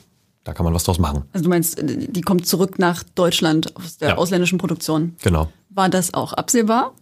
da 0.44 0.54
kann 0.54 0.64
man 0.64 0.74
was 0.74 0.84
draus 0.84 1.00
machen. 1.00 1.24
Also 1.32 1.44
du 1.44 1.50
meinst, 1.50 1.80
die 1.82 2.22
kommt 2.22 2.48
zurück 2.48 2.80
nach 2.80 3.04
Deutschland 3.16 3.76
aus 3.76 3.98
der 3.98 4.10
ja. 4.10 4.18
ausländischen 4.18 4.58
Produktion. 4.58 5.16
Genau. 5.22 5.50
War 5.70 5.90
das 5.90 6.14
auch 6.14 6.34
absehbar? 6.34 6.94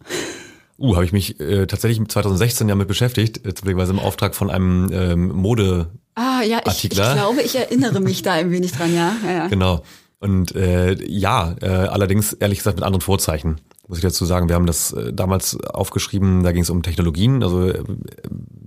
Uh, 0.78 0.96
habe 0.96 1.06
ich 1.06 1.14
mich 1.14 1.40
äh, 1.40 1.68
tatsächlich 1.68 2.06
2016 2.08 2.68
ja 2.68 2.76
mit 2.76 2.88
beschäftigt, 2.88 3.46
äh, 3.46 3.54
zufälligerweise 3.54 3.92
im 3.92 4.00
Auftrag 4.00 4.34
von 4.34 4.50
einem 4.50 4.90
ähm, 4.92 5.28
Mode. 5.30 5.92
Ah 6.16 6.42
ja, 6.42 6.60
ich, 6.66 6.86
ich 6.86 6.90
glaube, 6.90 7.42
ich 7.44 7.56
erinnere 7.56 8.00
mich 8.00 8.24
da 8.24 8.34
ein 8.34 8.52
wenig 8.52 8.72
dran, 8.72 8.94
ja. 8.94 9.16
ja, 9.24 9.32
ja. 9.32 9.48
Genau. 9.48 9.84
Und 10.22 10.56
äh, 10.56 10.96
ja, 11.06 11.56
äh, 11.62 11.68
allerdings 11.68 12.32
ehrlich 12.34 12.60
gesagt 12.60 12.78
mit 12.78 12.86
anderen 12.86 13.02
Vorzeichen 13.02 13.60
muss 13.92 13.98
ich 13.98 14.04
dazu 14.04 14.24
sagen. 14.24 14.48
Wir 14.48 14.56
haben 14.56 14.68
das 14.68 14.94
äh, 14.94 15.12
damals 15.12 15.60
aufgeschrieben, 15.66 16.44
da 16.44 16.54
ging 16.54 16.62
es 16.62 16.70
um 16.70 16.82
Technologien, 16.82 17.44
also 17.44 17.68
äh, 17.68 17.84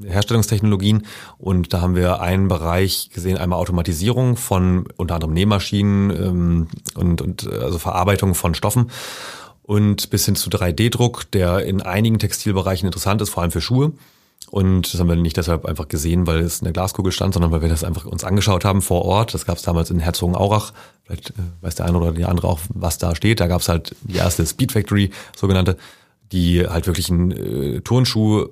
Herstellungstechnologien. 0.04 1.06
Und 1.38 1.72
da 1.72 1.80
haben 1.80 1.96
wir 1.96 2.20
einen 2.20 2.46
Bereich 2.48 3.08
gesehen, 3.08 3.38
einmal 3.38 3.58
Automatisierung 3.58 4.36
von 4.36 4.86
unter 4.98 5.14
anderem 5.14 5.32
Nähmaschinen 5.32 6.10
ähm, 6.10 6.66
und, 6.94 7.22
und 7.22 7.50
also 7.50 7.78
Verarbeitung 7.78 8.34
von 8.34 8.54
Stoffen 8.54 8.90
und 9.62 10.10
bis 10.10 10.26
hin 10.26 10.36
zu 10.36 10.50
3D-Druck, 10.50 11.30
der 11.30 11.64
in 11.64 11.80
einigen 11.80 12.18
Textilbereichen 12.18 12.84
interessant 12.84 13.22
ist, 13.22 13.30
vor 13.30 13.42
allem 13.42 13.50
für 13.50 13.62
Schuhe. 13.62 13.92
Und 14.50 14.92
das 14.92 15.00
haben 15.00 15.08
wir 15.08 15.16
nicht 15.16 15.36
deshalb 15.36 15.66
einfach 15.66 15.88
gesehen, 15.88 16.26
weil 16.26 16.38
es 16.40 16.60
in 16.60 16.64
der 16.64 16.72
Glaskugel 16.72 17.12
stand, 17.12 17.34
sondern 17.34 17.50
weil 17.50 17.62
wir 17.62 17.68
das 17.68 17.82
einfach 17.82 18.04
uns 18.04 18.24
angeschaut 18.24 18.64
haben 18.64 18.82
vor 18.82 19.04
Ort. 19.04 19.34
Das 19.34 19.46
gab 19.46 19.56
es 19.56 19.62
damals 19.62 19.90
in 19.90 19.98
Herzogenaurach. 19.98 20.72
Vielleicht 21.04 21.30
äh, 21.30 21.34
weiß 21.62 21.74
der 21.76 21.86
eine 21.86 21.98
oder 21.98 22.12
die 22.12 22.24
andere 22.24 22.48
auch, 22.48 22.60
was 22.68 22.98
da 22.98 23.14
steht. 23.14 23.40
Da 23.40 23.46
gab 23.46 23.62
es 23.62 23.68
halt 23.68 23.96
die 24.02 24.16
erste 24.16 24.46
Speed 24.46 24.72
Factory, 24.72 25.10
sogenannte, 25.36 25.76
die 26.30 26.66
halt 26.66 26.86
wirklich 26.86 27.10
einen 27.10 27.30
äh, 27.32 27.80
Turnschuh 27.80 28.48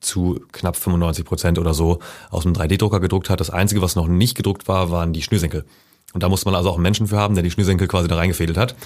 zu 0.00 0.40
knapp 0.52 0.76
95 0.76 1.24
Prozent 1.24 1.58
oder 1.58 1.74
so 1.74 1.98
aus 2.30 2.44
einem 2.44 2.54
3D-Drucker 2.54 3.00
gedruckt 3.00 3.30
hat. 3.30 3.40
Das 3.40 3.50
Einzige, 3.50 3.80
was 3.82 3.96
noch 3.96 4.06
nicht 4.06 4.36
gedruckt 4.36 4.68
war, 4.68 4.90
waren 4.90 5.12
die 5.12 5.22
Schnürsenkel. 5.22 5.64
Und 6.12 6.22
da 6.22 6.28
musste 6.28 6.46
man 6.46 6.54
also 6.54 6.70
auch 6.70 6.74
einen 6.74 6.82
Menschen 6.82 7.08
für 7.08 7.16
haben, 7.16 7.34
der 7.34 7.42
die 7.42 7.50
Schnürsenkel 7.50 7.88
quasi 7.88 8.08
da 8.08 8.16
reingefädelt 8.16 8.56
hat. 8.56 8.76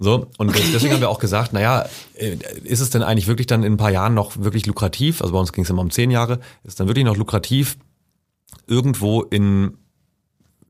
So, 0.00 0.28
und 0.38 0.54
deswegen 0.72 0.94
haben 0.94 1.00
wir 1.00 1.10
auch 1.10 1.18
gesagt, 1.18 1.52
naja, 1.52 1.84
äh, 2.14 2.36
ist 2.62 2.80
es 2.80 2.90
denn 2.90 3.02
eigentlich 3.02 3.26
wirklich 3.26 3.48
dann 3.48 3.64
in 3.64 3.72
ein 3.72 3.76
paar 3.78 3.90
Jahren 3.90 4.14
noch 4.14 4.36
wirklich 4.36 4.64
lukrativ? 4.66 5.20
Also 5.20 5.32
bei 5.32 5.40
uns 5.40 5.52
ging 5.52 5.64
es 5.64 5.70
immer 5.70 5.82
um 5.82 5.90
zehn 5.90 6.12
Jahre. 6.12 6.34
Ist 6.62 6.70
es 6.70 6.74
dann 6.76 6.86
wirklich 6.86 7.04
noch 7.04 7.16
lukrativ, 7.16 7.78
irgendwo 8.68 9.22
in, 9.22 9.76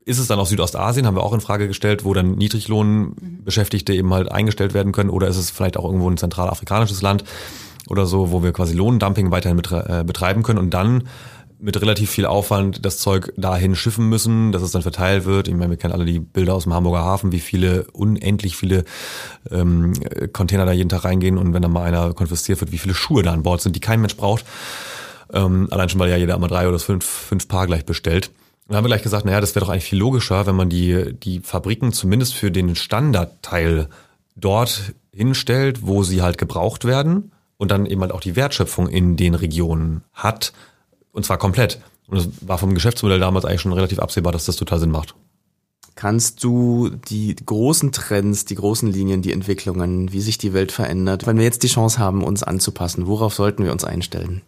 ist 0.03 0.17
es 0.17 0.25
dann 0.25 0.39
auch 0.39 0.47
Südostasien, 0.47 1.05
haben 1.05 1.15
wir 1.15 1.23
auch 1.23 1.33
in 1.33 1.41
Frage 1.41 1.67
gestellt, 1.67 2.05
wo 2.05 2.15
dann 2.15 2.31
Niedriglohnbeschäftigte 2.31 3.93
eben 3.93 4.11
halt 4.11 4.31
eingestellt 4.31 4.73
werden 4.73 4.93
können? 4.93 5.11
Oder 5.11 5.27
ist 5.27 5.37
es 5.37 5.51
vielleicht 5.51 5.77
auch 5.77 5.85
irgendwo 5.85 6.09
ein 6.09 6.17
zentralafrikanisches 6.17 7.03
Land 7.03 7.23
oder 7.87 8.07
so, 8.07 8.31
wo 8.31 8.41
wir 8.41 8.51
quasi 8.51 8.73
Lohndumping 8.73 9.29
weiterhin 9.29 9.59
äh, 9.59 10.03
betreiben 10.03 10.41
können 10.41 10.59
und 10.59 10.73
dann 10.73 11.03
mit 11.61 11.81
relativ 11.81 12.09
viel 12.09 12.25
Aufwand 12.25 12.85
das 12.85 12.99
Zeug 12.99 13.33
dahin 13.35 13.75
schiffen 13.75 14.07
müssen, 14.07 14.51
dass 14.51 14.61
es 14.61 14.71
dann 14.71 14.81
verteilt 14.81 15.25
wird. 15.25 15.47
Ich 15.47 15.53
meine, 15.53 15.71
wir 15.71 15.77
kennen 15.77 15.93
alle 15.93 16.05
die 16.05 16.19
Bilder 16.19 16.53
aus 16.53 16.63
dem 16.63 16.73
Hamburger 16.73 17.03
Hafen, 17.03 17.31
wie 17.31 17.41
viele, 17.41 17.85
unendlich 17.91 18.55
viele 18.55 18.85
ähm, 19.51 19.93
Container 20.31 20.65
da 20.65 20.71
jeden 20.71 20.89
Tag 20.89 21.03
reingehen 21.03 21.37
und 21.37 21.53
wenn 21.53 21.61
dann 21.61 21.71
mal 21.71 21.83
einer 21.83 22.13
konfisziert 22.13 22.61
wird, 22.61 22.71
wie 22.71 22.77
viele 22.77 22.93
Schuhe 22.93 23.23
da 23.23 23.33
an 23.33 23.43
Bord 23.43 23.61
sind, 23.61 23.75
die 23.75 23.81
kein 23.81 23.99
Mensch 23.99 24.15
braucht. 24.15 24.45
Ähm, 25.33 25.67
allein 25.69 25.89
schon, 25.89 25.99
weil 25.99 26.09
ja 26.09 26.17
jeder 26.17 26.35
immer 26.35 26.47
drei 26.47 26.67
oder 26.67 26.79
fünf, 26.79 27.05
fünf 27.05 27.47
Paar 27.47 27.67
gleich 27.67 27.85
bestellt. 27.85 28.31
Und 28.67 28.75
haben 28.75 28.85
wir 28.85 28.89
gleich 28.89 29.03
gesagt, 29.03 29.25
naja, 29.25 29.41
das 29.41 29.53
wäre 29.55 29.65
doch 29.65 29.71
eigentlich 29.71 29.83
viel 29.83 29.99
logischer, 29.99 30.45
wenn 30.45 30.55
man 30.55 30.69
die, 30.69 31.13
die 31.13 31.41
Fabriken 31.41 31.91
zumindest 31.91 32.35
für 32.35 32.51
den 32.51 32.75
Standardteil 32.75 33.89
dort 34.35 34.93
hinstellt, 35.11 35.85
wo 35.85 36.03
sie 36.03 36.21
halt 36.21 36.37
gebraucht 36.37 36.85
werden 36.85 37.31
und 37.57 37.71
dann 37.71 37.85
eben 37.85 38.01
halt 38.01 38.11
auch 38.11 38.21
die 38.21 38.35
Wertschöpfung 38.35 38.87
in 38.87 39.17
den 39.17 39.35
Regionen 39.35 40.03
hat 40.13 40.53
und 41.11 41.25
zwar 41.25 41.37
komplett. 41.37 41.81
Und 42.07 42.17
es 42.17 42.29
war 42.41 42.57
vom 42.57 42.73
Geschäftsmodell 42.73 43.19
damals 43.19 43.45
eigentlich 43.45 43.61
schon 43.61 43.73
relativ 43.73 43.99
absehbar, 43.99 44.31
dass 44.31 44.45
das 44.45 44.55
total 44.55 44.79
Sinn 44.79 44.91
macht. 44.91 45.15
Kannst 45.95 46.43
du 46.43 46.89
die 46.89 47.35
großen 47.35 47.91
Trends, 47.91 48.45
die 48.45 48.55
großen 48.55 48.89
Linien, 48.89 49.21
die 49.21 49.33
Entwicklungen, 49.33 50.13
wie 50.13 50.21
sich 50.21 50.37
die 50.37 50.53
Welt 50.53 50.71
verändert, 50.71 51.27
wenn 51.27 51.37
wir 51.37 51.43
jetzt 51.43 51.63
die 51.63 51.67
Chance 51.67 51.99
haben, 51.99 52.23
uns 52.23 52.41
anzupassen, 52.41 53.05
worauf 53.05 53.33
sollten 53.33 53.65
wir 53.65 53.71
uns 53.71 53.83
einstellen? 53.83 54.41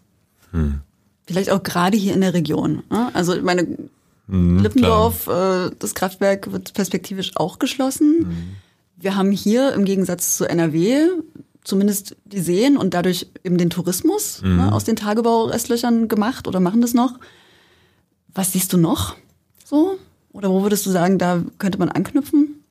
Hm. 0.52 0.80
Vielleicht 1.28 1.52
auch 1.52 1.62
gerade 1.62 1.98
hier 1.98 2.14
in 2.14 2.22
der 2.22 2.34
Region. 2.34 2.84
Ne? 2.90 3.12
Also 3.14 3.36
ich 3.36 3.44
meine, 3.44 3.68
hm, 4.28 4.60
Lippendorf, 4.60 5.28
äh, 5.28 5.72
das 5.78 5.94
Kraftwerk 5.94 6.52
wird 6.52 6.74
perspektivisch 6.74 7.34
auch 7.36 7.60
geschlossen. 7.60 8.20
Hm. 8.20 8.56
Wir 8.96 9.16
haben 9.16 9.32
hier 9.32 9.74
im 9.74 9.84
Gegensatz 9.84 10.38
zu 10.38 10.48
NRW 10.48 11.10
zumindest 11.64 12.16
die 12.26 12.40
Seen 12.40 12.78
und 12.78 12.94
dadurch 12.94 13.28
eben 13.44 13.58
den 13.58 13.70
Tourismus 13.70 14.42
mhm. 14.42 14.58
ne, 14.58 14.74
aus 14.74 14.84
den 14.84 14.96
Tagebaurestlöchern 14.96 16.08
gemacht 16.08 16.48
oder 16.48 16.60
machen 16.60 16.82
das 16.82 16.94
noch. 16.94 17.20
Was 18.34 18.54
siehst 18.54 18.74
du 18.74 18.78
noch 18.78 19.16
so? 19.66 19.98
Oder 20.32 20.50
wo 20.50 20.64
würdest 20.64 20.86
du 20.86 20.90
sagen, 20.90 21.18
da 21.18 21.44
könnte 21.58 21.78
man 21.78 21.90
anknüpfen? 21.90 22.64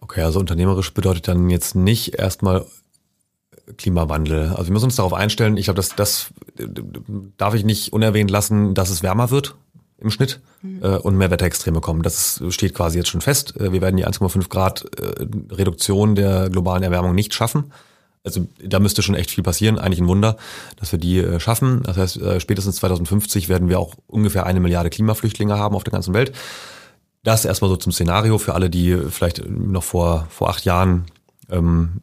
Okay, 0.00 0.22
also 0.22 0.38
unternehmerisch 0.38 0.94
bedeutet 0.94 1.26
dann 1.28 1.50
jetzt 1.50 1.74
nicht 1.74 2.14
erstmal 2.18 2.64
Klimawandel. 3.76 4.50
Also 4.50 4.66
wir 4.66 4.72
müssen 4.72 4.86
uns 4.86 4.96
darauf 4.96 5.12
einstellen. 5.12 5.56
Ich 5.56 5.64
glaube, 5.64 5.76
das, 5.76 5.94
das 5.96 6.28
darf 7.36 7.54
ich 7.54 7.64
nicht 7.64 7.92
unerwähnt 7.92 8.30
lassen, 8.30 8.74
dass 8.74 8.90
es 8.90 9.02
wärmer 9.02 9.30
wird 9.30 9.56
im 9.98 10.10
Schnitt 10.10 10.40
mhm. 10.62 10.82
äh, 10.82 10.96
und 10.96 11.16
mehr 11.16 11.30
Wetterextreme 11.30 11.80
kommen. 11.80 12.02
Das 12.02 12.42
steht 12.50 12.72
quasi 12.72 12.98
jetzt 12.98 13.08
schon 13.08 13.20
fest. 13.20 13.56
Äh, 13.60 13.72
wir 13.72 13.82
werden 13.82 13.96
die 13.96 14.06
1,5 14.06 14.48
Grad 14.48 14.84
äh, 14.98 15.26
Reduktion 15.52 16.14
der 16.14 16.48
globalen 16.48 16.84
Erwärmung 16.84 17.14
nicht 17.14 17.34
schaffen 17.34 17.72
also 18.24 18.46
da 18.62 18.78
müsste 18.78 19.02
schon 19.02 19.14
echt 19.14 19.30
viel 19.30 19.44
passieren, 19.44 19.78
eigentlich 19.78 20.00
ein 20.00 20.08
Wunder, 20.08 20.36
dass 20.76 20.92
wir 20.92 20.98
die 20.98 21.18
äh, 21.18 21.40
schaffen. 21.40 21.82
Das 21.84 21.96
heißt, 21.96 22.16
äh, 22.18 22.40
spätestens 22.40 22.76
2050 22.76 23.48
werden 23.48 23.68
wir 23.68 23.78
auch 23.78 23.94
ungefähr 24.06 24.46
eine 24.46 24.60
Milliarde 24.60 24.90
Klimaflüchtlinge 24.90 25.56
haben 25.56 25.74
auf 25.74 25.84
der 25.84 25.92
ganzen 25.92 26.14
Welt. 26.14 26.32
Das 27.22 27.44
erstmal 27.44 27.68
so 27.70 27.76
zum 27.76 27.92
Szenario 27.92 28.38
für 28.38 28.54
alle, 28.54 28.70
die 28.70 28.96
vielleicht 29.10 29.48
noch 29.48 29.82
vor, 29.82 30.26
vor 30.30 30.50
acht 30.50 30.64
Jahren 30.64 31.06
ähm, 31.50 32.00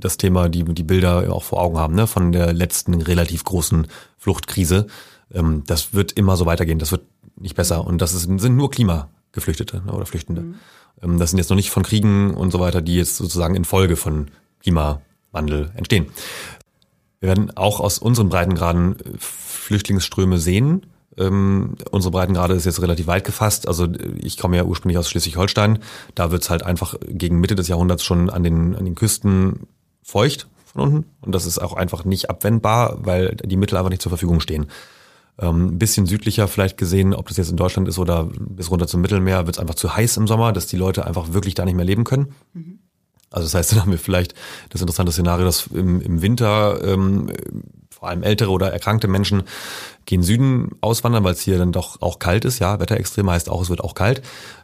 das 0.00 0.16
Thema, 0.16 0.48
die, 0.48 0.64
die 0.64 0.82
Bilder 0.82 1.32
auch 1.32 1.44
vor 1.44 1.60
Augen 1.60 1.78
haben, 1.78 1.94
ne, 1.94 2.06
von 2.06 2.32
der 2.32 2.52
letzten 2.52 3.00
relativ 3.00 3.44
großen 3.44 3.86
Fluchtkrise. 4.18 4.86
Ähm, 5.32 5.62
das 5.66 5.94
wird 5.94 6.12
immer 6.12 6.36
so 6.36 6.46
weitergehen, 6.46 6.78
das 6.78 6.92
wird 6.92 7.02
nicht 7.36 7.56
besser. 7.56 7.86
Und 7.86 7.98
das 7.98 8.14
ist, 8.14 8.22
sind 8.22 8.56
nur 8.56 8.70
Klimageflüchtete 8.70 9.82
ne, 9.84 9.92
oder 9.92 10.06
Flüchtende. 10.06 10.42
Mhm. 10.42 10.54
Ähm, 11.02 11.18
das 11.18 11.30
sind 11.30 11.38
jetzt 11.38 11.50
noch 11.50 11.56
nicht 11.56 11.70
von 11.70 11.82
Kriegen 11.82 12.34
und 12.34 12.50
so 12.50 12.60
weiter, 12.60 12.82
die 12.82 12.96
jetzt 12.96 13.16
sozusagen 13.16 13.54
in 13.54 13.64
Folge 13.64 13.96
von 13.96 14.28
Klima 14.60 15.00
Wandel 15.32 15.72
entstehen. 15.74 16.06
Wir 17.20 17.28
werden 17.28 17.56
auch 17.56 17.80
aus 17.80 17.98
unseren 17.98 18.28
Breitengraden 18.28 18.96
äh, 19.00 19.18
Flüchtlingsströme 19.18 20.38
sehen. 20.38 20.86
Ähm, 21.16 21.76
unsere 21.90 22.10
Breitengrade 22.10 22.54
ist 22.54 22.64
jetzt 22.64 22.80
relativ 22.80 23.06
weit 23.06 23.24
gefasst. 23.24 23.68
Also 23.68 23.88
ich 24.20 24.38
komme 24.38 24.56
ja 24.56 24.64
ursprünglich 24.64 24.98
aus 24.98 25.08
Schleswig-Holstein. 25.10 25.78
Da 26.14 26.30
wird 26.30 26.42
es 26.42 26.50
halt 26.50 26.62
einfach 26.62 26.94
gegen 27.06 27.40
Mitte 27.40 27.54
des 27.54 27.68
Jahrhunderts 27.68 28.04
schon 28.04 28.30
an 28.30 28.42
den, 28.42 28.74
an 28.74 28.84
den 28.84 28.94
Küsten 28.94 29.66
feucht 30.02 30.48
von 30.64 30.82
unten. 30.82 31.10
Und 31.20 31.34
das 31.34 31.46
ist 31.46 31.58
auch 31.58 31.74
einfach 31.74 32.04
nicht 32.04 32.30
abwendbar, 32.30 32.98
weil 33.04 33.36
die 33.36 33.56
Mittel 33.56 33.76
einfach 33.76 33.90
nicht 33.90 34.02
zur 34.02 34.10
Verfügung 34.10 34.40
stehen. 34.40 34.66
Ähm, 35.38 35.78
bisschen 35.78 36.06
südlicher 36.06 36.48
vielleicht 36.48 36.76
gesehen, 36.76 37.14
ob 37.14 37.28
das 37.28 37.36
jetzt 37.36 37.50
in 37.50 37.56
Deutschland 37.56 37.88
ist 37.88 37.98
oder 37.98 38.28
bis 38.38 38.70
runter 38.70 38.86
zum 38.86 39.00
Mittelmeer, 39.00 39.46
wird 39.46 39.56
es 39.56 39.60
einfach 39.60 39.74
zu 39.74 39.94
heiß 39.94 40.16
im 40.16 40.26
Sommer, 40.26 40.52
dass 40.52 40.66
die 40.66 40.76
Leute 40.76 41.06
einfach 41.06 41.32
wirklich 41.32 41.54
da 41.54 41.64
nicht 41.64 41.74
mehr 41.74 41.84
leben 41.84 42.04
können. 42.04 42.34
Mhm. 42.52 42.78
Also 43.32 43.46
das 43.46 43.54
heißt, 43.54 43.72
dann 43.72 43.82
haben 43.82 43.92
wir 43.92 43.98
vielleicht 43.98 44.34
das 44.70 44.80
interessante 44.80 45.12
Szenario, 45.12 45.44
dass 45.44 45.66
im, 45.68 46.00
im 46.00 46.22
Winter 46.22 46.82
ähm, 46.84 47.30
vor 48.02 48.08
allem 48.08 48.24
ältere 48.24 48.50
oder 48.50 48.72
erkrankte 48.72 49.06
Menschen 49.06 49.44
gehen 50.06 50.24
Süden 50.24 50.70
auswandern, 50.80 51.22
weil 51.22 51.34
es 51.34 51.40
hier 51.40 51.58
dann 51.58 51.70
doch 51.70 52.02
auch 52.02 52.18
kalt 52.18 52.44
ist. 52.44 52.58
Ja, 52.58 52.80
Wetterextrem 52.80 53.30
heißt 53.30 53.48
auch, 53.48 53.62
es 53.62 53.70
wird 53.70 53.80
auch 53.80 53.94
kalt. 53.94 54.22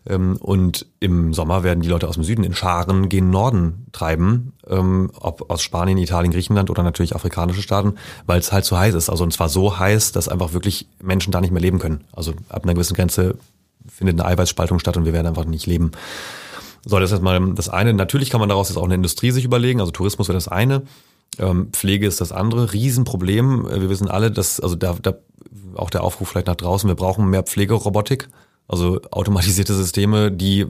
Ähm, 0.09 0.39
und 0.41 0.87
im 0.99 1.33
Sommer 1.33 1.63
werden 1.63 1.81
die 1.81 1.89
Leute 1.89 2.09
aus 2.09 2.17
dem 2.17 2.25
Süden 2.25 2.43
in 2.43 2.57
Scharen 2.57 3.09
gen 3.09 3.31
Norden 3.31 3.87
treiben, 3.93 4.55
ähm, 4.69 5.13
ob 5.21 5.53
aus 5.53 5.63
Spanien, 5.63 5.99
Italien, 5.99 6.33
Griechenland 6.33 6.69
oder 6.69 6.83
natürlich 6.83 7.15
afrikanische 7.15 7.63
Staaten, 7.63 7.95
weil 8.27 8.41
es 8.41 8.51
halt 8.51 8.65
zu 8.65 8.77
heiß 8.77 8.97
ist. 8.97 9.09
Also 9.09 9.23
und 9.23 9.33
zwar 9.33 9.49
so 9.49 9.79
heiß, 9.79 10.11
dass 10.11 10.29
einfach 10.29 10.53
wirklich 10.53 10.89
Menschen 11.01 11.31
da 11.31 11.41
nicht 11.41 11.53
mehr 11.53 11.63
leben 11.63 11.79
können. 11.79 12.03
Also 12.11 12.33
ab 12.49 12.65
einer 12.65 12.75
gewissen 12.75 12.95
Grenze 12.95 13.37
findet 13.87 14.19
eine 14.19 14.29
Eiweißspaltung 14.29 14.81
statt 14.81 14.97
und 14.97 15.05
wir 15.05 15.13
werden 15.13 15.29
einfach 15.29 15.45
nicht 15.45 15.67
leben. 15.67 15.93
So, 16.89 16.99
das 16.99 17.13
ist 17.13 17.23
mal 17.23 17.53
das 17.53 17.69
eine. 17.69 17.93
Natürlich 17.93 18.31
kann 18.31 18.41
man 18.41 18.49
daraus 18.49 18.71
jetzt 18.71 18.79
auch 18.79 18.85
eine 18.85 18.95
Industrie 18.95 19.31
sich 19.31 19.45
überlegen. 19.45 19.81
Also 19.81 19.93
Tourismus 19.93 20.29
wäre 20.29 20.39
das 20.39 20.49
eine. 20.49 20.85
Ähm, 21.39 21.69
Pflege 21.71 22.07
ist 22.07 22.23
das 22.23 22.33
andere. 22.33 22.73
Riesenproblem. 22.73 23.67
Äh, 23.67 23.83
wir 23.83 23.91
wissen 23.91 24.09
alle, 24.09 24.31
dass, 24.31 24.59
also 24.59 24.75
da, 24.75 24.97
da 25.03 25.19
auch 25.75 25.91
der 25.91 26.03
Aufruf 26.03 26.31
vielleicht 26.31 26.47
nach 26.47 26.57
draußen, 26.57 26.89
wir 26.89 26.95
brauchen 26.95 27.29
mehr 27.29 27.43
Pflegerobotik, 27.43 28.31
also 28.69 29.03
automatisierte 29.11 29.75
Systeme, 29.75 30.33
die 30.33 30.67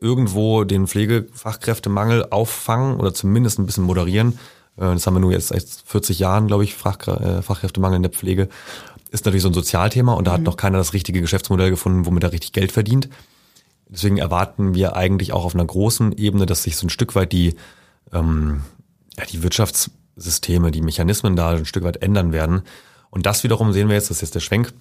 irgendwo 0.00 0.64
den 0.64 0.86
Pflegefachkräftemangel 0.86 2.28
auffangen 2.30 2.98
oder 2.98 3.12
zumindest 3.12 3.58
ein 3.58 3.66
bisschen 3.66 3.84
moderieren. 3.84 4.38
Äh, 4.78 4.94
das 4.94 5.06
haben 5.06 5.14
wir 5.14 5.20
nur 5.20 5.32
jetzt 5.32 5.48
seit 5.48 5.66
40 5.84 6.18
Jahren, 6.18 6.46
glaube 6.46 6.64
ich, 6.64 6.72
äh, 6.72 7.42
Fachkräftemangel 7.42 7.96
in 7.96 8.02
der 8.02 8.12
Pflege. 8.12 8.48
Ist 9.10 9.26
natürlich 9.26 9.42
so 9.42 9.50
ein 9.50 9.54
Sozialthema 9.54 10.14
und 10.14 10.26
da 10.26 10.32
hat 10.32 10.40
mhm. 10.40 10.46
noch 10.46 10.56
keiner 10.56 10.78
das 10.78 10.94
richtige 10.94 11.20
Geschäftsmodell 11.20 11.68
gefunden, 11.68 12.06
womit 12.06 12.24
er 12.24 12.32
richtig 12.32 12.52
Geld 12.52 12.72
verdient. 12.72 13.10
Deswegen 13.92 14.16
erwarten 14.16 14.74
wir 14.74 14.96
eigentlich 14.96 15.32
auch 15.32 15.44
auf 15.44 15.54
einer 15.54 15.66
großen 15.66 16.12
Ebene, 16.12 16.46
dass 16.46 16.62
sich 16.62 16.76
so 16.76 16.86
ein 16.86 16.90
Stück 16.90 17.14
weit 17.14 17.32
die, 17.32 17.56
ähm, 18.12 18.62
ja, 19.18 19.26
die 19.26 19.42
Wirtschaftssysteme, 19.42 20.70
die 20.70 20.80
Mechanismen 20.80 21.36
da 21.36 21.50
ein 21.50 21.66
Stück 21.66 21.84
weit 21.84 22.02
ändern 22.02 22.32
werden. 22.32 22.62
Und 23.10 23.26
das 23.26 23.44
wiederum 23.44 23.74
sehen 23.74 23.88
wir 23.88 23.94
jetzt, 23.94 24.08
das 24.08 24.18
ist 24.18 24.22
jetzt 24.22 24.34
der 24.34 24.40
Schwenk, 24.40 24.72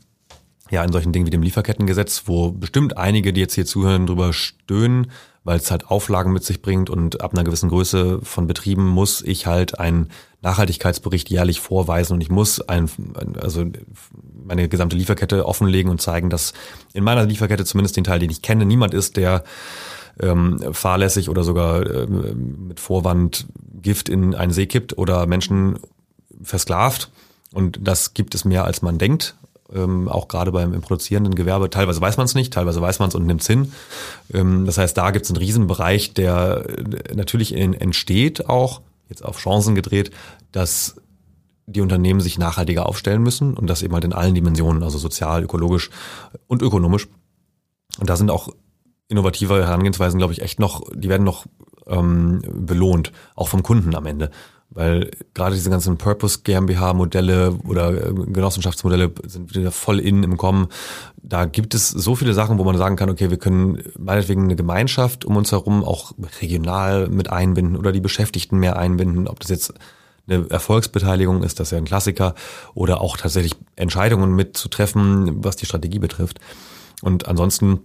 ja, 0.70 0.82
in 0.82 0.93
solchen 0.93 1.12
Dingen 1.12 1.26
wie 1.26 1.32
dem 1.32 1.43
Lieferkettengesetz, 1.43 2.24
wo 2.28 2.51
bestimmt 2.51 2.95
einige, 2.95 3.34
die 3.34 3.41
jetzt 3.41 3.55
hier 3.55 3.66
zuhören, 3.66 4.07
drüber 4.07 4.32
stöhnen, 4.32 5.12
weil 5.43 5.57
es 5.57 5.71
halt 5.71 5.87
Auflagen 5.87 6.33
mit 6.33 6.43
sich 6.43 6.61
bringt 6.61 6.89
und 6.89 7.21
ab 7.21 7.33
einer 7.33 7.43
gewissen 7.43 7.69
Größe 7.69 8.19
von 8.21 8.47
Betrieben 8.47 8.87
muss 8.87 9.21
ich 9.21 9.47
halt 9.47 9.79
einen 9.79 10.09
Nachhaltigkeitsbericht 10.41 11.29
jährlich 11.29 11.59
vorweisen 11.59 12.13
und 12.13 12.21
ich 12.21 12.29
muss 12.29 12.61
ein, 12.61 12.89
also 13.39 13.65
meine 14.45 14.69
gesamte 14.69 14.95
Lieferkette 14.95 15.45
offenlegen 15.45 15.91
und 15.91 16.01
zeigen, 16.01 16.29
dass 16.29 16.53
in 16.93 17.03
meiner 17.03 17.25
Lieferkette 17.25 17.65
zumindest 17.65 17.97
den 17.97 18.03
Teil, 18.03 18.19
den 18.19 18.29
ich 18.29 18.41
kenne, 18.41 18.65
niemand 18.65 18.93
ist, 18.93 19.17
der 19.17 19.43
ähm, 20.19 20.59
fahrlässig 20.73 21.29
oder 21.29 21.43
sogar 21.43 21.89
ähm, 21.89 22.67
mit 22.67 22.79
Vorwand 22.79 23.47
Gift 23.81 24.09
in 24.09 24.35
einen 24.35 24.51
See 24.51 24.67
kippt 24.67 24.97
oder 24.97 25.25
Menschen 25.25 25.79
versklavt. 26.43 27.11
Und 27.53 27.79
das 27.81 28.13
gibt 28.13 28.35
es 28.35 28.45
mehr, 28.45 28.65
als 28.65 28.81
man 28.81 28.97
denkt 28.97 29.35
ähm, 29.74 30.07
auch 30.07 30.28
gerade 30.28 30.51
beim 30.51 30.74
im 30.74 30.82
produzierenden 30.82 31.36
Gewerbe. 31.36 31.69
Teilweise 31.69 32.01
weiß 32.01 32.17
man 32.17 32.26
es 32.26 32.36
nicht, 32.36 32.53
teilweise 32.53 32.82
weiß 32.82 32.99
man 32.99 33.09
es 33.09 33.15
und 33.15 33.26
nimmt 33.26 33.41
es 33.41 33.47
hin. 33.47 33.72
Ähm, 34.34 34.65
das 34.65 34.78
heißt, 34.78 34.97
da 34.97 35.11
gibt 35.11 35.26
es 35.26 35.32
einen 35.32 35.38
Riesenbereich, 35.38 36.13
der 36.13 36.65
äh, 36.67 37.15
natürlich 37.15 37.53
in, 37.53 37.74
entsteht 37.74 38.49
auch, 38.49 38.82
jetzt 39.09 39.24
auf 39.24 39.38
Chancen 39.38 39.76
gedreht, 39.76 40.11
dass 40.51 40.95
die 41.65 41.82
Unternehmen 41.82 42.22
sich 42.22 42.38
nachhaltiger 42.38 42.86
aufstellen 42.86 43.22
müssen 43.22 43.55
und 43.55 43.67
das 43.67 43.82
eben 43.82 43.93
halt 43.93 44.03
in 44.03 44.13
allen 44.13 44.36
Dimensionen, 44.36 44.84
also 44.84 44.97
sozial, 44.97 45.43
ökologisch 45.43 45.89
und 46.47 46.61
ökonomisch. 46.61 47.07
Und 47.99 48.09
da 48.09 48.15
sind 48.15 48.32
auch 48.32 48.49
innovative 49.07 49.65
Herangehensweisen, 49.65 50.17
glaube 50.17 50.34
ich, 50.34 50.41
echt 50.41 50.59
noch, 50.59 50.84
die 50.93 51.09
werden 51.09 51.24
noch 51.24 51.45
ähm, 51.88 52.41
belohnt, 52.45 53.11
auch 53.36 53.47
vom 53.47 53.63
Kunden 53.63 53.95
am 53.95 54.05
Ende. 54.05 54.32
Weil 54.74 55.11
gerade 55.34 55.53
diese 55.53 55.69
ganzen 55.69 55.97
Purpose 55.97 56.39
GmbH-Modelle 56.43 57.59
oder 57.67 58.07
äh, 58.07 58.13
Genossenschaftsmodelle 58.13 59.11
sind 59.28 59.53
wieder 59.53 59.72
voll 59.72 59.99
in 59.99 60.24
im 60.24 60.38
Kommen. 60.38 60.69
Da 61.22 61.43
gibt 61.43 61.76
es 61.76 61.89
so 61.89 62.15
viele 62.15 62.34
Sachen, 62.34 62.57
wo 62.57 62.63
man 62.63 62.78
sagen 62.78 62.95
kann, 62.95 63.09
okay, 63.09 63.30
wir 63.30 63.38
können 63.38 63.84
meinetwegen 63.99 64.45
eine 64.45 64.55
Gemeinschaft 64.55 65.26
um 65.26 65.36
uns 65.36 65.51
herum 65.51 65.84
auch 65.84 66.13
regional 66.41 67.09
mit 67.09 67.30
einbinden 67.30 67.76
oder 67.76 67.91
die 67.91 67.99
Beschäftigten 67.99 68.59
mehr 68.59 68.78
einbinden. 68.78 69.28
Ob 69.28 69.41
das 69.41 69.49
jetzt 69.49 69.74
eine 70.28 70.49
Erfolgsbeteiligung 70.49 71.43
ist, 71.43 71.59
das 71.59 71.67
ist 71.67 71.72
ja 71.74 71.78
ein 71.78 71.86
Klassiker, 71.86 72.34
oder 72.74 73.01
auch 73.01 73.17
tatsächlich 73.17 73.55
Entscheidungen 73.76 74.34
mitzutreffen, 74.34 75.43
was 75.43 75.57
die 75.57 75.65
Strategie 75.65 75.99
betrifft. 75.99 76.39
Und 77.01 77.28
ansonsten 77.28 77.82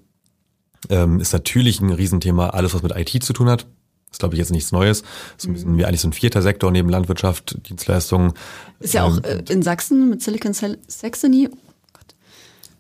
ähm, 0.88 1.18
ist 1.18 1.32
natürlich 1.32 1.80
ein 1.80 1.90
Riesenthema 1.90 2.50
alles, 2.50 2.74
was 2.74 2.82
mit 2.82 2.96
IT 2.96 3.24
zu 3.24 3.32
tun 3.32 3.50
hat 3.50 3.66
ist, 4.10 4.20
glaube 4.20 4.34
ich, 4.34 4.38
jetzt 4.38 4.50
nichts 4.50 4.72
Neues. 4.72 5.02
So 5.36 5.50
mhm. 5.50 5.78
wie 5.78 5.84
eigentlich 5.84 6.00
so 6.00 6.08
ein 6.08 6.12
vierter 6.12 6.42
Sektor 6.42 6.70
neben 6.70 6.88
Landwirtschaft, 6.88 7.68
Dienstleistungen. 7.68 8.32
Ist 8.80 8.94
ja 8.94 9.04
auch 9.04 9.18
ähm, 9.18 9.44
äh, 9.46 9.52
in 9.52 9.62
Sachsen 9.62 10.10
mit 10.10 10.22
Silicon 10.22 10.52
Saxony. 10.54 11.48
Oh 11.52 11.56
Gott, 11.92 12.14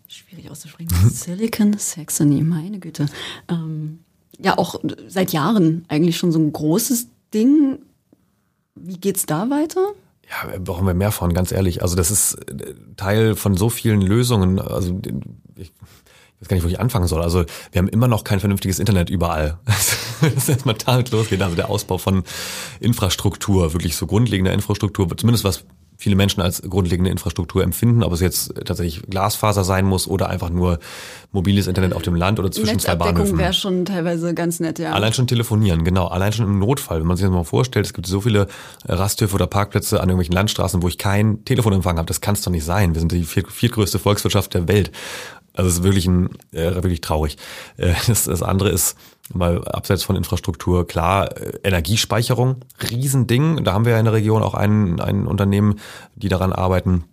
schwierig 0.08 0.50
auszusprechen. 0.50 0.90
Silicon 1.10 1.76
Saxony, 1.78 2.42
meine 2.42 2.78
Güte. 2.78 3.06
Ähm, 3.48 4.00
ja, 4.38 4.58
auch 4.58 4.80
seit 5.08 5.32
Jahren 5.32 5.84
eigentlich 5.88 6.16
schon 6.16 6.32
so 6.32 6.38
ein 6.38 6.52
großes 6.52 7.08
Ding. 7.32 7.78
Wie 8.74 8.98
geht's 8.98 9.26
da 9.26 9.50
weiter? 9.50 9.94
Ja, 10.28 10.58
brauchen 10.58 10.86
wir 10.86 10.94
mehr 10.94 11.12
von, 11.12 11.32
ganz 11.34 11.52
ehrlich. 11.52 11.82
Also 11.82 11.96
das 11.96 12.10
ist 12.10 12.34
äh, 12.50 12.74
Teil 12.96 13.36
von 13.36 13.56
so 13.56 13.68
vielen 13.68 14.00
Lösungen. 14.00 14.58
Also 14.58 15.00
ich, 15.56 15.72
ich 16.36 16.42
weiß 16.42 16.48
gar 16.48 16.56
nicht, 16.56 16.64
wo 16.64 16.68
ich 16.68 16.80
anfangen 16.80 17.06
soll. 17.06 17.22
Also 17.22 17.44
wir 17.72 17.78
haben 17.78 17.88
immer 17.88 18.08
noch 18.08 18.22
kein 18.22 18.40
vernünftiges 18.40 18.78
Internet 18.78 19.08
überall. 19.08 19.58
das 19.64 20.34
ist 20.36 20.48
erstmal 20.48 20.74
damit 20.74 21.10
losgeht. 21.10 21.40
Also 21.40 21.56
der 21.56 21.70
Ausbau 21.70 21.96
von 21.96 22.24
Infrastruktur, 22.78 23.72
wirklich 23.72 23.96
so 23.96 24.06
grundlegender 24.06 24.52
Infrastruktur, 24.52 25.08
zumindest 25.16 25.44
was 25.44 25.64
viele 25.96 26.16
Menschen 26.16 26.42
als 26.42 26.62
grundlegende 26.62 27.10
Infrastruktur 27.10 27.62
empfinden, 27.62 28.02
ob 28.02 28.12
es 28.12 28.20
jetzt 28.20 28.54
tatsächlich 28.64 29.02
Glasfaser 29.08 29.64
sein 29.64 29.86
muss 29.86 30.06
oder 30.06 30.28
einfach 30.28 30.50
nur 30.50 30.78
mobiles 31.32 31.66
Internet 31.66 31.94
auf 31.94 32.02
dem 32.02 32.14
Land 32.14 32.38
oder 32.38 32.50
zwischen 32.50 32.78
zwei 32.78 32.96
Bahnhöfen. 32.96 33.38
wäre 33.38 33.52
schon 33.52 33.84
teilweise 33.84 34.34
ganz 34.34 34.60
nett, 34.60 34.78
ja. 34.78 34.92
Allein 34.92 35.12
schon 35.12 35.26
telefonieren, 35.26 35.84
genau. 35.84 36.06
Allein 36.06 36.32
schon 36.32 36.46
im 36.46 36.58
Notfall. 36.58 37.00
Wenn 37.00 37.06
man 37.06 37.16
sich 37.16 37.24
das 37.24 37.32
mal 37.32 37.44
vorstellt, 37.44 37.86
es 37.86 37.94
gibt 37.94 38.06
so 38.06 38.20
viele 38.20 38.46
Rasthöfe 38.86 39.34
oder 39.34 39.46
Parkplätze 39.46 40.00
an 40.00 40.08
irgendwelchen 40.08 40.34
Landstraßen, 40.34 40.82
wo 40.82 40.88
ich 40.88 40.98
kein 40.98 41.44
Telefonempfang 41.44 41.96
habe. 41.96 42.06
Das 42.06 42.20
kann 42.20 42.34
es 42.34 42.42
doch 42.42 42.52
nicht 42.52 42.64
sein. 42.64 42.94
Wir 42.94 43.00
sind 43.00 43.12
die 43.12 43.24
viertgrößte 43.24 43.98
Volkswirtschaft 43.98 44.54
der 44.54 44.68
Welt. 44.68 44.92
Also 45.56 45.68
es 45.68 45.78
ist 45.78 45.82
wirklich 45.82 46.06
ein 46.06 46.30
äh, 46.52 46.74
wirklich 46.74 47.00
traurig. 47.00 47.36
Äh, 47.76 47.94
das, 48.06 48.24
das 48.24 48.42
andere 48.42 48.70
ist 48.70 48.96
mal 49.32 49.66
abseits 49.66 50.04
von 50.04 50.16
Infrastruktur 50.16 50.86
klar 50.86 51.36
äh, 51.36 51.58
Energiespeicherung, 51.64 52.64
Riesending. 52.90 53.64
Da 53.64 53.72
haben 53.72 53.84
wir 53.84 53.92
ja 53.92 53.98
in 53.98 54.04
der 54.04 54.14
Region 54.14 54.42
auch 54.42 54.54
ein, 54.54 55.00
ein 55.00 55.26
Unternehmen, 55.26 55.80
die 56.14 56.28
daran 56.28 56.52
arbeiten, 56.52 57.04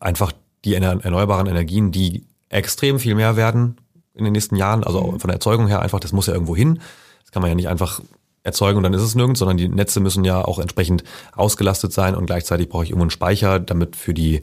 einfach 0.00 0.32
die 0.64 0.74
erneuerbaren 0.74 1.46
Energien, 1.46 1.92
die 1.92 2.26
extrem 2.48 2.98
viel 2.98 3.14
mehr 3.14 3.36
werden 3.36 3.76
in 4.14 4.24
den 4.24 4.32
nächsten 4.32 4.56
Jahren, 4.56 4.84
also 4.84 5.02
mhm. 5.02 5.20
von 5.20 5.28
der 5.28 5.36
Erzeugung 5.36 5.68
her 5.68 5.80
einfach, 5.80 6.00
das 6.00 6.12
muss 6.12 6.26
ja 6.26 6.34
irgendwo 6.34 6.56
hin. 6.56 6.80
Das 7.22 7.30
kann 7.30 7.42
man 7.42 7.50
ja 7.50 7.54
nicht 7.54 7.68
einfach 7.68 8.00
erzeugen 8.42 8.78
und 8.78 8.82
dann 8.82 8.94
ist 8.94 9.02
es 9.02 9.14
nirgends, 9.14 9.38
sondern 9.38 9.56
die 9.56 9.68
Netze 9.68 10.00
müssen 10.00 10.24
ja 10.24 10.44
auch 10.44 10.58
entsprechend 10.58 11.04
ausgelastet 11.32 11.92
sein 11.92 12.14
und 12.14 12.26
gleichzeitig 12.26 12.68
brauche 12.68 12.84
ich 12.84 12.90
irgendwo 12.90 13.04
einen 13.04 13.10
Speicher, 13.10 13.60
damit 13.60 13.96
für 13.96 14.14
die 14.14 14.42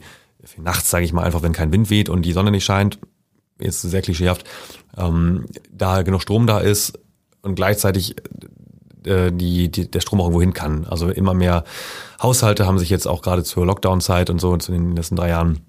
nachts, 0.56 0.90
sage 0.90 1.04
ich 1.04 1.12
mal 1.12 1.22
einfach, 1.22 1.42
wenn 1.42 1.52
kein 1.52 1.72
Wind 1.72 1.90
weht 1.90 2.08
und 2.08 2.22
die 2.22 2.32
Sonne 2.32 2.50
nicht 2.50 2.64
scheint, 2.64 2.98
ist 3.58 3.82
sehr 3.82 4.02
klischeehaft, 4.02 4.44
ähm, 4.96 5.46
da 5.70 6.02
genug 6.02 6.22
Strom 6.22 6.46
da 6.46 6.58
ist 6.58 6.98
und 7.42 7.54
gleichzeitig 7.54 8.16
äh, 9.04 9.32
die, 9.32 9.70
die, 9.70 9.90
der 9.90 10.00
Strom 10.00 10.20
auch 10.20 10.24
irgendwo 10.24 10.40
hin 10.40 10.52
kann. 10.52 10.86
Also 10.86 11.08
immer 11.08 11.34
mehr 11.34 11.64
Haushalte 12.22 12.66
haben 12.66 12.78
sich 12.78 12.90
jetzt 12.90 13.06
auch 13.06 13.22
gerade 13.22 13.44
zur 13.44 13.66
Lockdown-Zeit 13.66 14.30
und 14.30 14.40
so 14.40 14.56
zu 14.56 14.72
den 14.72 14.96
letzten 14.96 15.16
drei 15.16 15.30
Jahren 15.30 15.60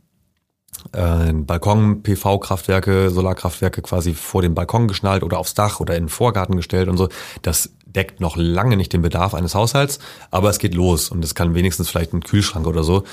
äh, 0.94 1.34
Balkon-PV-Kraftwerke, 1.34 3.10
Solarkraftwerke 3.10 3.82
quasi 3.82 4.14
vor 4.14 4.42
den 4.42 4.56
Balkon 4.56 4.88
geschnallt 4.88 5.24
oder 5.24 5.40
aufs 5.40 5.54
Dach 5.54 5.80
oder 5.80 5.96
in 5.96 6.04
den 6.04 6.10
Vorgarten 6.10 6.56
gestellt 6.56 6.90
und 6.90 6.98
so. 6.98 7.10
Das 7.42 7.72
deckt 7.86 8.20
noch 8.20 8.38
lange 8.38 8.78
nicht 8.78 8.94
den 8.94 9.02
Bedarf 9.02 9.34
eines 9.34 9.56
Haushalts, 9.56 10.00
aber 10.32 10.50
es 10.50 10.60
geht 10.60 10.76
los 10.76 11.10
und 11.10 11.24
es 11.24 11.34
kann 11.34 11.56
wenigstens 11.56 11.90
vielleicht 11.90 12.14
ein 12.14 12.22
Kühlschrank 12.22 12.68
oder 12.68 12.84
so 12.84 13.04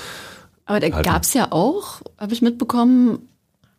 aber 0.67 0.79
da 0.81 0.89
gab 0.89 1.23
es 1.23 1.33
ja 1.33 1.51
auch, 1.51 2.01
habe 2.17 2.33
ich 2.33 2.41
mitbekommen, 2.41 3.27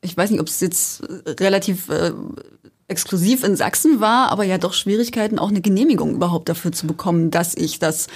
ich 0.01 0.17
weiß 0.17 0.31
nicht, 0.31 0.41
ob 0.41 0.49
es 0.49 0.61
jetzt 0.61 1.03
relativ 1.27 1.89
äh, 1.91 2.13
exklusiv 2.89 3.45
in 3.45 3.57
Sachsen 3.57 4.01
war, 4.01 4.33
aber 4.33 4.45
ja 4.45 4.57
doch 4.59 4.73
Schwierigkeiten, 4.73 5.39
auch 5.39 5.51
eine 5.51 5.61
Genehmigung 5.61 6.15
überhaupt 6.15 6.49
dafür 6.49 6.73
zu 6.73 6.87
bekommen, 6.87 7.31
dass 7.31 7.55
ich 7.55 7.79
das 7.79 8.07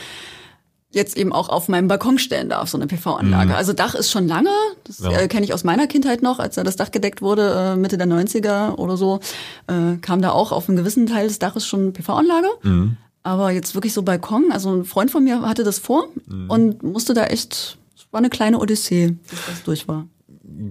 jetzt 0.90 1.16
eben 1.16 1.32
auch 1.32 1.48
auf 1.48 1.68
meinem 1.68 1.88
Balkon 1.88 2.18
stellen 2.18 2.48
darf, 2.48 2.68
so 2.68 2.78
eine 2.78 2.86
PV-Anlage. 2.86 3.50
Mhm. 3.50 3.54
Also 3.54 3.72
Dach 3.72 3.94
ist 3.94 4.10
schon 4.10 4.26
lange, 4.26 4.50
das 4.84 5.00
ja. 5.00 5.10
äh, 5.10 5.28
kenne 5.28 5.44
ich 5.44 5.52
aus 5.52 5.64
meiner 5.64 5.86
Kindheit 5.86 6.22
noch, 6.22 6.38
als 6.38 6.54
da 6.54 6.64
das 6.64 6.76
Dach 6.76 6.90
gedeckt 6.90 7.22
wurde, 7.22 7.74
äh, 7.74 7.76
Mitte 7.76 7.98
der 7.98 8.06
90er 8.06 8.76
oder 8.76 8.96
so, 8.96 9.20
äh, 9.66 9.96
kam 10.00 10.22
da 10.22 10.30
auch 10.30 10.52
auf 10.52 10.68
einen 10.68 10.76
gewissen 10.76 11.06
Teil 11.06 11.28
des 11.28 11.38
Daches 11.38 11.66
schon 11.66 11.92
PV-Anlage. 11.92 12.48
Mhm. 12.62 12.96
Aber 13.22 13.50
jetzt 13.50 13.74
wirklich 13.74 13.92
so 13.92 14.02
Balkon, 14.02 14.50
also 14.50 14.74
ein 14.74 14.84
Freund 14.84 15.10
von 15.10 15.24
mir 15.24 15.42
hatte 15.42 15.64
das 15.64 15.78
vor 15.78 16.08
mhm. 16.26 16.50
und 16.50 16.82
musste 16.82 17.14
da 17.14 17.24
echt 17.24 17.78
war 18.12 18.18
eine 18.18 18.30
kleine 18.30 18.58
Odyssee, 18.58 19.16
bis 19.28 19.46
das 19.46 19.62
durch 19.64 19.88
war. 19.88 20.06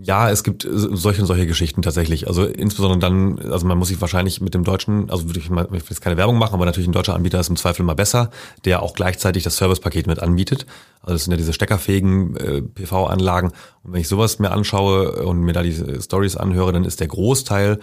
Ja, 0.03 0.29
es 0.29 0.43
gibt 0.43 0.67
solche 0.69 1.21
und 1.21 1.27
solche 1.27 1.47
Geschichten 1.47 1.81
tatsächlich. 1.81 2.27
Also 2.27 2.45
insbesondere 2.45 2.99
dann, 2.99 3.39
also 3.51 3.65
man 3.65 3.77
muss 3.77 3.87
sich 3.87 3.99
wahrscheinlich 3.99 4.39
mit 4.39 4.53
dem 4.53 4.63
deutschen, 4.63 5.09
also 5.09 5.27
würde 5.27 5.39
ich 5.39 5.49
mal, 5.49 5.65
ich 5.65 5.71
will 5.71 5.81
jetzt 5.89 6.01
keine 6.01 6.17
Werbung 6.17 6.37
machen, 6.37 6.53
aber 6.53 6.65
natürlich 6.65 6.87
ein 6.87 6.93
deutscher 6.93 7.15
Anbieter 7.15 7.39
ist 7.39 7.49
im 7.49 7.55
Zweifel 7.55 7.83
mal 7.83 7.95
besser, 7.95 8.29
der 8.65 8.83
auch 8.83 8.93
gleichzeitig 8.93 9.43
das 9.43 9.57
Servicepaket 9.57 10.07
mit 10.07 10.19
anbietet. 10.19 10.65
Also 11.01 11.13
das 11.13 11.23
sind 11.23 11.31
ja 11.31 11.37
diese 11.37 11.53
steckerfähigen 11.53 12.35
äh, 12.35 12.61
PV-Anlagen. 12.61 13.51
Und 13.83 13.93
wenn 13.93 14.01
ich 14.01 14.07
sowas 14.07 14.39
mir 14.39 14.51
anschaue 14.51 15.23
und 15.23 15.39
mir 15.41 15.53
da 15.53 15.63
die 15.63 16.01
Stories 16.01 16.37
anhöre, 16.37 16.73
dann 16.73 16.85
ist 16.85 16.99
der 16.99 17.07
Großteil 17.07 17.79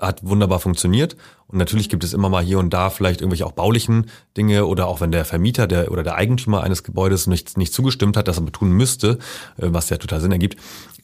hat 0.00 0.24
wunderbar 0.24 0.60
funktioniert. 0.60 1.16
Und 1.54 1.58
natürlich 1.58 1.88
gibt 1.88 2.02
es 2.02 2.12
immer 2.12 2.28
mal 2.28 2.42
hier 2.42 2.58
und 2.58 2.70
da 2.70 2.90
vielleicht 2.90 3.20
irgendwelche 3.20 3.46
auch 3.46 3.52
baulichen 3.52 4.10
Dinge 4.36 4.66
oder 4.66 4.88
auch 4.88 5.00
wenn 5.00 5.12
der 5.12 5.24
Vermieter 5.24 5.68
der, 5.68 5.92
oder 5.92 6.02
der 6.02 6.16
Eigentümer 6.16 6.64
eines 6.64 6.82
Gebäudes 6.82 7.28
nicht, 7.28 7.56
nicht 7.56 7.72
zugestimmt 7.72 8.16
hat, 8.16 8.26
dass 8.26 8.38
er 8.38 8.46
tun 8.50 8.72
müsste, 8.72 9.20
äh, 9.56 9.68
was 9.68 9.88
ja 9.88 9.98
total 9.98 10.20
Sinn 10.20 10.32
ergibt, 10.32 10.56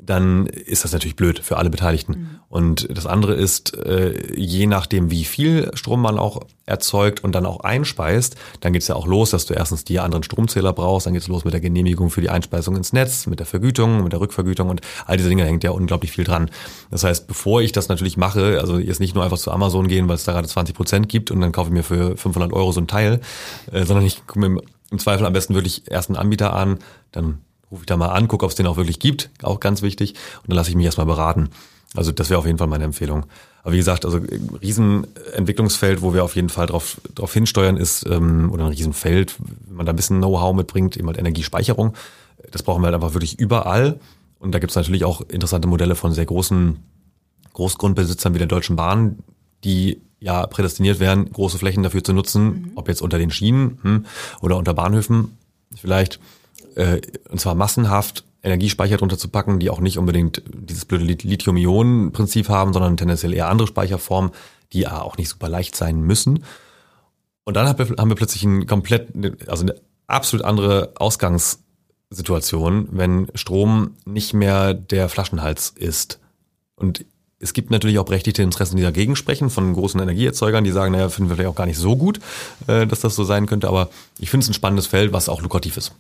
dann 0.03 0.47
ist 0.47 0.83
das 0.83 0.93
natürlich 0.93 1.15
blöd 1.15 1.39
für 1.39 1.57
alle 1.57 1.71
Beteiligten. 1.71 2.13
Mhm. 2.13 2.29
Und 2.49 2.89
das 2.91 3.07
andere 3.07 3.35
ist, 3.35 3.77
äh, 3.77 4.35
je 4.35 4.67
nachdem, 4.67 5.13
wie 5.13 5.25
viel 5.25 5.71
Strom 5.75 6.03
man 6.03 6.19
auch 6.19 6.41
erzeugt 6.67 7.23
und 7.23 7.35
dann 7.35 7.47
auch 7.47 7.61
einspeist, 7.61 8.37
dann 8.61 8.73
geht's 8.73 8.89
ja 8.89 8.95
auch 8.95 9.07
los, 9.07 9.31
dass 9.31 9.47
du 9.47 9.55
erstens 9.55 9.85
die 9.85 10.01
anderen 10.01 10.23
Stromzähler 10.23 10.73
brauchst, 10.73 11.07
dann 11.07 11.15
geht's 11.15 11.29
los 11.29 11.45
mit 11.45 11.53
der 11.53 11.61
Genehmigung 11.61 12.11
für 12.11 12.21
die 12.21 12.31
Einspeisung 12.31 12.77
ins 12.77 12.93
Netz, 12.93 13.27
mit 13.27 13.41
der 13.41 13.47
Vergütung, 13.47 14.03
mit 14.03 14.13
der 14.13 14.21
Rückvergütung 14.21 14.69
und 14.69 14.81
all 15.07 15.17
diese 15.17 15.29
Dinge 15.29 15.45
hängt 15.45 15.65
ja 15.65 15.71
unglaublich 15.71 16.13
viel 16.13 16.25
dran. 16.25 16.51
Das 16.91 17.05
heißt, 17.05 17.27
bevor 17.27 17.61
ich 17.61 17.73
das 17.73 17.89
natürlich 17.89 18.17
mache, 18.17 18.59
also 18.61 18.79
jetzt 18.79 19.01
nicht 19.01 19.15
nur 19.15 19.25
einfach 19.25 19.39
zu 19.39 19.51
Amazon 19.51 19.89
gehen, 19.89 20.09
weil 20.09 20.15
es 20.15 20.25
da 20.25 20.33
gerade 20.41 20.49
20 20.49 20.75
Prozent 20.75 21.09
gibt 21.09 21.31
und 21.31 21.41
dann 21.41 21.53
kaufe 21.53 21.69
ich 21.69 21.75
mir 21.75 21.83
für 21.83 22.17
500 22.17 22.53
Euro 22.53 22.73
so 22.73 22.81
ein 22.81 22.89
Teil, 22.89 23.21
äh, 23.73 23.85
sondern 23.85 24.05
ich 24.05 24.27
gucke 24.27 24.49
mir 24.49 24.63
im 24.91 24.99
Zweifel 24.99 25.27
am 25.27 25.33
besten 25.33 25.55
wirklich 25.55 25.91
erst 25.91 26.09
einen 26.09 26.17
Anbieter 26.17 26.55
an, 26.55 26.79
dann 27.13 27.39
rufe 27.71 27.83
ich 27.83 27.87
da 27.87 27.97
mal 27.97 28.09
an, 28.09 28.29
gucke, 28.29 28.45
ob 28.45 28.51
es 28.51 28.57
den 28.57 28.67
auch 28.67 28.77
wirklich 28.77 28.99
gibt, 28.99 29.31
auch 29.43 29.61
ganz 29.61 29.83
wichtig, 29.83 30.15
und 30.43 30.51
dann 30.51 30.57
lasse 30.57 30.71
ich 30.71 30.77
mich 30.77 30.87
erstmal 30.87 31.07
beraten. 31.07 31.51
Also 31.95 32.13
das 32.13 32.31
wäre 32.31 32.39
auf 32.39 32.47
jeden 32.47 32.59
Fall 32.59 32.67
meine 32.69 32.85
Empfehlung. 32.85 33.27
Aber 33.63 33.73
wie 33.73 33.79
gesagt, 33.79 34.05
also 34.05 34.19
ein 34.19 34.59
Riesenentwicklungsfeld, 34.63 36.03
wo 36.03 36.15
wir 36.15 36.25
auf 36.25 36.37
jeden 36.37 36.49
Fall 36.49 36.67
drauf, 36.67 37.01
drauf 37.15 37.33
hinsteuern, 37.33 37.77
ist, 37.77 38.07
ähm, 38.07 38.51
oder 38.53 38.65
ein 38.65 38.71
Riesenfeld, 38.71 39.37
wenn 39.67 39.77
man 39.77 39.87
da 39.87 39.93
ein 39.93 39.97
bisschen 39.97 40.19
Know-how 40.19 40.55
mitbringt, 40.55 40.97
eben 40.97 41.09
halt 41.09 41.19
Energiespeicherung. 41.19 41.95
Das 42.51 42.63
brauchen 42.63 42.83
wir 42.83 42.87
halt 42.87 42.95
einfach 42.95 43.15
wirklich 43.15 43.39
überall. 43.39 43.99
Und 44.39 44.53
da 44.53 44.59
gibt 44.61 44.71
es 44.71 44.77
natürlich 44.77 45.05
auch 45.05 45.21
interessante 45.23 45.69
Modelle 45.69 45.95
von 45.95 46.13
sehr 46.13 46.27
großen 46.27 46.79
Großgrundbesitzern 47.53 48.35
wie 48.35 48.39
der 48.39 48.47
Deutschen 48.47 48.77
Bahn, 48.77 49.19
die 49.65 50.01
ja 50.21 50.47
prädestiniert 50.47 51.01
wären, 51.01 51.31
große 51.33 51.59
Flächen 51.59 51.83
dafür 51.83 52.05
zu 52.05 52.13
nutzen, 52.13 52.45
mhm. 52.45 52.73
ob 52.75 52.89
jetzt 52.89 53.03
unter 53.03 53.19
den 53.19 53.31
Schienen 53.31 53.79
hm, 53.83 54.07
oder 54.41 54.57
unter 54.57 54.75
Bahnhöfen 54.75 55.37
vielleicht, 55.75 56.21
äh, 56.77 57.01
und 57.29 57.41
zwar 57.41 57.55
massenhaft 57.55 58.25
Energiespeicher 58.43 58.97
drunter 58.97 59.19
zu 59.19 59.29
packen, 59.29 59.59
die 59.59 59.71
auch 59.71 59.81
nicht 59.81 59.99
unbedingt 59.99 60.43
dieses 60.55 60.85
blöde 60.87 61.05
Lithium-Ionen-Prinzip 61.05 62.49
haben, 62.49 62.73
sondern 62.73 62.97
tendenziell 62.97 63.35
eher 63.35 63.49
andere 63.49 63.69
Speicherformen, 63.69 64.31
die 64.73 64.81
ja 64.81 65.03
auch 65.03 65.19
nicht 65.19 65.29
super 65.29 65.49
leicht 65.49 65.77
sein 65.77 66.01
müssen. 66.01 66.45
Und 67.45 67.55
dann 67.57 67.69
haben 67.69 68.09
wir 68.09 68.17
plötzlich 68.17 68.45
ein 68.45 68.67
komplett, 68.67 69.09
also 69.47 69.65
eine 69.65 69.75
absolut 70.07 70.45
andere 70.45 70.93
Ausgangssituation, 70.97 72.89
wenn 72.93 73.29
Strom 73.35 73.97
nicht 74.05 74.33
mehr 74.33 74.75
der 74.75 75.09
Flaschenhals 75.09 75.71
ist. 75.71 76.21
Und 76.77 77.05
es 77.41 77.55
gibt 77.55 77.71
natürlich 77.71 77.99
auch 77.99 78.05
berechtigte 78.05 78.43
Interessen, 78.43 78.77
die 78.77 78.83
dagegen 78.83 79.17
sprechen, 79.17 79.49
von 79.49 79.73
großen 79.73 79.99
Energieerzeugern, 79.99 80.63
die 80.63 80.71
sagen, 80.71 80.93
naja, 80.93 81.09
finden 81.09 81.31
wir 81.31 81.37
vielleicht 81.37 81.51
auch 81.51 81.57
gar 81.57 81.67
nicht 81.67 81.79
so 81.79 81.97
gut, 81.97 82.21
äh, 82.67 82.87
dass 82.87 83.01
das 83.01 83.17
so 83.17 83.25
sein 83.25 83.47
könnte. 83.47 83.67
Aber 83.67 83.89
ich 84.19 84.31
finde 84.31 84.45
es 84.45 84.51
ein 84.51 84.55
spannendes 84.55 84.87
Feld, 84.87 85.13
was 85.13 85.29
auch 85.29 85.41
lukrativ 85.43 85.79
ist. 85.79 85.93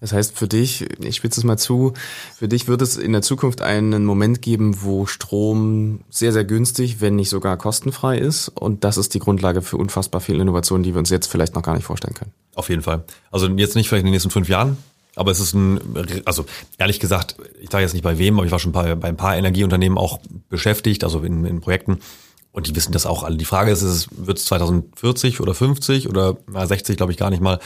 Das 0.00 0.12
heißt, 0.12 0.36
für 0.36 0.48
dich, 0.48 0.86
ich 1.00 1.16
spitze 1.16 1.40
es 1.40 1.44
mal 1.44 1.56
zu, 1.56 1.94
für 2.36 2.48
dich 2.48 2.66
wird 2.66 2.82
es 2.82 2.96
in 2.96 3.12
der 3.12 3.22
Zukunft 3.22 3.62
einen 3.62 4.04
Moment 4.04 4.42
geben, 4.42 4.82
wo 4.82 5.06
Strom 5.06 6.00
sehr, 6.10 6.32
sehr 6.32 6.44
günstig, 6.44 7.00
wenn 7.00 7.14
nicht 7.14 7.30
sogar 7.30 7.56
kostenfrei 7.56 8.18
ist. 8.18 8.48
Und 8.48 8.84
das 8.84 8.96
ist 8.96 9.14
die 9.14 9.18
Grundlage 9.18 9.62
für 9.62 9.76
unfassbar 9.76 10.20
viele 10.20 10.42
Innovationen, 10.42 10.82
die 10.82 10.94
wir 10.94 10.98
uns 10.98 11.10
jetzt 11.10 11.28
vielleicht 11.28 11.54
noch 11.54 11.62
gar 11.62 11.74
nicht 11.74 11.84
vorstellen 11.84 12.14
können. 12.14 12.32
Auf 12.54 12.68
jeden 12.68 12.82
Fall. 12.82 13.04
Also 13.30 13.48
jetzt 13.48 13.76
nicht 13.76 13.88
vielleicht 13.88 14.02
in 14.02 14.06
den 14.06 14.12
nächsten 14.12 14.30
fünf 14.30 14.48
Jahren, 14.48 14.76
aber 15.16 15.30
es 15.30 15.40
ist 15.40 15.54
ein, 15.54 16.22
also 16.24 16.44
ehrlich 16.78 17.00
gesagt, 17.00 17.36
ich 17.60 17.70
sage 17.70 17.82
jetzt 17.82 17.92
nicht 17.92 18.02
bei 18.02 18.18
wem, 18.18 18.36
aber 18.38 18.46
ich 18.46 18.52
war 18.52 18.58
schon 18.58 18.72
bei, 18.72 18.94
bei 18.94 19.08
ein 19.08 19.16
paar 19.16 19.36
Energieunternehmen 19.36 19.98
auch 19.98 20.20
beschäftigt, 20.48 21.04
also 21.04 21.20
in, 21.20 21.44
in 21.44 21.60
Projekten. 21.60 22.00
Und 22.54 22.68
die 22.68 22.76
wissen 22.76 22.92
das 22.92 23.04
auch 23.04 23.24
alle. 23.24 23.36
Die 23.36 23.44
Frage 23.44 23.72
ist, 23.72 23.82
ist 23.82 24.08
wird 24.12 24.38
es 24.38 24.44
2040 24.44 25.40
oder 25.40 25.54
50 25.54 26.08
oder 26.08 26.36
na, 26.46 26.64
60, 26.64 26.96
glaube 26.96 27.10
ich, 27.10 27.18
gar 27.18 27.30
nicht 27.30 27.42
mal. 27.42 27.58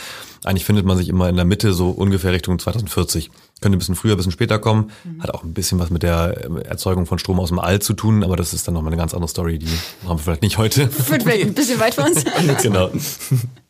Eigentlich 0.45 0.65
findet 0.65 0.87
man 0.87 0.97
sich 0.97 1.11
immer 1.11 1.29
in 1.29 1.37
der 1.37 1.45
Mitte, 1.45 1.75
so 1.75 1.91
ungefähr 1.91 2.33
Richtung 2.33 2.59
2040. 2.59 3.31
Könnte 3.61 3.77
ein 3.77 3.81
bisschen 3.81 3.97
früher, 3.97 4.15
ein 4.15 4.17
bisschen 4.17 4.33
später 4.33 4.59
kommen. 4.59 4.91
Mhm. 5.05 5.23
Hat 5.23 5.35
auch 5.35 5.45
ein 5.45 5.53
bisschen 5.53 5.79
was 5.79 5.91
mit 5.91 6.03
der 6.03 6.43
Erzeugung 6.65 7.05
von 7.05 7.19
Strom 7.19 7.39
aus 7.39 7.51
dem 7.51 7.59
All 7.59 7.81
zu 7.81 7.93
tun, 7.93 8.25
aber 8.25 8.37
das 8.37 8.55
ist 8.55 8.67
dann 8.67 8.73
nochmal 8.73 8.91
eine 8.91 8.99
ganz 8.99 9.13
andere 9.13 9.29
Story, 9.29 9.59
die 9.59 9.69
haben 10.07 10.19
wir 10.19 10.23
vielleicht 10.23 10.43
nicht 10.43 10.57
heute. 10.57 10.89
Wird 11.11 11.23
vielleicht 11.23 11.43
ein 11.43 11.53
bisschen 11.53 11.79
weit 11.81 11.95
für 11.95 12.05
uns. 12.05 12.25
genau. 12.63 12.91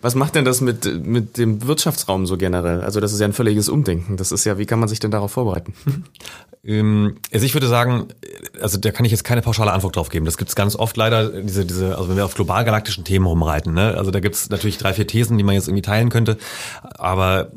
Was 0.00 0.14
macht 0.14 0.34
denn 0.34 0.44
das 0.44 0.60
mit, 0.60 1.06
mit 1.06 1.38
dem 1.38 1.66
Wirtschaftsraum 1.66 2.26
so 2.26 2.36
generell? 2.36 2.80
Also 2.80 3.00
das 3.00 3.12
ist 3.12 3.20
ja 3.20 3.26
ein 3.26 3.32
völliges 3.32 3.68
Umdenken. 3.68 4.16
Das 4.16 4.32
ist 4.32 4.44
ja, 4.44 4.58
wie 4.58 4.66
kann 4.66 4.78
man 4.78 4.88
sich 4.88 5.00
denn 5.00 5.10
darauf 5.10 5.32
vorbereiten? 5.32 5.74
Ähm, 6.66 7.18
also 7.32 7.46
ich 7.46 7.54
würde 7.54 7.68
sagen, 7.68 8.08
also 8.60 8.76
da 8.76 8.90
kann 8.90 9.04
ich 9.04 9.12
jetzt 9.12 9.22
keine 9.22 9.40
pauschale 9.40 9.72
Antwort 9.72 9.94
drauf 9.94 10.08
geben. 10.08 10.24
Das 10.24 10.36
gibt 10.36 10.48
es 10.48 10.56
ganz 10.56 10.74
oft 10.74 10.96
leider, 10.96 11.42
diese, 11.42 11.64
diese, 11.64 11.96
also 11.96 12.08
wenn 12.08 12.16
wir 12.16 12.24
auf 12.24 12.34
global 12.34 12.64
galaktischen 12.64 13.04
Themen 13.04 13.24
rumreiten, 13.24 13.72
ne? 13.72 13.94
Also 13.96 14.10
da 14.10 14.18
gibt 14.18 14.34
es 14.34 14.50
natürlich 14.50 14.76
drei, 14.76 14.92
vier 14.92 15.06
Thesen, 15.06 15.38
die 15.38 15.44
man 15.44 15.54
jetzt 15.54 15.68
irgendwie 15.68 15.82
teilen 15.82 16.08
könnte. 16.08 16.38
Aber 16.82 17.52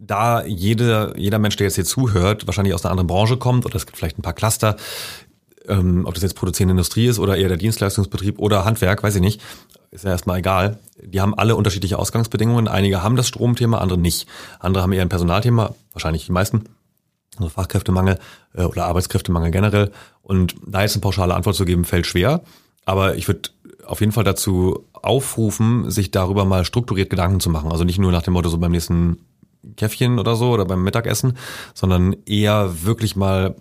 da 0.00 0.44
jede, 0.44 1.14
jeder 1.16 1.38
Mensch, 1.38 1.56
der 1.56 1.66
jetzt 1.66 1.76
hier 1.76 1.84
zuhört, 1.84 2.46
wahrscheinlich 2.46 2.74
aus 2.74 2.84
einer 2.84 2.90
anderen 2.90 3.06
Branche 3.06 3.36
kommt, 3.36 3.64
oder 3.64 3.76
es 3.76 3.86
gibt 3.86 3.96
vielleicht 3.96 4.18
ein 4.18 4.22
paar 4.22 4.32
Cluster, 4.32 4.76
ähm, 5.68 6.04
ob 6.06 6.14
das 6.14 6.22
jetzt 6.22 6.34
produzierende 6.34 6.72
Industrie 6.72 7.06
ist 7.06 7.18
oder 7.18 7.36
eher 7.36 7.48
der 7.48 7.56
Dienstleistungsbetrieb 7.56 8.38
oder 8.38 8.64
Handwerk, 8.64 9.02
weiß 9.02 9.14
ich 9.14 9.20
nicht, 9.20 9.40
ist 9.90 10.04
ja 10.04 10.10
erstmal 10.10 10.38
egal. 10.38 10.78
Die 11.02 11.20
haben 11.20 11.34
alle 11.34 11.56
unterschiedliche 11.56 11.98
Ausgangsbedingungen. 11.98 12.68
Einige 12.68 13.02
haben 13.02 13.16
das 13.16 13.28
Stromthema, 13.28 13.78
andere 13.78 13.98
nicht. 13.98 14.26
Andere 14.58 14.82
haben 14.82 14.92
eher 14.92 15.02
ein 15.02 15.08
Personalthema, 15.08 15.74
wahrscheinlich 15.92 16.26
die 16.26 16.32
meisten. 16.32 16.64
Also 17.36 17.48
Fachkräftemangel 17.48 18.18
äh, 18.54 18.64
oder 18.64 18.86
Arbeitskräftemangel 18.86 19.50
generell. 19.50 19.90
Und 20.22 20.54
da 20.66 20.82
jetzt 20.82 20.94
eine 20.94 21.00
pauschale 21.00 21.34
Antwort 21.34 21.56
zu 21.56 21.64
geben, 21.64 21.84
fällt 21.84 22.06
schwer. 22.06 22.42
Aber 22.84 23.16
ich 23.16 23.26
würde 23.28 23.50
auf 23.84 24.00
jeden 24.00 24.12
Fall 24.12 24.24
dazu 24.24 24.84
aufrufen, 24.92 25.90
sich 25.90 26.10
darüber 26.10 26.44
mal 26.44 26.64
strukturiert 26.64 27.10
Gedanken 27.10 27.40
zu 27.40 27.50
machen. 27.50 27.72
Also 27.72 27.84
nicht 27.84 27.98
nur 27.98 28.12
nach 28.12 28.22
dem 28.22 28.34
Motto 28.34 28.48
so 28.48 28.58
beim 28.58 28.72
nächsten 28.72 29.18
Käffchen 29.76 30.18
oder 30.18 30.36
so 30.36 30.50
oder 30.50 30.64
beim 30.64 30.82
Mittagessen, 30.82 31.36
sondern 31.74 32.16
eher 32.26 32.84
wirklich 32.84 33.16
mal 33.16 33.56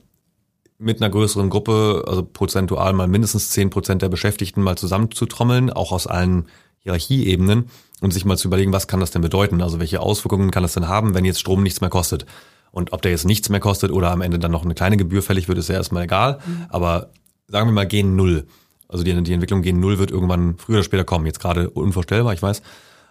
mit 0.80 1.02
einer 1.02 1.12
größeren 1.12 1.50
Gruppe, 1.50 2.06
also 2.08 2.24
prozentual 2.24 2.94
mal 2.94 3.08
mindestens 3.08 3.50
zehn 3.50 3.70
Prozent 3.70 4.02
der 4.02 4.10
Beschäftigten 4.10 4.62
mal 4.62 4.78
zusammenzutrommeln, 4.78 5.70
auch 5.70 5.92
aus 5.92 6.08
allen 6.08 6.48
Hierarchieebenen 6.80 7.66
und 8.00 8.12
sich 8.12 8.24
mal 8.24 8.38
zu 8.38 8.48
überlegen, 8.48 8.72
was 8.72 8.88
kann 8.88 9.02
das 9.02 9.12
denn 9.12 9.22
bedeuten? 9.22 9.62
Also 9.62 9.80
welche 9.80 10.00
Auswirkungen 10.00 10.52
kann 10.52 10.64
das 10.64 10.74
denn 10.74 10.88
haben, 10.88 11.14
wenn 11.14 11.26
jetzt 11.26 11.42
Strom 11.42 11.64
nichts 11.64 11.82
mehr 11.82 11.90
kostet? 11.90 12.26
Und 12.72 12.94
ob 12.94 13.02
der 13.02 13.12
jetzt 13.12 13.26
nichts 13.26 13.50
mehr 13.50 13.60
kostet 13.60 13.92
oder 13.92 14.12
am 14.12 14.22
Ende 14.22 14.40
dann 14.40 14.52
noch 14.52 14.64
eine 14.64 14.74
kleine 14.74 14.96
Gebühr 14.96 15.22
fällig 15.22 15.50
wird, 15.50 15.58
ist 15.58 15.68
ja 15.68 15.76
erstmal 15.76 16.04
egal. 16.04 16.40
Mhm. 16.46 16.66
Aber 16.70 17.10
sagen 17.48 17.68
wir 17.68 17.74
mal, 17.74 17.88
gehen 17.88 18.16
null. 18.16 18.48
Also 18.88 19.04
die, 19.04 19.22
die 19.24 19.34
Entwicklung 19.34 19.62
gehen 19.62 19.82
null 19.82 20.00
wird 20.00 20.12
irgendwann 20.12 20.56
früher 20.58 20.78
oder 20.78 20.84
später 20.84 21.04
kommen. 21.04 21.26
Jetzt 21.26 21.42
gerade 21.42 21.70
unvorstellbar, 21.70 22.34
ich 22.34 22.42
weiß. 22.42 22.62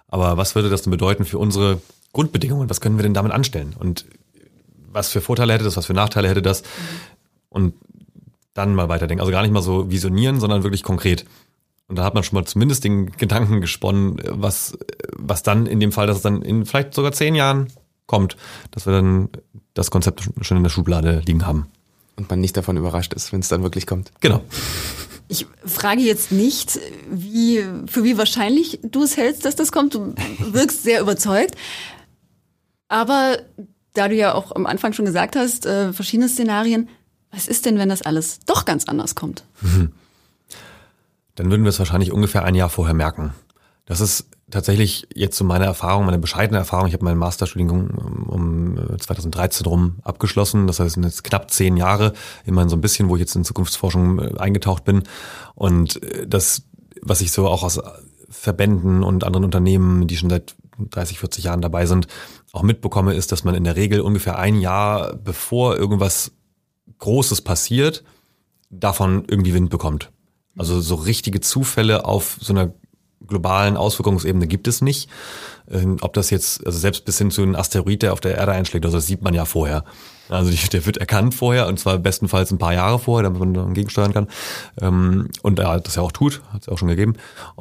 Aber 0.06 0.38
was 0.38 0.54
würde 0.54 0.70
das 0.70 0.82
denn 0.82 0.90
bedeuten 0.90 1.26
für 1.26 1.38
unsere 1.38 1.82
Grundbedingungen? 2.14 2.70
Was 2.70 2.80
können 2.80 2.96
wir 2.96 3.02
denn 3.02 3.14
damit 3.14 3.32
anstellen? 3.32 3.74
Und 3.78 4.06
was 4.90 5.10
für 5.10 5.20
Vorteile 5.20 5.52
hätte 5.52 5.64
das, 5.64 5.76
was 5.76 5.86
für 5.86 5.92
Nachteile 5.92 6.28
hätte 6.28 6.40
das? 6.40 6.62
Mhm 6.62 7.17
und 7.48 7.74
dann 8.54 8.74
mal 8.74 8.88
weiterdenken. 8.88 9.20
Also 9.20 9.32
gar 9.32 9.42
nicht 9.42 9.52
mal 9.52 9.62
so 9.62 9.90
visionieren, 9.90 10.40
sondern 10.40 10.62
wirklich 10.62 10.82
konkret. 10.82 11.24
Und 11.86 11.96
da 11.96 12.04
hat 12.04 12.14
man 12.14 12.22
schon 12.22 12.38
mal 12.38 12.44
zumindest 12.44 12.84
den 12.84 13.12
Gedanken 13.12 13.60
gesponnen, 13.60 14.20
was, 14.28 14.76
was 15.16 15.42
dann 15.42 15.66
in 15.66 15.80
dem 15.80 15.92
Fall, 15.92 16.06
dass 16.06 16.18
es 16.18 16.22
dann 16.22 16.42
in 16.42 16.66
vielleicht 16.66 16.92
sogar 16.92 17.12
zehn 17.12 17.34
Jahren 17.34 17.68
kommt, 18.06 18.36
dass 18.70 18.86
wir 18.86 18.92
dann 18.92 19.30
das 19.74 19.90
Konzept 19.90 20.28
schon 20.42 20.56
in 20.56 20.62
der 20.62 20.70
Schublade 20.70 21.22
liegen 21.24 21.46
haben. 21.46 21.66
Und 22.16 22.28
man 22.28 22.40
nicht 22.40 22.56
davon 22.56 22.76
überrascht 22.76 23.14
ist, 23.14 23.32
wenn 23.32 23.40
es 23.40 23.48
dann 23.48 23.62
wirklich 23.62 23.86
kommt. 23.86 24.10
Genau. 24.20 24.42
Ich 25.28 25.46
frage 25.64 26.00
jetzt 26.00 26.32
nicht, 26.32 26.80
wie, 27.10 27.64
für 27.86 28.02
wie 28.02 28.18
wahrscheinlich 28.18 28.80
du 28.82 29.02
es 29.02 29.16
hältst, 29.16 29.44
dass 29.44 29.56
das 29.56 29.72
kommt. 29.72 29.94
Du 29.94 30.14
wirkst 30.40 30.82
sehr 30.82 31.00
überzeugt. 31.00 31.54
Aber 32.88 33.38
da 33.92 34.08
du 34.08 34.14
ja 34.14 34.34
auch 34.34 34.54
am 34.54 34.66
Anfang 34.66 34.94
schon 34.94 35.04
gesagt 35.04 35.36
hast, 35.36 35.66
äh, 35.66 35.92
verschiedene 35.92 36.28
Szenarien, 36.28 36.88
was 37.30 37.48
ist 37.48 37.66
denn, 37.66 37.78
wenn 37.78 37.88
das 37.88 38.02
alles 38.02 38.40
doch 38.46 38.64
ganz 38.64 38.86
anders 38.86 39.14
kommt? 39.14 39.44
Mhm. 39.60 39.92
Dann 41.34 41.50
würden 41.50 41.62
wir 41.62 41.70
es 41.70 41.78
wahrscheinlich 41.78 42.12
ungefähr 42.12 42.44
ein 42.44 42.54
Jahr 42.54 42.68
vorher 42.68 42.94
merken. 42.94 43.32
Das 43.86 44.00
ist 44.00 44.26
tatsächlich 44.50 45.06
jetzt 45.14 45.36
so 45.36 45.44
meine 45.44 45.64
Erfahrung, 45.66 46.06
meine 46.06 46.18
bescheidene 46.18 46.58
Erfahrung. 46.58 46.88
Ich 46.88 46.94
habe 46.94 47.04
meinen 47.04 47.18
Masterstudiengang 47.18 47.90
um 48.26 48.78
2013 48.98 49.64
äh, 49.64 49.68
rum 49.68 49.96
abgeschlossen. 50.02 50.66
Das 50.66 50.80
heißt, 50.80 50.96
jetzt 50.96 51.24
knapp 51.24 51.50
zehn 51.50 51.76
Jahre, 51.76 52.12
immerhin 52.44 52.68
so 52.68 52.76
ein 52.76 52.80
bisschen, 52.80 53.08
wo 53.08 53.16
ich 53.16 53.20
jetzt 53.20 53.36
in 53.36 53.44
Zukunftsforschung 53.44 54.18
äh, 54.18 54.38
eingetaucht 54.38 54.84
bin. 54.84 55.04
Und 55.54 56.02
äh, 56.02 56.26
das, 56.26 56.62
was 57.02 57.20
ich 57.20 57.32
so 57.32 57.46
auch 57.46 57.62
aus 57.62 57.80
Verbänden 58.30 59.02
und 59.02 59.24
anderen 59.24 59.44
Unternehmen, 59.44 60.06
die 60.06 60.16
schon 60.16 60.30
seit 60.30 60.54
30, 60.78 61.18
40 61.18 61.44
Jahren 61.44 61.60
dabei 61.60 61.86
sind, 61.86 62.06
auch 62.52 62.62
mitbekomme, 62.62 63.14
ist, 63.14 63.32
dass 63.32 63.44
man 63.44 63.54
in 63.54 63.64
der 63.64 63.76
Regel 63.76 64.00
ungefähr 64.00 64.38
ein 64.38 64.60
Jahr, 64.60 65.14
bevor 65.16 65.76
irgendwas 65.76 66.32
Großes 66.98 67.42
passiert, 67.42 68.04
davon 68.70 69.24
irgendwie 69.28 69.54
Wind 69.54 69.70
bekommt. 69.70 70.10
Also 70.56 70.80
so 70.80 70.96
richtige 70.96 71.40
Zufälle 71.40 72.04
auf 72.04 72.36
so 72.40 72.52
einer 72.52 72.72
globalen 73.26 73.76
Auswirkungsebene 73.76 74.46
gibt 74.46 74.68
es 74.68 74.80
nicht. 74.80 75.08
Ähm, 75.70 75.98
ob 76.00 76.14
das 76.14 76.30
jetzt, 76.30 76.66
also 76.66 76.78
selbst 76.78 77.04
bis 77.04 77.18
hin 77.18 77.30
zu 77.30 77.42
einem 77.42 77.54
Asteroid, 77.54 78.02
der 78.02 78.12
auf 78.12 78.20
der 78.20 78.36
Erde 78.36 78.52
einschlägt, 78.52 78.84
also 78.84 78.96
das 78.96 79.06
sieht 79.06 79.22
man 79.22 79.34
ja 79.34 79.44
vorher. 79.44 79.84
Also 80.28 80.50
der 80.72 80.86
wird 80.86 80.96
erkannt 80.98 81.34
vorher 81.34 81.68
und 81.68 81.78
zwar 81.78 81.98
bestenfalls 81.98 82.50
ein 82.50 82.58
paar 82.58 82.74
Jahre 82.74 82.98
vorher, 82.98 83.24
damit 83.24 83.40
man 83.40 83.54
dann 83.54 83.74
gegensteuern 83.74 84.12
kann. 84.12 84.28
Ähm, 84.80 85.28
und 85.42 85.58
er 85.58 85.80
das 85.80 85.96
ja 85.96 86.02
auch 86.02 86.12
tut, 86.12 86.42
hat 86.52 86.62
es 86.62 86.68
auch 86.68 86.78
schon 86.78 86.88
gegeben. 86.88 87.14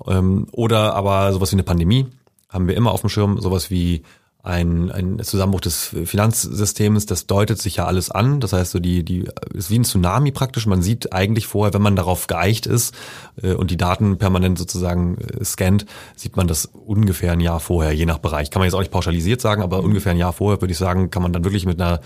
Ähm, 0.08 0.48
oder 0.52 0.96
aber 0.96 1.34
sowas 1.34 1.52
wie 1.52 1.56
eine 1.56 1.64
Pandemie 1.64 2.08
haben 2.50 2.68
wir 2.68 2.76
immer 2.76 2.92
auf 2.92 3.02
dem 3.02 3.10
Schirm, 3.10 3.40
sowas 3.40 3.70
wie 3.70 4.04
ein, 4.48 4.92
ein 4.92 5.20
Zusammenbruch 5.24 5.60
des 5.60 5.94
Finanzsystems, 6.06 7.06
das 7.06 7.28
deutet 7.28 7.60
sich 7.60 7.76
ja 7.76 7.86
alles 7.86 8.10
an. 8.10 8.40
Das 8.40 8.54
heißt, 8.54 8.72
so 8.72 8.80
die, 8.80 9.04
die 9.04 9.26
ist 9.54 9.70
wie 9.70 9.78
ein 9.78 9.84
Tsunami 9.84 10.32
praktisch. 10.32 10.66
Man 10.66 10.82
sieht 10.82 11.12
eigentlich 11.12 11.48
vorher, 11.48 11.74
wenn 11.74 11.82
man 11.82 11.98
darauf 11.98 12.28
geeicht 12.28 12.66
ist 12.66 12.96
äh, 13.42 13.54
und 13.54 13.72
die 13.72 13.78
Daten 13.78 14.18
permanent 14.18 14.58
sozusagen 14.58 15.18
äh, 15.18 15.44
scannt, 15.44 15.86
sieht 16.16 16.38
man 16.38 16.48
das 16.48 16.66
ungefähr 16.66 17.34
ein 17.34 17.42
Jahr 17.42 17.60
vorher, 17.60 17.92
je 17.92 18.06
nach 18.06 18.20
Bereich. 18.20 18.50
Kann 18.50 18.62
man 18.62 18.68
jetzt 18.68 18.74
auch 18.74 18.80
nicht 18.80 18.92
pauschalisiert 18.92 19.42
sagen, 19.42 19.62
aber 19.62 19.84
ungefähr 19.84 20.14
ein 20.14 20.18
Jahr 20.18 20.34
vorher 20.34 20.62
würde 20.62 20.72
ich 20.72 20.78
sagen, 20.78 21.12
kann 21.12 21.24
man 21.24 21.34
dann 21.34 21.44
wirklich 21.44 21.66
mit 21.66 21.82
einer 21.82 22.00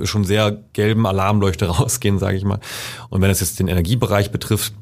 äh, 0.00 0.04
schon 0.04 0.24
sehr 0.24 0.58
gelben 0.72 1.06
Alarmleuchte 1.06 1.66
rausgehen, 1.78 2.18
sage 2.18 2.36
ich 2.36 2.44
mal. 2.44 2.58
Und 3.08 3.22
wenn 3.22 3.30
es 3.30 3.38
jetzt 3.38 3.60
den 3.60 3.68
Energiebereich 3.68 4.32
betrifft, 4.32 4.74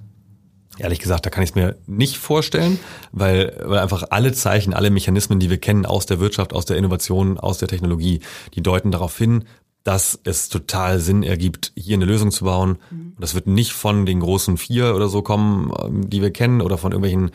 Ehrlich 0.81 0.99
gesagt, 0.99 1.27
da 1.27 1.31
kann 1.31 1.43
ich 1.43 1.51
es 1.51 1.55
mir 1.55 1.77
nicht 1.87 2.17
vorstellen, 2.17 2.79
weil, 3.13 3.57
weil 3.65 3.79
einfach 3.79 4.05
alle 4.11 4.33
Zeichen, 4.33 4.75
alle 4.75 4.91
Mechanismen, 4.91 5.39
die 5.39 5.51
wir 5.51 5.59
kennen 5.59 5.87
aus 5.87 6.07
der 6.07 6.21
Wirtschaft, 6.21 6.53
aus 6.53 6.65
der 6.65 6.77
Innovation, 6.77 7.39
aus 7.39 7.59
der 7.59 7.69
Technologie, 7.69 8.21
die 8.55 8.63
deuten 8.63 8.91
darauf 8.91 9.17
hin, 9.17 9.45
dass 9.85 10.19
es 10.25 10.49
total 10.49 11.01
Sinn 11.01 11.23
ergibt, 11.23 11.73
hier 11.75 11.97
eine 11.97 12.05
Lösung 12.05 12.31
zu 12.31 12.45
bauen. 12.45 12.79
Mhm. 12.91 13.15
Das 13.19 13.35
wird 13.35 13.47
nicht 13.47 13.73
von 13.73 14.05
den 14.05 14.21
großen 14.21 14.59
vier 14.59 14.95
oder 14.95 15.09
so 15.09 15.23
kommen, 15.23 15.73
ähm, 15.83 16.11
die 16.11 16.21
wir 16.21 16.31
kennen, 16.31 16.61
oder 16.61 16.77
von 16.77 16.93
irgendwelchen 16.93 17.31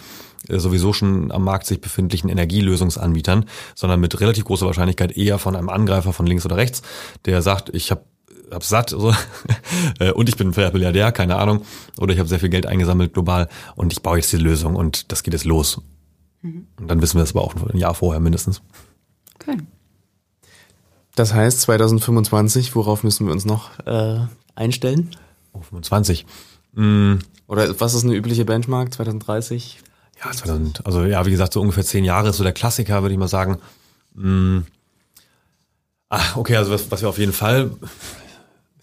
äh, 0.47 0.59
sowieso 0.59 0.93
schon 0.93 1.31
am 1.31 1.43
Markt 1.43 1.65
sich 1.65 1.81
befindlichen 1.81 2.29
Energielösungsanbietern, 2.29 3.45
sondern 3.73 3.99
mit 3.99 4.19
relativ 4.19 4.45
großer 4.45 4.67
Wahrscheinlichkeit 4.67 5.17
eher 5.17 5.39
von 5.39 5.55
einem 5.55 5.69
Angreifer 5.69 6.13
von 6.13 6.27
links 6.27 6.45
oder 6.45 6.57
rechts, 6.57 6.83
der 7.25 7.41
sagt, 7.41 7.73
ich 7.73 7.89
habe 7.89 8.03
hab's 8.51 8.69
satt 8.69 8.89
so. 8.89 9.13
Äh, 9.99 10.11
und 10.11 10.29
ich 10.29 10.35
bin 10.35 10.53
vielleicht 10.53 10.73
Milliardär, 10.73 11.11
keine 11.11 11.37
Ahnung, 11.37 11.61
oder 11.97 12.13
ich 12.13 12.19
habe 12.19 12.27
sehr 12.27 12.39
viel 12.39 12.49
Geld 12.49 12.65
eingesammelt 12.65 13.13
global 13.13 13.49
und 13.75 13.93
ich 13.93 14.01
baue 14.01 14.17
jetzt 14.17 14.31
die 14.31 14.37
Lösung 14.37 14.75
und 14.75 15.11
das 15.11 15.23
geht 15.23 15.33
jetzt 15.33 15.45
los. 15.45 15.81
Mhm. 16.41 16.67
Und 16.79 16.87
dann 16.87 17.01
wissen 17.01 17.15
wir 17.15 17.21
das 17.21 17.31
aber 17.31 17.41
auch 17.41 17.55
ein 17.55 17.77
Jahr 17.77 17.93
vorher 17.93 18.19
mindestens. 18.19 18.61
Okay. 19.35 19.57
Das 21.15 21.33
heißt 21.33 21.61
2025, 21.61 22.75
worauf 22.75 23.03
müssen 23.03 23.25
wir 23.25 23.33
uns 23.33 23.45
noch 23.45 23.79
äh, 23.85 24.19
einstellen? 24.55 25.11
Oh, 25.53 25.61
25. 25.61 26.25
Mhm. 26.73 27.19
Oder 27.47 27.79
was 27.79 27.93
ist 27.93 28.03
eine 28.03 28.15
übliche 28.15 28.45
Benchmark? 28.45 28.93
2030? 28.93 29.79
Ja, 30.23 30.31
2000, 30.31 30.85
also 30.85 31.03
ja, 31.05 31.25
wie 31.25 31.31
gesagt, 31.31 31.53
so 31.53 31.61
ungefähr 31.61 31.83
zehn 31.83 32.05
Jahre 32.05 32.29
ist 32.29 32.37
so 32.37 32.43
der 32.43 32.53
Klassiker, 32.53 33.01
würde 33.01 33.13
ich 33.13 33.19
mal 33.19 33.27
sagen. 33.27 33.59
Mhm. 34.13 34.65
Ah, 36.09 36.23
okay, 36.35 36.55
also 36.55 36.71
was, 36.71 36.89
was 36.91 37.01
wir 37.01 37.09
auf 37.09 37.17
jeden 37.17 37.33
Fall, 37.33 37.71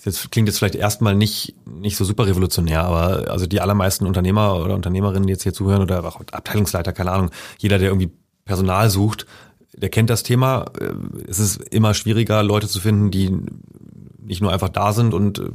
jetzt 0.04 0.30
klingt 0.30 0.48
jetzt 0.48 0.58
vielleicht 0.58 0.74
erstmal 0.74 1.14
nicht, 1.14 1.54
nicht 1.66 1.96
so 1.96 2.04
super 2.04 2.26
revolutionär, 2.26 2.84
aber 2.84 3.30
also 3.30 3.46
die 3.46 3.60
allermeisten 3.60 4.06
Unternehmer 4.06 4.56
oder 4.56 4.74
Unternehmerinnen, 4.74 5.26
die 5.26 5.32
jetzt 5.32 5.42
hier 5.42 5.52
zuhören 5.52 5.82
oder 5.82 6.04
auch 6.04 6.20
Abteilungsleiter, 6.32 6.92
keine 6.92 7.12
Ahnung, 7.12 7.30
jeder, 7.58 7.78
der 7.78 7.88
irgendwie 7.88 8.10
Personal 8.44 8.90
sucht, 8.90 9.26
der 9.74 9.88
kennt 9.88 10.10
das 10.10 10.22
Thema. 10.22 10.66
Es 11.28 11.38
ist 11.38 11.62
immer 11.72 11.94
schwieriger, 11.94 12.42
Leute 12.42 12.68
zu 12.68 12.80
finden, 12.80 13.10
die 13.10 13.30
nicht 14.20 14.40
nur 14.40 14.52
einfach 14.52 14.68
da 14.68 14.92
sind 14.92 15.14
und 15.14 15.38
äh, 15.38 15.50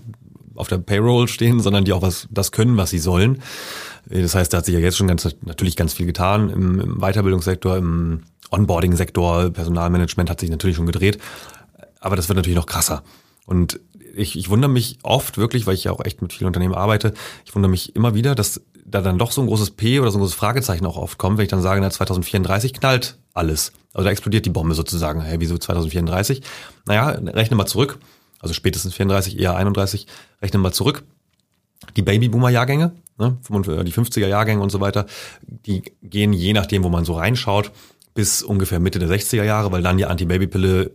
auf 0.55 0.67
der 0.67 0.79
Payroll 0.79 1.27
stehen, 1.27 1.59
sondern 1.59 1.85
die 1.85 1.93
auch 1.93 2.01
was 2.01 2.27
das 2.31 2.51
können, 2.51 2.77
was 2.77 2.89
sie 2.89 2.99
sollen. 2.99 3.41
Das 4.09 4.33
heißt, 4.33 4.51
da 4.51 4.57
hat 4.57 4.65
sich 4.65 4.73
ja 4.73 4.79
jetzt 4.79 4.97
schon 4.97 5.07
ganz 5.07 5.27
natürlich 5.41 5.75
ganz 5.75 5.93
viel 5.93 6.05
getan 6.05 6.49
im, 6.49 6.79
im 6.79 6.97
Weiterbildungssektor, 6.99 7.77
im 7.77 8.23
Onboarding-Sektor, 8.49 9.49
Personalmanagement 9.51 10.29
hat 10.29 10.39
sich 10.39 10.49
natürlich 10.49 10.77
schon 10.77 10.85
gedreht, 10.85 11.19
aber 11.99 12.15
das 12.15 12.29
wird 12.29 12.37
natürlich 12.37 12.55
noch 12.55 12.65
krasser. 12.65 13.03
Und 13.47 13.79
ich, 14.15 14.37
ich 14.37 14.49
wundere 14.49 14.69
mich 14.69 14.99
oft 15.01 15.37
wirklich, 15.37 15.65
weil 15.65 15.73
ich 15.73 15.85
ja 15.85 15.91
auch 15.91 16.03
echt 16.05 16.21
mit 16.21 16.33
vielen 16.33 16.47
Unternehmen 16.47 16.75
arbeite, 16.75 17.13
ich 17.45 17.55
wundere 17.55 17.71
mich 17.71 17.95
immer 17.95 18.13
wieder, 18.13 18.35
dass 18.35 18.61
da 18.85 19.01
dann 19.01 19.17
doch 19.17 19.31
so 19.31 19.41
ein 19.41 19.47
großes 19.47 19.71
P 19.71 19.99
oder 19.99 20.11
so 20.11 20.17
ein 20.17 20.21
großes 20.21 20.35
Fragezeichen 20.35 20.85
auch 20.85 20.97
oft 20.97 21.17
kommt, 21.17 21.37
wenn 21.37 21.43
ich 21.43 21.49
dann 21.49 21.61
sage, 21.61 21.81
na 21.81 21.89
2034 21.89 22.73
knallt 22.73 23.17
alles. 23.33 23.73
Also 23.93 24.05
da 24.05 24.11
explodiert 24.11 24.45
die 24.45 24.49
Bombe 24.49 24.75
sozusagen. 24.75 25.21
Hey, 25.21 25.39
wieso 25.39 25.57
2034? 25.57 26.41
Naja, 26.85 27.09
rechne 27.09 27.57
mal 27.57 27.65
zurück. 27.65 27.99
Also 28.39 28.53
spätestens 28.53 28.93
34, 28.93 29.39
eher 29.39 29.55
31. 29.55 30.07
Rechne 30.41 30.59
mal 30.59 30.71
zurück. 30.71 31.03
Die 31.95 32.01
Babyboomer-Jahrgänge, 32.01 32.93
ne, 33.17 33.37
die 33.49 33.93
50er-Jahrgänge 33.93 34.61
und 34.61 34.71
so 34.71 34.79
weiter, 34.79 35.05
die 35.41 35.83
gehen 36.01 36.33
je 36.33 36.53
nachdem, 36.53 36.83
wo 36.83 36.89
man 36.89 37.05
so 37.05 37.13
reinschaut, 37.13 37.71
bis 38.13 38.41
ungefähr 38.41 38.79
Mitte 38.79 38.99
der 38.99 39.09
60er 39.09 39.43
Jahre, 39.43 39.71
weil 39.71 39.83
dann 39.83 39.97
die 39.97 40.05
Anti-Baby-Pille 40.05 40.91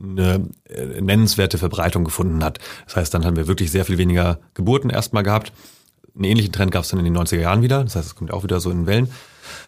eine 0.00 0.48
äh, 0.68 1.00
nennenswerte 1.00 1.58
Verbreitung 1.58 2.04
gefunden 2.04 2.42
hat. 2.44 2.58
Das 2.86 2.96
heißt, 2.96 3.14
dann 3.14 3.24
haben 3.24 3.36
wir 3.36 3.46
wirklich 3.46 3.70
sehr 3.70 3.84
viel 3.84 3.98
weniger 3.98 4.38
Geburten 4.54 4.90
erstmal 4.90 5.22
gehabt. 5.22 5.52
Einen 6.14 6.24
ähnlichen 6.24 6.52
Trend 6.52 6.72
gab 6.72 6.84
es 6.84 6.90
dann 6.90 6.98
in 6.98 7.06
den 7.06 7.16
90er 7.16 7.40
Jahren 7.40 7.62
wieder. 7.62 7.82
Das 7.84 7.96
heißt, 7.96 8.06
es 8.06 8.14
kommt 8.14 8.32
auch 8.32 8.42
wieder 8.42 8.60
so 8.60 8.70
in 8.70 8.86
Wellen. 8.86 9.08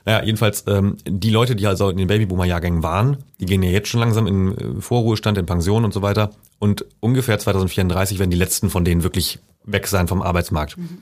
Naja, 0.04 0.24
jedenfalls, 0.24 0.64
ähm, 0.66 0.96
die 1.06 1.30
Leute, 1.30 1.56
die 1.56 1.66
also 1.66 1.88
in 1.88 1.96
den 1.96 2.06
Babyboomer-Jahrgängen 2.08 2.82
waren, 2.82 3.18
die 3.40 3.46
gehen 3.46 3.62
ja 3.62 3.70
jetzt 3.70 3.88
schon 3.88 4.00
langsam 4.00 4.26
in 4.26 4.56
äh, 4.56 4.80
Vorruhestand, 4.80 5.38
in 5.38 5.46
Pension 5.46 5.84
und 5.84 5.94
so 5.94 6.02
weiter. 6.02 6.30
Und 6.58 6.84
ungefähr 7.00 7.38
2034 7.38 8.18
werden 8.18 8.30
die 8.30 8.36
letzten 8.36 8.70
von 8.70 8.84
denen 8.84 9.02
wirklich 9.02 9.38
weg 9.64 9.86
sein 9.86 10.08
vom 10.08 10.22
Arbeitsmarkt. 10.22 10.76
Mhm. 10.76 10.98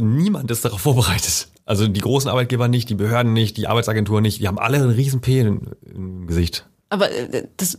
Niemand 0.00 0.50
ist 0.50 0.64
darauf 0.64 0.80
vorbereitet. 0.80 1.48
Also 1.64 1.88
die 1.88 2.00
großen 2.00 2.30
Arbeitgeber 2.30 2.68
nicht, 2.68 2.88
die 2.88 2.94
Behörden 2.94 3.32
nicht, 3.32 3.56
die 3.56 3.66
Arbeitsagenturen 3.66 4.22
nicht, 4.22 4.40
die 4.40 4.46
haben 4.46 4.58
alle 4.58 4.78
einen 4.78 4.90
riesen 4.90 5.20
P 5.20 5.40
im, 5.40 5.62
im 5.84 6.26
Gesicht. 6.26 6.66
Aber 6.90 7.10
äh, 7.10 7.48
das 7.56 7.78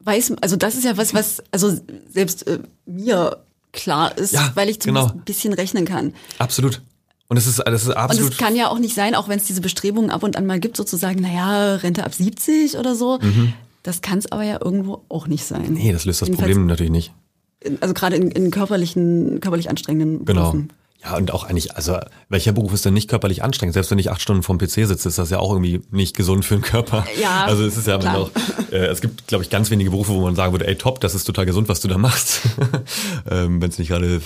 weiß, 0.00 0.34
also 0.40 0.56
das 0.56 0.76
ist 0.76 0.84
ja 0.84 0.96
was, 0.96 1.12
was 1.12 1.42
also 1.50 1.76
selbst 2.08 2.46
äh, 2.46 2.60
mir 2.86 3.38
klar 3.72 4.16
ist, 4.16 4.32
ja, 4.32 4.52
weil 4.54 4.68
ich 4.68 4.80
zumindest 4.80 5.08
genau. 5.08 5.20
ein 5.20 5.24
bisschen 5.24 5.52
rechnen 5.52 5.84
kann. 5.84 6.14
Absolut. 6.38 6.82
Und 7.28 7.36
es 7.36 7.46
ist, 7.46 7.58
das 7.58 7.82
ist 7.82 7.90
absolut. 7.90 8.26
Und 8.26 8.32
es 8.32 8.38
kann 8.38 8.54
ja 8.54 8.68
auch 8.68 8.78
nicht 8.78 8.94
sein, 8.94 9.14
auch 9.16 9.28
wenn 9.28 9.38
es 9.38 9.44
diese 9.44 9.60
Bestrebungen 9.60 10.10
ab 10.10 10.22
und 10.22 10.36
an 10.36 10.46
mal 10.46 10.60
gibt, 10.60 10.76
sozusagen, 10.76 11.20
naja, 11.20 11.74
Rente 11.76 12.04
ab 12.04 12.14
70 12.14 12.78
oder 12.78 12.94
so. 12.94 13.18
Mhm. 13.20 13.52
Das 13.82 14.00
kann 14.00 14.18
es 14.18 14.30
aber 14.30 14.44
ja 14.44 14.60
irgendwo 14.64 15.02
auch 15.08 15.26
nicht 15.26 15.44
sein. 15.44 15.72
Nee, 15.72 15.92
das 15.92 16.04
löst 16.04 16.22
das 16.22 16.28
Jedenfalls, 16.28 16.50
Problem 16.50 16.66
natürlich 16.66 16.92
nicht. 16.92 17.12
Also 17.80 17.94
gerade 17.94 18.16
in, 18.16 18.30
in 18.30 18.50
körperlichen, 18.50 19.40
körperlich 19.40 19.70
anstrengenden. 19.70 20.24
Berufen. 20.24 20.68
Genau. 20.68 20.74
Ja, 21.06 21.16
und 21.16 21.30
auch 21.30 21.44
eigentlich, 21.44 21.76
also 21.76 21.98
welcher 22.28 22.52
Beruf 22.52 22.72
ist 22.72 22.84
denn 22.84 22.94
nicht 22.94 23.08
körperlich 23.08 23.44
anstrengend? 23.44 23.74
Selbst 23.74 23.90
wenn 23.92 23.98
ich 23.98 24.10
acht 24.10 24.20
Stunden 24.20 24.42
vorm 24.42 24.58
PC 24.58 24.86
sitze, 24.86 25.08
ist 25.08 25.18
das 25.18 25.30
ja 25.30 25.38
auch 25.38 25.52
irgendwie 25.52 25.80
nicht 25.90 26.16
gesund 26.16 26.44
für 26.44 26.56
den 26.56 26.62
Körper. 26.62 27.06
Ja. 27.20 27.44
Also 27.44 27.64
es 27.64 27.76
ist 27.76 27.86
ja 27.86 27.98
auch, 27.98 28.30
äh, 28.72 28.86
es 28.86 29.00
gibt, 29.00 29.28
glaube 29.28 29.44
ich, 29.44 29.50
ganz 29.50 29.70
wenige 29.70 29.90
Berufe, 29.90 30.12
wo 30.12 30.20
man 30.20 30.34
sagen 30.34 30.52
würde, 30.52 30.66
ey 30.66 30.74
top, 30.74 31.00
das 31.00 31.14
ist 31.14 31.24
total 31.24 31.46
gesund, 31.46 31.68
was 31.68 31.80
du 31.80 31.86
da 31.86 31.96
machst. 31.96 32.42
ähm, 33.30 33.62
wenn 33.62 33.70
es 33.70 33.78
nicht 33.78 33.88
gerade 33.88 34.20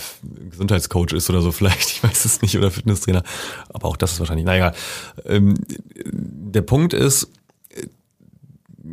Gesundheitscoach 0.51 1.12
ist 1.12 1.28
oder 1.28 1.43
so 1.43 1.53
vielleicht, 1.53 1.91
ich 1.91 2.03
weiß 2.03 2.24
es 2.24 2.41
nicht, 2.41 2.57
oder 2.57 2.70
Fitnesstrainer. 2.70 3.24
Aber 3.68 3.89
auch 3.89 3.97
das 3.99 4.12
ist 4.12 4.20
wahrscheinlich, 4.20 4.47
naja. 4.47 4.72
Ähm, 5.26 5.55
der 6.07 6.62
Punkt 6.62 6.95
ist, 6.95 7.31
äh, 7.68 7.87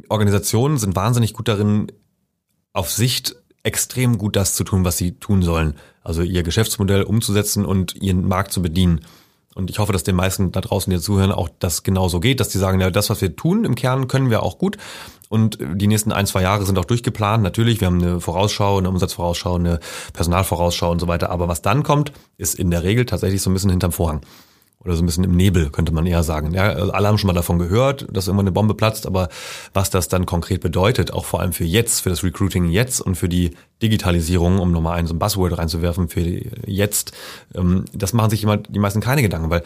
Organisationen 0.10 0.78
sind 0.78 0.96
wahnsinnig 0.96 1.34
gut 1.34 1.48
darin, 1.48 1.92
auf 2.74 2.92
Sicht 2.92 3.36
extrem 3.68 4.18
gut 4.18 4.38
das 4.38 4.56
zu 4.56 4.64
tun, 4.64 4.86
was 4.86 4.98
sie 4.98 5.12
tun 5.20 5.44
sollen. 5.44 5.76
Also 6.04 6.22
ihr 6.22 6.42
Geschäftsmodell 6.42 7.04
umzusetzen 7.04 7.66
und 7.66 7.96
ihren 7.96 8.26
Markt 8.28 8.54
zu 8.54 8.62
bedienen. 8.62 9.02
Und 9.56 9.70
ich 9.70 9.80
hoffe, 9.80 9.92
dass 9.92 10.04
den 10.04 10.16
meisten 10.16 10.52
da 10.52 10.62
draußen, 10.62 10.90
die 10.90 11.00
zuhören, 11.00 11.32
auch 11.32 11.50
das 11.60 11.84
genauso 11.84 12.20
geht, 12.20 12.40
dass 12.40 12.50
die 12.50 12.60
sagen, 12.60 12.80
ja, 12.80 12.90
das, 12.92 13.10
was 13.10 13.22
wir 13.22 13.36
tun 13.36 13.66
im 13.66 13.76
Kern, 13.76 14.08
können 14.08 14.30
wir 14.30 14.44
auch 14.44 14.58
gut. 14.58 14.78
Und 15.30 15.58
die 15.60 15.88
nächsten 15.88 16.14
ein, 16.14 16.28
zwei 16.28 16.44
Jahre 16.44 16.66
sind 16.66 16.80
auch 16.80 16.86
durchgeplant. 16.86 17.44
Natürlich, 17.44 17.82
wir 17.82 17.88
haben 17.88 18.02
eine 18.02 18.22
Vorausschau, 18.22 18.78
eine 18.78 18.88
Umsatzvorausschau, 18.90 19.56
eine 19.56 19.80
Personalvorausschau 20.14 20.90
und 20.90 21.00
so 21.00 21.08
weiter. 21.08 21.30
Aber 21.30 21.50
was 21.50 21.62
dann 21.62 21.84
kommt, 21.84 22.14
ist 22.38 22.56
in 22.56 22.72
der 22.72 22.84
Regel 22.84 23.06
tatsächlich 23.06 23.42
so 23.42 23.50
ein 23.50 23.54
bisschen 23.54 23.72
hinterm 23.72 23.92
Vorhang 23.92 24.22
oder 24.84 24.96
so 24.96 25.04
ein 25.04 25.06
bisschen 25.06 25.24
im 25.24 25.36
Nebel, 25.36 25.70
könnte 25.70 25.94
man 25.94 26.06
eher 26.06 26.24
sagen. 26.24 26.54
Ja, 26.54 26.70
also 26.70 26.92
alle 26.92 27.08
haben 27.08 27.18
schon 27.18 27.28
mal 27.28 27.34
davon 27.34 27.60
gehört, 27.60 28.08
dass 28.12 28.28
irgendwann 28.28 28.46
eine 28.46 28.52
Bombe 28.52 28.74
platzt, 28.74 29.08
aber 29.08 29.28
was 29.74 29.90
das 29.90 30.08
dann 30.08 30.26
konkret 30.26 30.62
bedeutet, 30.62 31.12
auch 31.12 31.26
vor 31.26 31.40
allem 31.42 31.52
für 31.52 31.66
jetzt, 31.66 32.02
für 32.02 32.10
das 32.10 32.24
Recruiting 32.24 32.70
jetzt 32.70 33.02
und 33.02 33.16
für 33.16 33.28
die 33.28 33.52
Digitalisierung, 33.82 34.60
um 34.60 34.72
nochmal 34.72 34.98
einen 34.98 35.08
so 35.08 35.14
ein 35.14 35.20
Buzzword 35.20 35.58
reinzuwerfen, 35.58 36.10
für 36.10 36.22
jetzt, 36.22 37.12
ähm, 37.56 37.86
das 37.94 38.14
machen 38.14 38.30
sich 38.30 38.46
die 38.70 38.80
meisten 38.80 39.02
keine 39.02 39.22
Gedanken, 39.22 39.50
weil 39.50 39.64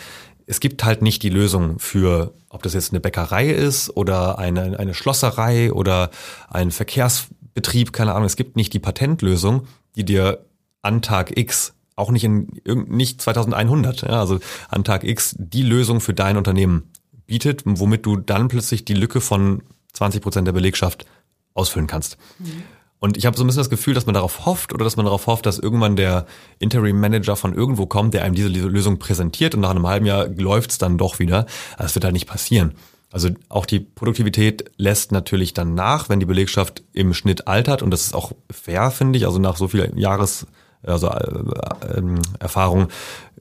es 0.47 0.59
gibt 0.59 0.83
halt 0.83 1.01
nicht 1.01 1.23
die 1.23 1.29
Lösung 1.29 1.79
für, 1.79 2.33
ob 2.49 2.63
das 2.63 2.73
jetzt 2.73 2.91
eine 2.91 2.99
Bäckerei 2.99 3.49
ist 3.49 3.95
oder 3.95 4.39
eine, 4.39 4.79
eine 4.79 4.93
Schlosserei 4.93 5.71
oder 5.71 6.09
ein 6.49 6.71
Verkehrsbetrieb, 6.71 7.93
keine 7.93 8.13
Ahnung. 8.13 8.25
Es 8.25 8.35
gibt 8.35 8.55
nicht 8.55 8.73
die 8.73 8.79
Patentlösung, 8.79 9.67
die 9.95 10.03
dir 10.03 10.45
an 10.81 11.01
Tag 11.01 11.37
X 11.37 11.73
auch 12.01 12.11
nicht 12.11 12.23
in 12.23 12.47
nicht 12.65 13.21
2100, 13.21 14.01
ja, 14.01 14.19
also 14.19 14.39
an 14.69 14.83
Tag 14.83 15.03
X 15.03 15.35
die 15.37 15.63
Lösung 15.63 16.01
für 16.01 16.13
dein 16.13 16.37
Unternehmen 16.37 16.91
bietet, 17.25 17.61
womit 17.65 18.05
du 18.05 18.17
dann 18.17 18.47
plötzlich 18.49 18.83
die 18.83 18.93
Lücke 18.93 19.21
von 19.21 19.63
20 19.93 20.21
Prozent 20.21 20.47
der 20.47 20.53
Belegschaft 20.53 21.05
ausfüllen 21.53 21.87
kannst. 21.87 22.17
Mhm. 22.39 22.63
Und 22.99 23.17
ich 23.17 23.25
habe 23.25 23.35
so 23.35 23.43
ein 23.43 23.47
bisschen 23.47 23.61
das 23.61 23.71
Gefühl, 23.71 23.95
dass 23.95 24.05
man 24.05 24.13
darauf 24.13 24.45
hofft 24.45 24.73
oder 24.73 24.83
dass 24.83 24.95
man 24.95 25.05
darauf 25.05 25.25
hofft, 25.25 25.47
dass 25.47 25.57
irgendwann 25.57 25.95
der 25.95 26.27
Interim 26.59 26.99
Manager 26.99 27.35
von 27.35 27.55
irgendwo 27.55 27.87
kommt, 27.87 28.13
der 28.13 28.23
einem 28.23 28.35
diese 28.35 28.47
Lösung 28.47 28.99
präsentiert 28.99 29.55
und 29.55 29.61
nach 29.61 29.71
einem 29.71 29.87
halben 29.87 30.05
Jahr 30.05 30.27
läuft's 30.27 30.77
dann 30.77 30.99
doch 30.99 31.17
wieder. 31.17 31.47
Das 31.79 31.95
wird 31.95 32.05
halt 32.05 32.13
nicht 32.13 32.27
passieren. 32.27 32.73
Also 33.11 33.29
auch 33.49 33.65
die 33.65 33.79
Produktivität 33.79 34.71
lässt 34.77 35.11
natürlich 35.11 35.53
dann 35.53 35.73
nach, 35.73 36.09
wenn 36.09 36.19
die 36.19 36.27
Belegschaft 36.27 36.83
im 36.93 37.13
Schnitt 37.13 37.47
altert 37.47 37.81
und 37.81 37.91
das 37.91 38.03
ist 38.03 38.13
auch 38.13 38.33
fair, 38.51 38.91
finde 38.91 39.17
ich. 39.17 39.25
Also 39.25 39.39
nach 39.39 39.57
so 39.57 39.67
viel 39.67 39.91
Jahres 39.95 40.45
also 40.83 41.07
äh, 41.07 41.99
äh, 41.99 42.03
Erfahrung 42.39 42.87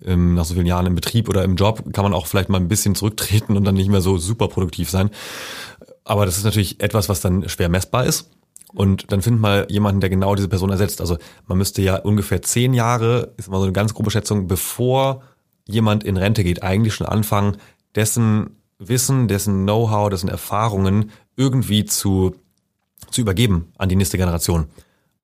ähm, 0.04 0.34
nach 0.34 0.44
so 0.44 0.54
vielen 0.54 0.66
Jahren 0.66 0.86
im 0.86 0.94
Betrieb 0.94 1.28
oder 1.28 1.44
im 1.44 1.56
Job 1.56 1.92
kann 1.92 2.04
man 2.04 2.14
auch 2.14 2.26
vielleicht 2.26 2.48
mal 2.48 2.58
ein 2.58 2.68
bisschen 2.68 2.94
zurücktreten 2.94 3.56
und 3.56 3.64
dann 3.64 3.74
nicht 3.74 3.88
mehr 3.88 4.00
so 4.00 4.18
super 4.18 4.48
produktiv 4.48 4.90
sein. 4.90 5.10
Aber 6.04 6.26
das 6.26 6.38
ist 6.38 6.44
natürlich 6.44 6.80
etwas, 6.80 7.08
was 7.08 7.20
dann 7.20 7.48
schwer 7.48 7.68
messbar 7.68 8.04
ist. 8.04 8.30
Und 8.72 9.10
dann 9.10 9.22
findet 9.22 9.40
mal 9.40 9.66
jemanden, 9.68 10.00
der 10.00 10.10
genau 10.10 10.34
diese 10.34 10.48
Person 10.48 10.70
ersetzt. 10.70 11.00
Also 11.00 11.18
man 11.46 11.58
müsste 11.58 11.82
ja 11.82 11.96
ungefähr 11.96 12.40
zehn 12.42 12.72
Jahre, 12.72 13.32
ist 13.36 13.50
mal 13.50 13.58
so 13.58 13.64
eine 13.64 13.72
ganz 13.72 13.94
grobe 13.94 14.10
Schätzung, 14.10 14.46
bevor 14.46 15.22
jemand 15.66 16.04
in 16.04 16.16
Rente 16.16 16.44
geht, 16.44 16.62
eigentlich 16.62 16.94
schon 16.94 17.06
anfangen, 17.06 17.56
dessen 17.94 18.56
Wissen, 18.78 19.28
dessen 19.28 19.64
Know-how, 19.64 20.08
dessen 20.08 20.28
Erfahrungen 20.28 21.10
irgendwie 21.36 21.84
zu, 21.84 22.34
zu 23.10 23.20
übergeben 23.20 23.72
an 23.76 23.88
die 23.88 23.96
nächste 23.96 24.18
Generation. 24.18 24.66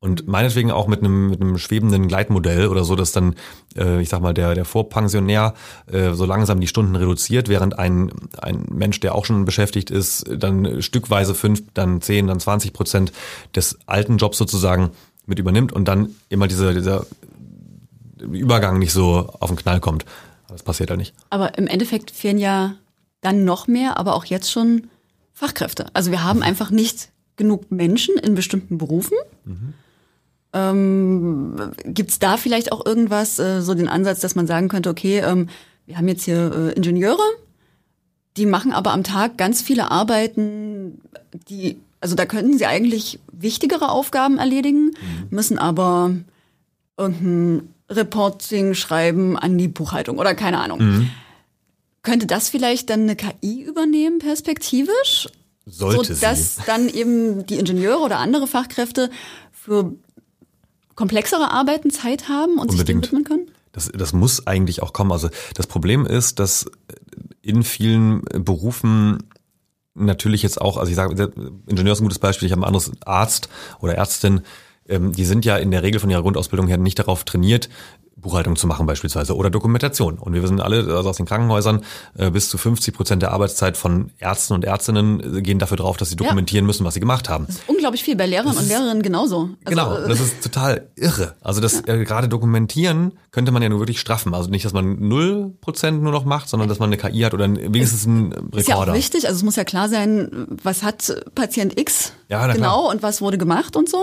Und 0.06 0.28
meinetwegen 0.28 0.70
auch 0.70 0.86
mit 0.86 1.00
einem, 1.00 1.30
mit 1.30 1.40
einem 1.40 1.58
schwebenden 1.58 2.06
Gleitmodell 2.06 2.68
oder 2.68 2.84
so, 2.84 2.94
dass 2.94 3.10
dann, 3.10 3.34
äh, 3.76 4.00
ich 4.00 4.08
sag 4.08 4.20
mal, 4.20 4.34
der, 4.34 4.54
der 4.54 4.64
Vorpensionär 4.64 5.54
äh, 5.90 6.12
so 6.12 6.24
langsam 6.26 6.60
die 6.60 6.68
Stunden 6.68 6.94
reduziert, 6.94 7.48
während 7.48 7.76
ein, 7.76 8.12
ein 8.40 8.66
Mensch, 8.70 9.00
der 9.00 9.16
auch 9.16 9.24
schon 9.24 9.44
beschäftigt 9.44 9.90
ist, 9.90 10.24
dann 10.32 10.80
stückweise 10.80 11.34
fünf, 11.34 11.60
dann 11.74 12.00
zehn, 12.02 12.28
dann 12.28 12.38
zwanzig 12.38 12.72
Prozent 12.72 13.10
des 13.56 13.80
alten 13.86 14.18
Jobs 14.18 14.38
sozusagen 14.38 14.92
mit 15.26 15.40
übernimmt 15.40 15.72
und 15.72 15.88
dann 15.88 16.14
immer 16.28 16.46
dieser, 16.46 16.72
dieser 16.72 17.04
Übergang 18.20 18.78
nicht 18.78 18.92
so 18.92 19.34
auf 19.40 19.50
den 19.50 19.56
Knall 19.56 19.80
kommt. 19.80 20.04
Das 20.46 20.62
passiert 20.62 20.90
ja 20.90 20.96
nicht. 20.96 21.14
Aber 21.30 21.58
im 21.58 21.66
Endeffekt 21.66 22.12
fehlen 22.12 22.38
ja 22.38 22.76
dann 23.22 23.44
noch 23.44 23.66
mehr, 23.66 23.98
aber 23.98 24.14
auch 24.14 24.24
jetzt 24.24 24.52
schon 24.52 24.86
Fachkräfte. 25.32 25.86
Also 25.94 26.12
wir 26.12 26.22
haben 26.22 26.44
einfach 26.44 26.70
nicht 26.70 27.08
genug 27.34 27.72
Menschen 27.72 28.16
in 28.18 28.36
bestimmten 28.36 28.78
Berufen? 28.78 29.16
Mhm. 29.44 29.74
Ähm, 30.56 31.54
Gibt 31.84 32.10
es 32.10 32.18
da 32.18 32.38
vielleicht 32.38 32.72
auch 32.72 32.86
irgendwas, 32.86 33.38
äh, 33.38 33.60
so 33.60 33.74
den 33.74 33.88
Ansatz, 33.88 34.20
dass 34.20 34.34
man 34.36 34.46
sagen 34.46 34.68
könnte, 34.68 34.88
okay, 34.88 35.18
ähm, 35.18 35.48
wir 35.84 35.98
haben 35.98 36.08
jetzt 36.08 36.24
hier 36.24 36.52
äh, 36.52 36.72
Ingenieure, 36.72 37.22
die 38.38 38.46
machen 38.46 38.72
aber 38.72 38.92
am 38.92 39.04
Tag 39.04 39.36
ganz 39.36 39.60
viele 39.60 39.90
Arbeiten, 39.90 41.00
die, 41.48 41.78
also 42.00 42.14
da 42.14 42.24
könnten 42.24 42.56
sie 42.56 42.64
eigentlich 42.64 43.18
wichtigere 43.32 43.90
Aufgaben 43.90 44.38
erledigen, 44.38 44.86
mhm. 44.86 45.26
müssen 45.30 45.58
aber 45.58 46.12
irgendein 46.96 47.68
Reporting 47.90 48.74
schreiben 48.74 49.38
an 49.38 49.58
die 49.58 49.68
Buchhaltung 49.68 50.18
oder 50.18 50.34
keine 50.34 50.58
Ahnung. 50.60 50.78
Mhm. 50.80 51.10
Könnte 52.02 52.26
das 52.26 52.48
vielleicht 52.48 52.88
dann 52.88 53.02
eine 53.02 53.16
KI 53.16 53.62
übernehmen, 53.62 54.20
perspektivisch? 54.20 55.28
Sollte 55.66 56.14
so, 56.14 56.20
dass 56.22 56.56
sie. 56.56 56.62
dann 56.66 56.88
eben 56.88 57.44
die 57.46 57.58
Ingenieure 57.58 57.98
oder 57.98 58.18
andere 58.18 58.46
Fachkräfte 58.46 59.10
für 59.50 59.92
komplexere 60.96 61.52
Arbeiten 61.52 61.90
Zeit 61.90 62.28
haben 62.28 62.58
und 62.58 62.70
Unbedingt. 62.70 62.78
sich 62.78 62.86
dem 62.86 63.02
widmen 63.02 63.24
können? 63.24 63.50
Das, 63.72 63.90
das 63.92 64.12
muss 64.12 64.46
eigentlich 64.46 64.82
auch 64.82 64.92
kommen. 64.92 65.12
Also 65.12 65.28
das 65.54 65.66
Problem 65.66 66.06
ist, 66.06 66.38
dass 66.38 66.70
in 67.42 67.62
vielen 67.62 68.22
Berufen 68.22 69.18
natürlich 69.94 70.42
jetzt 70.42 70.60
auch, 70.60 70.76
also 70.76 70.90
ich 70.90 70.96
sage, 70.96 71.32
Ingenieur 71.66 71.92
ist 71.92 72.00
ein 72.00 72.04
gutes 72.04 72.18
Beispiel, 72.18 72.46
ich 72.46 72.52
habe 72.52 72.62
ein 72.62 72.66
anderes 72.66 72.90
Arzt 73.04 73.48
oder 73.80 73.94
Ärztin, 73.94 74.42
ähm, 74.88 75.12
die 75.12 75.24
sind 75.24 75.44
ja 75.44 75.56
in 75.56 75.70
der 75.70 75.82
Regel 75.82 76.00
von 76.00 76.10
ihrer 76.10 76.22
Grundausbildung 76.22 76.68
her 76.68 76.78
nicht 76.78 76.98
darauf 76.98 77.24
trainiert, 77.24 77.68
Buchhaltung 78.16 78.56
zu 78.56 78.66
machen 78.66 78.86
beispielsweise 78.86 79.36
oder 79.36 79.50
Dokumentation. 79.50 80.18
Und 80.18 80.32
wir 80.32 80.42
wissen 80.42 80.60
alle 80.60 80.78
also 80.96 81.10
aus 81.10 81.18
den 81.18 81.26
Krankenhäusern, 81.26 81.84
äh, 82.16 82.30
bis 82.30 82.48
zu 82.48 82.56
50 82.56 82.94
Prozent 82.94 83.22
der 83.22 83.32
Arbeitszeit 83.32 83.76
von 83.76 84.10
Ärzten 84.18 84.54
und 84.54 84.64
Ärztinnen 84.64 85.38
äh, 85.38 85.42
gehen 85.42 85.58
dafür 85.58 85.76
drauf, 85.76 85.98
dass 85.98 86.08
sie 86.08 86.16
dokumentieren 86.16 86.64
ja. 86.64 86.66
müssen, 86.66 86.84
was 86.84 86.94
sie 86.94 87.00
gemacht 87.00 87.28
haben. 87.28 87.46
Das 87.46 87.56
ist 87.56 87.68
unglaublich 87.68 88.02
viel, 88.02 88.16
bei 88.16 88.26
Lehrern 88.26 88.48
das 88.48 88.56
und 88.56 88.68
Lehrerinnen 88.68 89.02
genauso. 89.02 89.50
Also, 89.64 89.76
genau, 89.76 89.96
äh, 89.96 90.08
das 90.08 90.20
ist 90.20 90.42
total 90.42 90.88
irre. 90.96 91.34
Also 91.42 91.60
das 91.60 91.82
ja. 91.86 91.94
äh, 91.94 92.04
gerade 92.04 92.28
dokumentieren 92.28 93.12
könnte 93.32 93.52
man 93.52 93.62
ja 93.62 93.68
nur 93.68 93.80
wirklich 93.80 94.00
straffen. 94.00 94.32
Also 94.32 94.48
nicht, 94.48 94.64
dass 94.64 94.72
man 94.72 94.98
null 94.98 95.54
Prozent 95.60 96.02
nur 96.02 96.12
noch 96.12 96.24
macht, 96.24 96.48
sondern 96.48 96.70
dass 96.70 96.78
man 96.78 96.88
eine 96.90 96.96
KI 96.96 97.20
hat 97.20 97.34
oder 97.34 97.48
wenigstens 97.48 98.06
einen 98.06 98.32
Rekorder. 98.32 98.58
Ist 98.58 98.68
ja 98.68 98.76
auch 98.76 98.94
wichtig, 98.94 99.26
also 99.26 99.36
es 99.36 99.42
muss 99.42 99.56
ja 99.56 99.64
klar 99.64 99.90
sein, 99.90 100.46
was 100.62 100.82
hat 100.82 101.14
Patient 101.34 101.78
X 101.78 102.12
ja, 102.28 102.46
genau 102.46 102.58
klar. 102.58 102.84
und 102.86 103.02
was 103.02 103.20
wurde 103.20 103.36
gemacht 103.36 103.76
und 103.76 103.90
so 103.90 103.98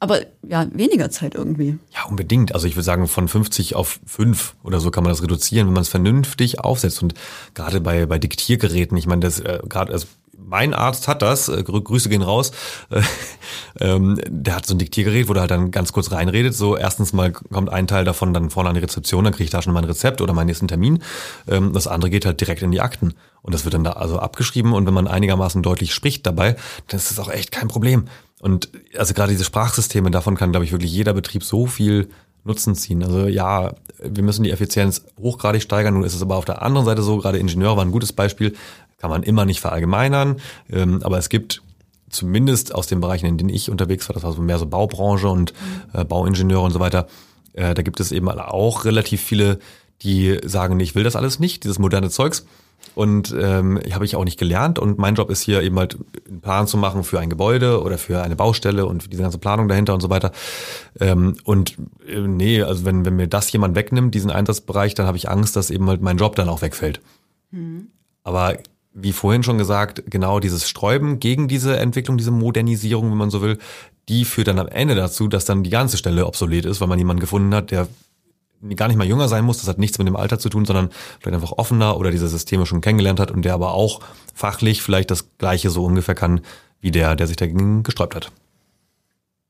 aber 0.00 0.22
ja, 0.48 0.66
weniger 0.72 1.10
Zeit 1.10 1.34
irgendwie. 1.34 1.78
Ja, 1.94 2.06
unbedingt. 2.08 2.54
Also 2.54 2.66
ich 2.66 2.74
würde 2.74 2.84
sagen, 2.84 3.06
von 3.06 3.28
50 3.28 3.76
auf 3.76 4.00
5 4.06 4.56
oder 4.64 4.80
so 4.80 4.90
kann 4.90 5.04
man 5.04 5.12
das 5.12 5.22
reduzieren, 5.22 5.66
wenn 5.66 5.74
man 5.74 5.82
es 5.82 5.90
vernünftig 5.90 6.58
aufsetzt. 6.58 7.02
Und 7.02 7.14
gerade 7.54 7.82
bei, 7.82 8.06
bei 8.06 8.18
Diktiergeräten, 8.18 8.96
ich 8.96 9.06
meine, 9.06 9.20
das 9.20 9.40
äh, 9.40 9.60
gerade, 9.68 9.92
also 9.92 10.06
mein 10.50 10.74
Arzt 10.74 11.08
hat 11.08 11.22
das, 11.22 11.48
äh, 11.48 11.62
Grüße 11.62 12.08
gehen 12.08 12.22
raus, 12.22 12.50
äh, 12.90 13.00
ähm, 13.80 14.20
der 14.26 14.56
hat 14.56 14.66
so 14.66 14.74
ein 14.74 14.78
Diktiergerät, 14.78 15.28
wo 15.28 15.32
der 15.32 15.42
halt 15.42 15.50
dann 15.52 15.70
ganz 15.70 15.92
kurz 15.92 16.10
reinredet. 16.10 16.54
So 16.54 16.76
erstens 16.76 17.12
mal 17.12 17.32
kommt 17.32 17.70
ein 17.70 17.86
Teil 17.86 18.04
davon 18.04 18.34
dann 18.34 18.50
vorne 18.50 18.68
an 18.68 18.74
die 18.74 18.80
Rezeption, 18.80 19.24
dann 19.24 19.32
kriege 19.32 19.44
ich 19.44 19.50
da 19.50 19.62
schon 19.62 19.72
mein 19.72 19.84
Rezept 19.84 20.20
oder 20.20 20.34
meinen 20.34 20.46
nächsten 20.46 20.68
Termin. 20.68 21.02
Ähm, 21.48 21.72
das 21.72 21.86
andere 21.86 22.10
geht 22.10 22.26
halt 22.26 22.40
direkt 22.40 22.62
in 22.62 22.72
die 22.72 22.80
Akten. 22.80 23.14
Und 23.42 23.54
das 23.54 23.64
wird 23.64 23.74
dann 23.74 23.84
da 23.84 23.92
also 23.92 24.18
abgeschrieben 24.18 24.74
und 24.74 24.86
wenn 24.86 24.92
man 24.92 25.08
einigermaßen 25.08 25.62
deutlich 25.62 25.94
spricht 25.94 26.26
dabei, 26.26 26.56
dann 26.88 26.98
ist 26.98 27.10
das 27.10 27.18
auch 27.18 27.30
echt 27.30 27.52
kein 27.52 27.68
Problem. 27.68 28.04
Und 28.40 28.70
also 28.98 29.14
gerade 29.14 29.32
diese 29.32 29.44
Sprachsysteme, 29.44 30.10
davon 30.10 30.36
kann, 30.36 30.50
glaube 30.50 30.64
ich, 30.64 30.72
wirklich 30.72 30.92
jeder 30.92 31.14
Betrieb 31.14 31.44
so 31.44 31.66
viel 31.66 32.10
Nutzen 32.44 32.74
ziehen. 32.74 33.02
Also 33.02 33.26
ja, 33.26 33.74
wir 34.02 34.22
müssen 34.22 34.42
die 34.42 34.50
Effizienz 34.50 35.04
hochgradig 35.20 35.62
steigern. 35.62 35.94
Nun 35.94 36.04
ist 36.04 36.14
es 36.14 36.22
aber 36.22 36.36
auf 36.36 36.44
der 36.44 36.62
anderen 36.62 36.86
Seite 36.86 37.02
so, 37.02 37.18
gerade 37.18 37.38
Ingenieur 37.38 37.76
war 37.76 37.84
ein 37.84 37.92
gutes 37.92 38.12
Beispiel, 38.12 38.56
kann 39.00 39.10
man 39.10 39.22
immer 39.22 39.44
nicht 39.44 39.60
verallgemeinern. 39.60 40.36
Ähm, 40.70 41.02
aber 41.02 41.18
es 41.18 41.28
gibt 41.28 41.62
zumindest 42.10 42.74
aus 42.74 42.86
den 42.86 43.00
Bereichen, 43.00 43.26
in 43.26 43.38
denen 43.38 43.50
ich 43.50 43.70
unterwegs 43.70 44.08
war, 44.08 44.14
das 44.14 44.22
war 44.22 44.32
so 44.32 44.42
mehr 44.42 44.58
so 44.58 44.66
Baubranche 44.66 45.28
und 45.28 45.54
äh, 45.92 46.04
Bauingenieure 46.04 46.64
und 46.64 46.72
so 46.72 46.80
weiter, 46.80 47.06
äh, 47.52 47.74
da 47.74 47.82
gibt 47.82 48.00
es 48.00 48.12
eben 48.12 48.28
auch 48.28 48.84
relativ 48.84 49.20
viele, 49.20 49.58
die 50.02 50.38
sagen, 50.44 50.78
ich 50.80 50.94
will 50.94 51.04
das 51.04 51.16
alles 51.16 51.38
nicht, 51.38 51.64
dieses 51.64 51.78
moderne 51.78 52.10
Zeugs. 52.10 52.46
Und 52.94 53.34
ähm, 53.38 53.78
habe 53.92 54.06
ich 54.06 54.16
auch 54.16 54.24
nicht 54.24 54.38
gelernt. 54.38 54.78
Und 54.78 54.98
mein 54.98 55.14
Job 55.14 55.30
ist 55.30 55.42
hier 55.42 55.62
eben 55.62 55.78
halt 55.78 55.98
einen 56.26 56.40
Plan 56.40 56.66
zu 56.66 56.78
machen 56.78 57.04
für 57.04 57.20
ein 57.20 57.28
Gebäude 57.28 57.82
oder 57.82 57.98
für 57.98 58.22
eine 58.22 58.36
Baustelle 58.36 58.86
und 58.86 59.02
für 59.02 59.08
diese 59.10 59.22
ganze 59.22 59.36
Planung 59.36 59.68
dahinter 59.68 59.92
und 59.92 60.00
so 60.00 60.08
weiter. 60.08 60.32
Ähm, 60.98 61.36
und 61.44 61.76
äh, 62.08 62.20
nee, 62.20 62.62
also 62.62 62.86
wenn, 62.86 63.04
wenn 63.04 63.16
mir 63.16 63.28
das 63.28 63.52
jemand 63.52 63.76
wegnimmt, 63.76 64.14
diesen 64.14 64.30
Einsatzbereich, 64.30 64.94
dann 64.94 65.06
habe 65.06 65.18
ich 65.18 65.28
Angst, 65.28 65.56
dass 65.56 65.70
eben 65.70 65.88
halt 65.88 66.00
mein 66.00 66.16
Job 66.16 66.36
dann 66.36 66.48
auch 66.48 66.62
wegfällt. 66.62 67.00
Mhm. 67.50 67.88
Aber 68.24 68.56
wie 68.92 69.12
vorhin 69.12 69.42
schon 69.42 69.58
gesagt, 69.58 70.02
genau 70.06 70.40
dieses 70.40 70.68
Sträuben 70.68 71.20
gegen 71.20 71.48
diese 71.48 71.78
Entwicklung, 71.78 72.18
diese 72.18 72.30
Modernisierung, 72.30 73.10
wenn 73.10 73.18
man 73.18 73.30
so 73.30 73.42
will, 73.42 73.58
die 74.08 74.24
führt 74.24 74.48
dann 74.48 74.58
am 74.58 74.68
Ende 74.68 74.94
dazu, 74.94 75.28
dass 75.28 75.44
dann 75.44 75.62
die 75.62 75.70
ganze 75.70 75.96
Stelle 75.96 76.26
obsolet 76.26 76.64
ist, 76.64 76.80
weil 76.80 76.88
man 76.88 76.98
jemanden 76.98 77.20
gefunden 77.20 77.54
hat, 77.54 77.70
der 77.70 77.86
gar 78.76 78.88
nicht 78.88 78.96
mal 78.96 79.06
jünger 79.06 79.28
sein 79.28 79.44
muss, 79.44 79.58
das 79.58 79.68
hat 79.68 79.78
nichts 79.78 79.98
mit 79.98 80.06
dem 80.06 80.16
Alter 80.16 80.38
zu 80.38 80.48
tun, 80.48 80.64
sondern 80.64 80.90
vielleicht 81.20 81.34
einfach 81.34 81.52
offener 81.52 81.96
oder 81.96 82.10
diese 82.10 82.28
Systeme 82.28 82.66
schon 82.66 82.80
kennengelernt 82.80 83.20
hat 83.20 83.30
und 83.30 83.44
der 83.44 83.54
aber 83.54 83.72
auch 83.72 84.00
fachlich 84.34 84.82
vielleicht 84.82 85.10
das 85.10 85.26
Gleiche 85.38 85.70
so 85.70 85.84
ungefähr 85.84 86.14
kann, 86.14 86.40
wie 86.80 86.90
der, 86.90 87.16
der 87.16 87.26
sich 87.26 87.36
dagegen 87.36 87.82
gesträubt 87.82 88.14
hat. 88.14 88.32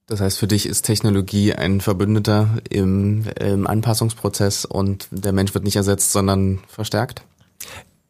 Das 0.07 0.20
heißt, 0.20 0.38
für 0.38 0.49
dich 0.49 0.66
ist 0.66 0.82
Technologie 0.82 1.55
ein 1.55 1.80
Verbündeter 1.80 2.59
im, 2.68 3.24
im 3.38 3.66
Anpassungsprozess 3.66 4.64
und 4.64 5.09
der 5.12 5.32
Mensch 5.32 5.55
wird 5.55 5.64
nicht 5.64 5.76
ersetzt, 5.76 6.12
sondern 6.12 6.59
verstärkt? 6.66 7.22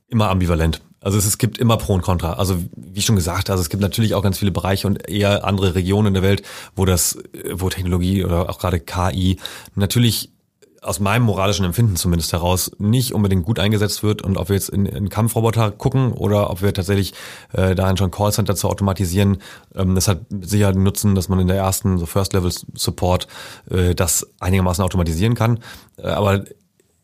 Immer 0.09 0.31
ambivalent. 0.31 0.81
Also 1.01 1.19
es, 1.19 1.25
es 1.25 1.39
gibt 1.39 1.59
immer 1.59 1.77
Pro 1.77 1.95
und 1.95 2.03
Contra. 2.03 2.35
Also 2.35 2.59
wie 2.77 3.03
schon 3.03 3.17
gesagt, 3.17 3.51
also 3.51 3.63
es 3.63 3.71
gibt 3.71 3.83
natürlich 3.83 4.15
auch 4.15 4.23
ganz 4.23 4.39
viele 4.39 4.51
Bereiche 4.51 4.87
und 4.87 5.09
eher 5.09 5.45
andere 5.45 5.75
Regionen 5.75 6.09
in 6.09 6.15
der 6.15 6.23
Welt, 6.23 6.43
wo 6.77 6.85
das, 6.85 7.19
wo 7.53 7.69
Technologie 7.71 8.25
oder 8.25 8.51
auch 8.51 8.59
gerade 8.59 8.81
KI 8.81 9.39
natürlich 9.75 10.31
aus 10.83 10.99
meinem 10.99 11.25
moralischen 11.25 11.65
Empfinden 11.65 11.97
zumindest 11.97 12.33
heraus 12.33 12.71
nicht 12.79 13.13
unbedingt 13.13 13.45
gut 13.45 13.59
eingesetzt 13.59 14.03
wird 14.03 14.23
und 14.23 14.39
ob 14.39 14.49
wir 14.49 14.57
jetzt 14.57 14.71
in, 14.71 14.87
in 14.87 15.11
Kampfroboter 15.11 15.71
gucken 15.71 16.13
oder 16.13 16.49
ob 16.51 16.63
wir 16.63 16.73
tatsächlich 16.73 17.13
äh, 17.53 17.75
dahin 17.75 17.99
schon 17.99 18.11
Callcenter 18.11 18.57
zu 18.57 18.69
automatisieren, 18.69 19.39
ähm, 19.75 19.95
das 19.95 20.09
hat 20.09 20.21
sicher 20.41 20.73
den 20.73 20.83
Nutzen, 20.83 21.15
dass 21.15 21.29
man 21.29 21.39
in 21.39 21.49
der 21.49 21.59
ersten 21.59 21.99
so 21.99 22.07
First 22.07 22.33
Level 22.33 22.51
Support 22.75 23.27
äh, 23.71 23.95
das 23.95 24.27
einigermaßen 24.41 24.83
automatisieren 24.83 25.35
kann. 25.35 25.61
Äh, 25.99 26.09
aber 26.09 26.45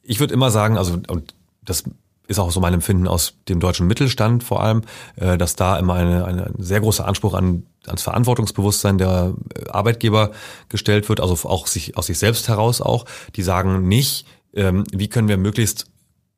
ich 0.03 0.21
würde 0.21 0.33
immer 0.33 0.51
sagen, 0.51 0.79
also 0.79 0.99
und 1.09 1.35
das 1.63 1.85
ist 2.29 2.39
auch 2.39 2.51
so 2.51 2.61
mein 2.61 2.75
Empfinden 2.75 3.09
aus 3.09 3.35
dem 3.49 3.61
deutschen 3.61 3.87
Mittelstand 3.87 4.45
vor 4.45 4.63
allem, 4.63 4.83
äh, 5.17 5.39
dass 5.39 5.57
da 5.57 5.79
immer 5.79 5.95
eine, 5.95 6.25
eine, 6.25 6.47
ein 6.47 6.55
sehr 6.59 6.81
großer 6.81 7.07
Anspruch 7.07 7.35
an 7.35 7.65
ans 7.87 8.03
Verantwortungsbewusstsein 8.03 8.99
der 8.99 9.35
äh, 9.55 9.69
Arbeitgeber 9.71 10.33
gestellt 10.69 11.09
wird, 11.09 11.21
also 11.21 11.49
auch 11.49 11.67
sich, 11.67 11.97
aus 11.97 12.07
sich 12.07 12.19
selbst 12.19 12.49
heraus 12.49 12.81
auch. 12.81 13.05
Die 13.37 13.43
sagen 13.43 13.87
nicht, 13.89 14.27
ähm, 14.55 14.85
wie 14.93 15.09
können 15.09 15.29
wir 15.29 15.37
möglichst 15.37 15.87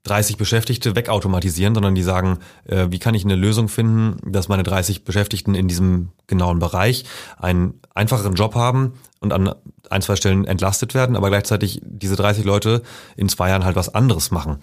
30 0.04 0.36
Beschäftigte 0.36 0.96
wegautomatisieren, 0.96 1.74
sondern 1.74 1.94
die 1.94 2.02
sagen, 2.02 2.38
äh, 2.64 2.86
wie 2.90 2.98
kann 2.98 3.14
ich 3.14 3.24
eine 3.24 3.36
Lösung 3.36 3.68
finden, 3.68 4.16
dass 4.30 4.48
meine 4.48 4.62
30 4.62 5.04
Beschäftigten 5.04 5.54
in 5.54 5.68
diesem 5.68 6.10
genauen 6.26 6.58
Bereich 6.58 7.04
einen 7.38 7.80
einfacheren 7.94 8.34
Job 8.34 8.54
haben 8.54 8.94
und 9.20 9.32
an 9.32 9.54
ein, 9.90 10.02
zwei 10.02 10.16
Stellen 10.16 10.44
entlastet 10.44 10.94
werden, 10.94 11.16
aber 11.16 11.28
gleichzeitig 11.28 11.80
diese 11.84 12.16
30 12.16 12.44
Leute 12.44 12.82
in 13.16 13.28
zwei 13.28 13.50
Jahren 13.50 13.64
halt 13.64 13.76
was 13.76 13.94
anderes 13.94 14.30
machen. 14.30 14.58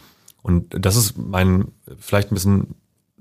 Und 0.45 0.75
das 0.79 0.95
ist 0.95 1.17
mein 1.17 1.71
vielleicht 1.97 2.31
ein 2.31 2.35
bisschen 2.35 2.75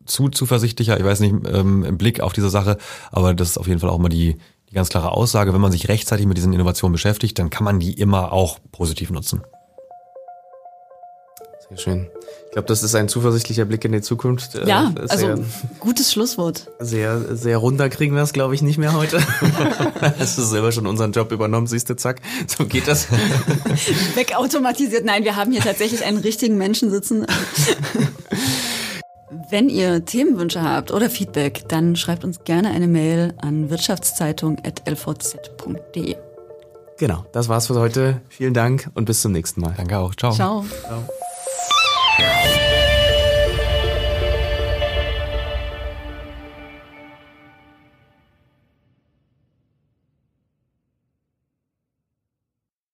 zu 0.05 0.29
zuversichtlicher, 0.29 0.99
ich 0.99 1.05
weiß 1.07 1.21
nicht, 1.21 1.35
ähm, 1.49 1.83
im 1.83 1.97
Blick 1.97 2.21
auf 2.21 2.35
diese 2.35 2.51
Sache, 2.51 2.77
aber 3.11 3.33
das 3.33 3.49
ist 3.49 3.57
auf 3.57 3.67
jeden 3.67 3.81
Fall 3.81 3.89
auch 3.89 3.97
mal 3.97 4.11
die, 4.11 4.37
die 4.69 4.75
ganz 4.75 4.91
klare 4.91 5.11
Aussage. 5.13 5.55
Wenn 5.55 5.61
man 5.63 5.73
sich 5.73 5.89
rechtzeitig 5.89 6.27
mit 6.27 6.37
diesen 6.37 6.53
Innovationen 6.53 6.93
beschäftigt, 6.93 7.39
dann 7.39 7.49
kann 7.49 7.65
man 7.65 7.81
die 7.81 7.95
immer 7.95 8.31
auch 8.31 8.59
positiv 8.73 9.11
nutzen. 9.11 9.41
Sehr 11.71 11.79
schön. 11.79 12.11
Ich 12.55 12.57
glaube, 12.57 12.69
das 12.69 12.85
ist 12.85 12.95
ein 12.95 13.09
zuversichtlicher 13.09 13.65
Blick 13.65 13.85
in 13.85 13.91
die 13.91 14.01
Zukunft. 14.01 14.55
Äh, 14.55 14.69
ja, 14.69 14.93
sehr, 14.95 15.33
also 15.33 15.45
gutes 15.81 16.13
Schlusswort. 16.13 16.71
Sehr, 16.79 17.35
sehr 17.35 17.59
runter 17.59 17.89
kriegen 17.89 18.15
wir 18.15 18.23
es, 18.23 18.33
glaube 18.33 18.55
ich, 18.55 18.63
nicht 18.63 18.79
mehr 18.79 18.93
heute. 18.93 19.21
Hast 20.21 20.39
du 20.39 20.43
selber 20.43 20.71
schon 20.71 20.87
unseren 20.87 21.11
Job 21.11 21.33
übernommen, 21.33 21.67
siehst 21.67 21.91
du, 21.91 21.97
zack, 21.97 22.21
so 22.47 22.65
geht 22.65 22.87
das. 22.87 23.09
Wegautomatisiert. 24.15 25.05
Nein, 25.05 25.25
wir 25.25 25.35
haben 25.35 25.51
hier 25.51 25.63
tatsächlich 25.63 26.05
einen 26.05 26.19
richtigen 26.19 26.57
Menschen 26.57 26.93
sitzen. 26.93 27.27
Wenn 29.51 29.69
ihr 29.69 30.05
Themenwünsche 30.05 30.63
habt 30.63 30.93
oder 30.93 31.11
Feedback, 31.11 31.69
dann 31.69 31.97
schreibt 31.97 32.23
uns 32.23 32.45
gerne 32.45 32.71
eine 32.71 32.87
Mail 32.87 33.35
an 33.43 33.69
wirtschaftszeitung.lvz.de. 33.69 36.17
Genau, 36.99 37.27
das 37.33 37.49
war's 37.49 37.67
für 37.67 37.75
heute. 37.75 38.21
Vielen 38.29 38.55
Dank 38.55 38.93
und 38.95 39.07
bis 39.07 39.23
zum 39.23 39.33
nächsten 39.33 39.61
Mal. 39.61 39.75
Danke 39.77 39.99
auch. 39.99 40.15
Ciao. 40.15 40.33
Ciao. 40.33 40.65
Ciao. 40.85 41.03
Merry 42.19 42.64